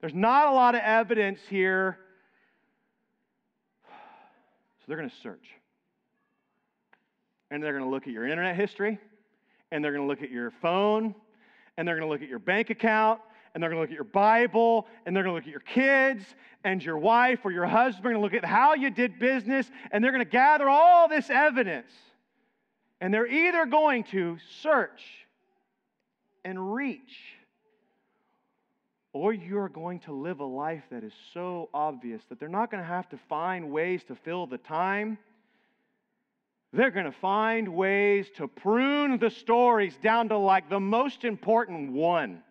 There's 0.00 0.14
not 0.14 0.48
a 0.48 0.52
lot 0.52 0.74
of 0.74 0.80
evidence 0.82 1.40
here. 1.48 1.98
So 3.84 4.84
they're 4.88 4.96
going 4.96 5.10
to 5.10 5.16
search. 5.22 5.46
And 7.50 7.62
they're 7.62 7.72
going 7.72 7.84
to 7.84 7.90
look 7.90 8.06
at 8.06 8.12
your 8.12 8.26
internet 8.26 8.56
history, 8.56 8.98
and 9.72 9.84
they're 9.84 9.92
going 9.92 10.04
to 10.04 10.08
look 10.08 10.22
at 10.22 10.30
your 10.30 10.50
phone, 10.50 11.14
and 11.76 11.86
they're 11.86 11.96
going 11.96 12.06
to 12.06 12.12
look 12.12 12.22
at 12.22 12.28
your 12.28 12.38
bank 12.38 12.70
account, 12.70 13.20
and 13.54 13.62
they're 13.62 13.70
going 13.70 13.78
to 13.78 13.82
look 13.82 13.90
at 13.90 13.94
your 13.94 14.04
Bible, 14.04 14.86
and 15.04 15.14
they're 15.14 15.24
going 15.24 15.32
to 15.32 15.36
look 15.36 15.44
at 15.44 15.50
your 15.50 15.60
kids 15.60 16.24
and 16.64 16.82
your 16.82 16.98
wife 16.98 17.40
or 17.44 17.50
your 17.50 17.66
husband, 17.66 18.14
and 18.14 18.22
look 18.22 18.34
at 18.34 18.44
how 18.44 18.74
you 18.74 18.90
did 18.90 19.18
business, 19.18 19.70
and 19.90 20.04
they're 20.04 20.12
going 20.12 20.24
to 20.24 20.30
gather 20.30 20.68
all 20.68 21.08
this 21.08 21.30
evidence. 21.30 21.90
And 23.00 23.14
they're 23.14 23.26
either 23.26 23.64
going 23.64 24.04
to 24.04 24.36
search 24.62 25.00
and 26.44 26.74
reach, 26.74 27.36
or 29.12 29.32
you're 29.32 29.68
going 29.68 30.00
to 30.00 30.12
live 30.12 30.40
a 30.40 30.44
life 30.44 30.84
that 30.90 31.02
is 31.02 31.12
so 31.34 31.68
obvious 31.74 32.22
that 32.28 32.38
they're 32.38 32.48
not 32.48 32.70
going 32.70 32.82
to 32.82 32.88
have 32.88 33.08
to 33.08 33.18
find 33.28 33.70
ways 33.70 34.04
to 34.04 34.14
fill 34.14 34.46
the 34.46 34.58
time. 34.58 35.18
They're 36.72 36.90
going 36.90 37.06
to 37.06 37.12
find 37.12 37.74
ways 37.74 38.30
to 38.36 38.46
prune 38.46 39.18
the 39.18 39.30
stories 39.30 39.96
down 40.02 40.28
to 40.28 40.38
like 40.38 40.70
the 40.70 40.80
most 40.80 41.24
important 41.24 41.92
one 41.92 42.42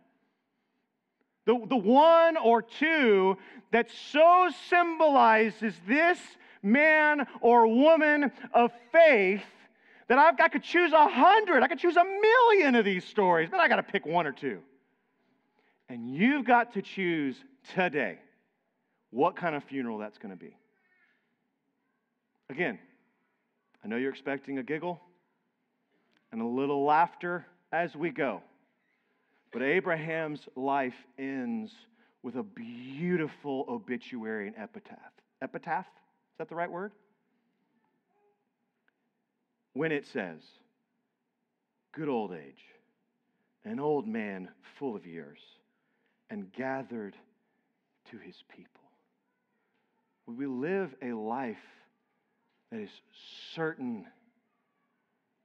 the, 1.50 1.60
the 1.68 1.76
one 1.76 2.38
or 2.38 2.62
two 2.62 3.36
that 3.72 3.90
so 4.12 4.52
symbolizes 4.70 5.74
this 5.88 6.20
man 6.62 7.26
or 7.42 7.66
woman 7.66 8.32
of 8.54 8.72
faith 8.92 9.42
that 10.08 10.20
I've, 10.20 10.40
I 10.40 10.48
could 10.48 10.62
choose 10.62 10.94
a 10.94 11.08
hundred, 11.08 11.64
I 11.64 11.68
could 11.68 11.80
choose 11.80 11.98
a 11.98 12.04
million 12.04 12.76
of 12.76 12.86
these 12.86 13.04
stories, 13.04 13.50
but 13.50 13.60
I 13.60 13.68
got 13.68 13.78
to 13.78 13.84
pick 13.84 14.06
one 14.06 14.28
or 14.28 14.32
two. 14.32 14.60
And 15.88 16.14
you've 16.16 16.46
got 16.46 16.74
to 16.74 16.84
choose 16.84 17.36
today 17.74 18.20
what 19.10 19.36
kind 19.36 19.56
of 19.56 19.64
funeral 19.64 19.98
that's 19.98 20.20
going 20.20 20.32
to 20.32 20.40
be. 20.40 20.56
Again, 22.52 22.78
I 23.84 23.88
know 23.88 23.96
you're 23.96 24.12
expecting 24.12 24.58
a 24.58 24.64
giggle 24.64 25.00
and 26.32 26.42
a 26.42 26.46
little 26.46 26.84
laughter 26.84 27.46
as 27.72 27.96
we 27.96 28.10
go. 28.10 28.42
But 29.52 29.62
Abraham's 29.62 30.48
life 30.56 30.96
ends 31.18 31.72
with 32.22 32.36
a 32.36 32.44
beautiful 32.44 33.66
obituary 33.68 34.48
and 34.48 34.58
epitaph. 34.58 34.98
Epitaph? 35.42 35.86
Is 35.86 36.38
that 36.38 36.50
the 36.50 36.56
right 36.56 36.70
word? 36.70 36.92
When 39.74 39.92
it 39.92 40.06
says, 40.06 40.42
Good 41.92 42.10
old 42.10 42.34
age, 42.34 42.64
an 43.66 43.80
old 43.80 44.08
man 44.08 44.50
full 44.78 44.96
of 44.96 45.06
years, 45.08 45.40
and 46.30 46.52
gathered 46.54 47.16
to 48.12 48.18
his 48.18 48.36
people. 48.56 48.84
We 50.28 50.46
live 50.46 50.94
a 51.02 51.14
life 51.14 51.58
that 52.72 52.80
is 52.80 52.90
certain 53.56 54.06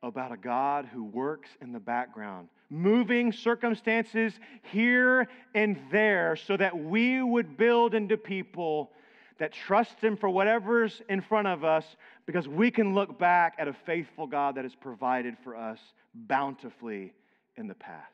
about 0.02 0.32
a 0.32 0.36
God 0.36 0.86
who 0.92 1.04
works 1.04 1.48
in 1.62 1.72
the 1.72 1.80
background, 1.80 2.48
moving 2.68 3.32
circumstances 3.32 4.34
here 4.70 5.26
and 5.54 5.78
there 5.90 6.36
so 6.36 6.56
that 6.56 6.76
we 6.76 7.22
would 7.22 7.56
build 7.56 7.94
into 7.94 8.16
people 8.16 8.90
that 9.38 9.52
trust 9.52 9.98
Him 10.00 10.16
for 10.16 10.28
whatever's 10.28 11.00
in 11.08 11.22
front 11.22 11.48
of 11.48 11.64
us 11.64 11.84
because 12.26 12.46
we 12.46 12.70
can 12.70 12.94
look 12.94 13.18
back 13.18 13.54
at 13.58 13.66
a 13.66 13.72
faithful 13.72 14.26
God 14.26 14.56
that 14.56 14.64
has 14.64 14.74
provided 14.74 15.36
for 15.42 15.56
us 15.56 15.78
bountifully 16.14 17.14
in 17.56 17.66
the 17.66 17.74
past. 17.74 18.10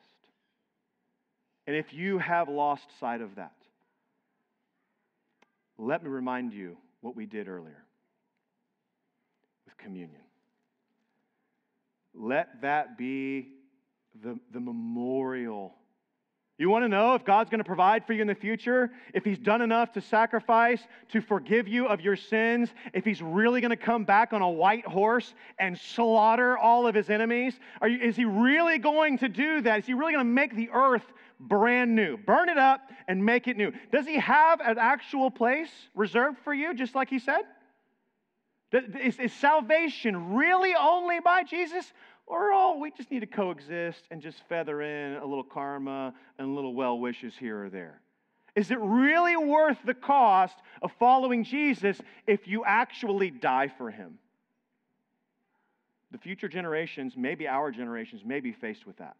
And 1.67 1.75
if 1.75 1.93
you 1.93 2.17
have 2.17 2.47
lost 2.49 2.85
sight 2.99 3.21
of 3.21 3.35
that, 3.35 3.51
let 5.77 6.03
me 6.03 6.09
remind 6.09 6.53
you 6.53 6.77
what 7.01 7.15
we 7.15 7.25
did 7.25 7.47
earlier 7.47 7.83
communion. 9.83 10.21
Let 12.13 12.61
that 12.61 12.97
be 12.97 13.49
the, 14.21 14.39
the 14.51 14.59
memorial 14.59 15.73
you 16.61 16.69
want 16.69 16.85
to 16.85 16.89
know 16.89 17.15
if 17.15 17.25
God's 17.25 17.49
going 17.49 17.57
to 17.57 17.65
provide 17.65 18.05
for 18.05 18.13
you 18.13 18.21
in 18.21 18.27
the 18.27 18.35
future? 18.35 18.91
If 19.15 19.23
He's 19.23 19.39
done 19.39 19.63
enough 19.63 19.93
to 19.93 20.01
sacrifice 20.01 20.79
to 21.09 21.19
forgive 21.19 21.67
you 21.67 21.87
of 21.87 22.01
your 22.01 22.15
sins? 22.15 22.69
If 22.93 23.03
He's 23.03 23.19
really 23.19 23.61
going 23.61 23.71
to 23.71 23.75
come 23.75 24.03
back 24.03 24.31
on 24.31 24.43
a 24.43 24.49
white 24.49 24.85
horse 24.85 25.33
and 25.57 25.75
slaughter 25.75 26.59
all 26.59 26.85
of 26.85 26.93
His 26.93 27.09
enemies? 27.09 27.59
You, 27.81 27.97
is 27.99 28.15
He 28.15 28.25
really 28.25 28.77
going 28.77 29.17
to 29.17 29.27
do 29.27 29.61
that? 29.61 29.79
Is 29.79 29.85
He 29.87 29.95
really 29.95 30.13
going 30.13 30.23
to 30.23 30.31
make 30.31 30.55
the 30.55 30.69
earth 30.71 31.01
brand 31.39 31.95
new? 31.95 32.15
Burn 32.15 32.47
it 32.47 32.59
up 32.59 32.91
and 33.07 33.25
make 33.25 33.47
it 33.47 33.57
new. 33.57 33.71
Does 33.91 34.05
He 34.05 34.19
have 34.19 34.61
an 34.61 34.77
actual 34.77 35.31
place 35.31 35.71
reserved 35.95 36.37
for 36.43 36.53
you, 36.53 36.75
just 36.75 36.93
like 36.93 37.09
He 37.09 37.17
said? 37.17 37.41
Is, 38.73 39.19
is 39.19 39.33
salvation 39.33 40.33
really 40.33 40.73
only 40.79 41.19
by 41.19 41.43
Jesus? 41.43 41.91
Or, 42.25 42.51
oh, 42.53 42.77
we 42.79 42.91
just 42.91 43.11
need 43.11 43.19
to 43.19 43.25
coexist 43.25 44.03
and 44.09 44.21
just 44.21 44.37
feather 44.47 44.81
in 44.81 45.15
a 45.17 45.25
little 45.25 45.43
karma 45.43 46.13
and 46.37 46.55
little 46.55 46.73
well 46.73 46.97
wishes 46.97 47.33
here 47.37 47.65
or 47.65 47.69
there. 47.69 47.99
Is 48.55 48.71
it 48.71 48.79
really 48.79 49.35
worth 49.35 49.77
the 49.85 49.93
cost 49.93 50.55
of 50.81 50.91
following 50.99 51.43
Jesus 51.43 51.99
if 52.27 52.47
you 52.47 52.63
actually 52.65 53.29
die 53.31 53.69
for 53.77 53.91
him? 53.91 54.17
The 56.11 56.17
future 56.17 56.49
generations, 56.49 57.13
maybe 57.15 57.47
our 57.47 57.71
generations, 57.71 58.23
may 58.25 58.41
be 58.41 58.51
faced 58.51 58.85
with 58.85 58.97
that. 58.97 59.15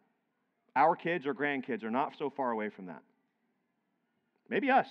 Our 0.75 0.95
kids 0.95 1.25
or 1.25 1.33
grandkids 1.33 1.83
are 1.83 1.91
not 1.91 2.13
so 2.17 2.29
far 2.29 2.51
away 2.51 2.69
from 2.69 2.87
that. 2.87 3.01
Maybe 4.49 4.69
us. 4.69 4.87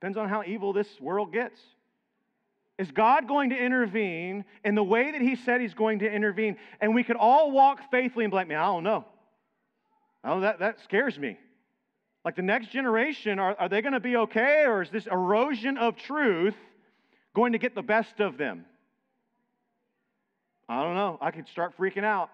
Depends 0.00 0.16
on 0.16 0.28
how 0.28 0.44
evil 0.44 0.72
this 0.72 0.88
world 1.00 1.32
gets. 1.32 1.60
Is 2.78 2.90
God 2.92 3.26
going 3.26 3.50
to 3.50 3.56
intervene 3.56 4.44
in 4.64 4.76
the 4.76 4.84
way 4.84 5.10
that 5.10 5.20
He 5.20 5.34
said 5.34 5.60
He's 5.60 5.74
going 5.74 5.98
to 5.98 6.10
intervene? 6.10 6.56
And 6.80 6.94
we 6.94 7.02
could 7.02 7.16
all 7.16 7.50
walk 7.50 7.80
faithfully 7.90 8.24
and 8.24 8.30
be 8.30 8.36
like, 8.36 8.48
man, 8.48 8.58
I 8.58 8.66
don't 8.66 8.84
know. 8.84 9.04
Oh, 10.24 10.40
that, 10.40 10.60
that 10.60 10.80
scares 10.84 11.18
me. 11.18 11.38
Like 12.24 12.36
the 12.36 12.42
next 12.42 12.70
generation, 12.70 13.38
are, 13.38 13.56
are 13.58 13.68
they 13.68 13.82
going 13.82 13.94
to 13.94 14.00
be 14.00 14.16
okay? 14.16 14.64
Or 14.66 14.82
is 14.82 14.90
this 14.90 15.06
erosion 15.06 15.76
of 15.76 15.96
truth 15.96 16.54
going 17.34 17.52
to 17.52 17.58
get 17.58 17.74
the 17.74 17.82
best 17.82 18.20
of 18.20 18.38
them? 18.38 18.64
I 20.68 20.82
don't 20.82 20.94
know. 20.94 21.18
I 21.20 21.30
could 21.30 21.48
start 21.48 21.76
freaking 21.76 22.04
out 22.04 22.30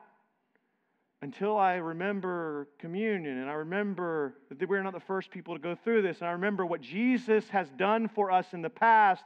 until 1.22 1.56
I 1.56 1.74
remember 1.76 2.68
communion 2.78 3.38
and 3.38 3.48
I 3.48 3.54
remember 3.54 4.34
that 4.50 4.68
we're 4.68 4.82
not 4.82 4.92
the 4.92 5.00
first 5.00 5.30
people 5.30 5.54
to 5.54 5.60
go 5.60 5.74
through 5.84 6.02
this. 6.02 6.18
And 6.18 6.28
I 6.28 6.32
remember 6.32 6.66
what 6.66 6.82
Jesus 6.82 7.48
has 7.48 7.68
done 7.78 8.08
for 8.08 8.30
us 8.30 8.46
in 8.52 8.60
the 8.60 8.70
past 8.70 9.24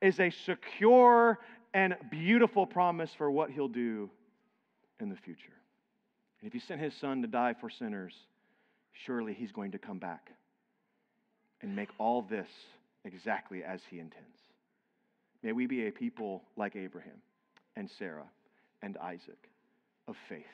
is 0.00 0.18
a 0.20 0.30
secure 0.30 1.38
and 1.74 1.96
beautiful 2.10 2.66
promise 2.66 3.10
for 3.16 3.30
what 3.30 3.50
he'll 3.50 3.68
do 3.68 4.10
in 4.98 5.08
the 5.08 5.16
future. 5.16 5.52
And 6.40 6.46
if 6.48 6.52
he 6.52 6.60
sent 6.60 6.80
his 6.80 6.94
son 6.94 7.22
to 7.22 7.28
die 7.28 7.54
for 7.60 7.70
sinners, 7.70 8.14
surely 8.92 9.34
he's 9.34 9.52
going 9.52 9.72
to 9.72 9.78
come 9.78 9.98
back 9.98 10.30
and 11.62 11.76
make 11.76 11.90
all 11.98 12.22
this 12.22 12.48
exactly 13.04 13.62
as 13.62 13.80
he 13.90 13.98
intends. 13.98 14.38
May 15.42 15.52
we 15.52 15.66
be 15.66 15.86
a 15.86 15.90
people 15.90 16.42
like 16.56 16.76
Abraham 16.76 17.22
and 17.76 17.90
Sarah 17.98 18.28
and 18.82 18.96
Isaac 18.98 19.48
of 20.08 20.16
faith, 20.28 20.44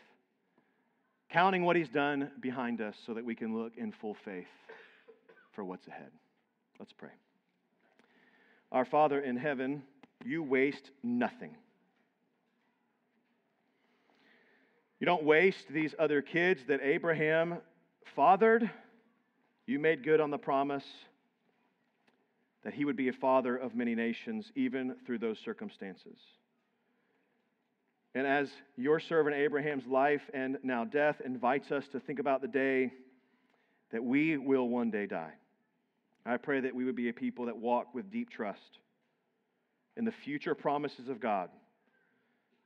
counting 1.30 1.64
what 1.64 1.76
he's 1.76 1.88
done 1.88 2.30
behind 2.40 2.80
us 2.80 2.94
so 3.06 3.14
that 3.14 3.24
we 3.24 3.34
can 3.34 3.56
look 3.56 3.72
in 3.76 3.92
full 3.92 4.16
faith 4.24 4.46
for 5.52 5.64
what's 5.64 5.86
ahead. 5.86 6.10
Let's 6.78 6.92
pray. 6.92 7.10
Our 8.76 8.84
Father 8.84 9.20
in 9.20 9.38
heaven, 9.38 9.82
you 10.22 10.42
waste 10.42 10.90
nothing. 11.02 11.56
You 15.00 15.06
don't 15.06 15.24
waste 15.24 15.64
these 15.70 15.94
other 15.98 16.20
kids 16.20 16.60
that 16.68 16.80
Abraham 16.82 17.56
fathered. 18.14 18.70
You 19.66 19.78
made 19.78 20.04
good 20.04 20.20
on 20.20 20.30
the 20.30 20.36
promise 20.36 20.84
that 22.64 22.74
he 22.74 22.84
would 22.84 22.98
be 22.98 23.08
a 23.08 23.14
father 23.14 23.56
of 23.56 23.74
many 23.74 23.94
nations, 23.94 24.52
even 24.54 24.96
through 25.06 25.20
those 25.20 25.38
circumstances. 25.38 26.18
And 28.14 28.26
as 28.26 28.50
your 28.76 29.00
servant 29.00 29.36
Abraham's 29.36 29.86
life 29.86 30.28
and 30.34 30.58
now 30.62 30.84
death 30.84 31.22
invites 31.24 31.72
us 31.72 31.88
to 31.92 32.00
think 32.00 32.18
about 32.18 32.42
the 32.42 32.48
day 32.48 32.92
that 33.90 34.04
we 34.04 34.36
will 34.36 34.68
one 34.68 34.90
day 34.90 35.06
die. 35.06 35.32
I 36.26 36.36
pray 36.38 36.60
that 36.60 36.74
we 36.74 36.84
would 36.84 36.96
be 36.96 37.08
a 37.08 37.12
people 37.12 37.46
that 37.46 37.56
walk 37.56 37.94
with 37.94 38.10
deep 38.10 38.30
trust 38.30 38.80
in 39.96 40.04
the 40.04 40.12
future 40.12 40.54
promises 40.54 41.08
of 41.08 41.20
God. 41.20 41.50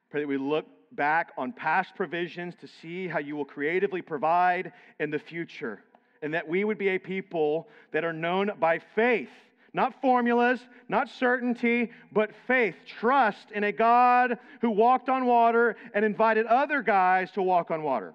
Pray 0.09 0.23
that 0.23 0.27
we 0.27 0.39
look 0.39 0.67
back 0.93 1.33
on 1.37 1.53
past 1.53 1.95
provisions 1.95 2.55
to 2.61 2.67
see 2.67 3.07
how 3.07 3.19
you 3.19 3.37
will 3.37 3.45
creatively 3.45 4.01
provide 4.03 4.73
in 4.99 5.11
the 5.11 5.19
future, 5.19 5.83
and 6.23 6.33
that 6.35 6.49
we 6.49 6.65
would 6.65 6.79
be 6.79 6.89
a 6.89 6.99
people 6.99 7.69
that 7.93 8.05
are 8.05 8.15
known 8.15 8.51
by 8.59 8.79
faith. 8.79 9.29
Not 9.73 10.01
formulas, 10.01 10.61
not 10.89 11.09
certainty, 11.09 11.93
but 12.11 12.33
faith, 12.49 12.75
trust 12.87 13.53
in 13.53 13.63
a 13.63 13.71
God 13.71 14.39
who 14.63 14.71
walked 14.71 15.09
on 15.09 15.27
water 15.27 15.77
and 15.95 16.05
invited 16.05 16.47
other 16.47 16.83
guys 16.83 17.31
to 17.33 17.43
walk 17.43 17.71
on 17.71 17.83
water. 17.85 18.15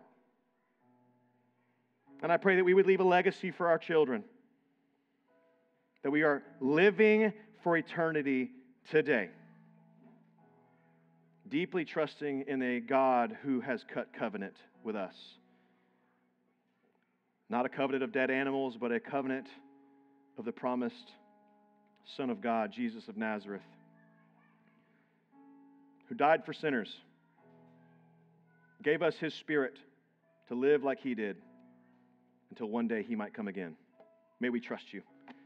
And 2.21 2.31
I 2.31 2.37
pray 2.37 2.55
that 2.57 2.65
we 2.65 2.73
would 2.73 2.87
leave 2.87 2.99
a 2.99 3.05
legacy 3.05 3.51
for 3.51 3.67
our 3.67 3.77
children 3.77 4.23
that 6.05 6.11
we 6.11 6.21
are 6.21 6.43
living 6.61 7.33
for 7.63 7.75
eternity 7.75 8.51
today. 8.91 9.27
Deeply 11.49 11.83
trusting 11.83 12.43
in 12.47 12.61
a 12.61 12.79
God 12.79 13.35
who 13.41 13.59
has 13.59 13.83
cut 13.91 14.13
covenant 14.13 14.53
with 14.83 14.95
us. 14.95 15.15
Not 17.49 17.65
a 17.65 17.69
covenant 17.69 18.03
of 18.03 18.11
dead 18.11 18.29
animals, 18.29 18.77
but 18.79 18.91
a 18.91 18.99
covenant 18.99 19.47
of 20.37 20.45
the 20.45 20.51
promised 20.51 21.11
Son 22.15 22.29
of 22.29 22.39
God, 22.39 22.71
Jesus 22.71 23.07
of 23.07 23.17
Nazareth, 23.17 23.63
who 26.07 26.13
died 26.13 26.45
for 26.45 26.53
sinners, 26.53 26.95
gave 28.83 29.01
us 29.01 29.15
his 29.15 29.33
Spirit 29.33 29.79
to 30.49 30.53
live 30.53 30.83
like 30.83 30.99
he 30.99 31.15
did 31.15 31.37
until 32.51 32.67
one 32.67 32.87
day 32.87 33.01
he 33.01 33.15
might 33.15 33.33
come 33.33 33.47
again. 33.47 33.75
May 34.39 34.49
we 34.49 34.59
trust 34.59 34.93
you. 34.93 35.01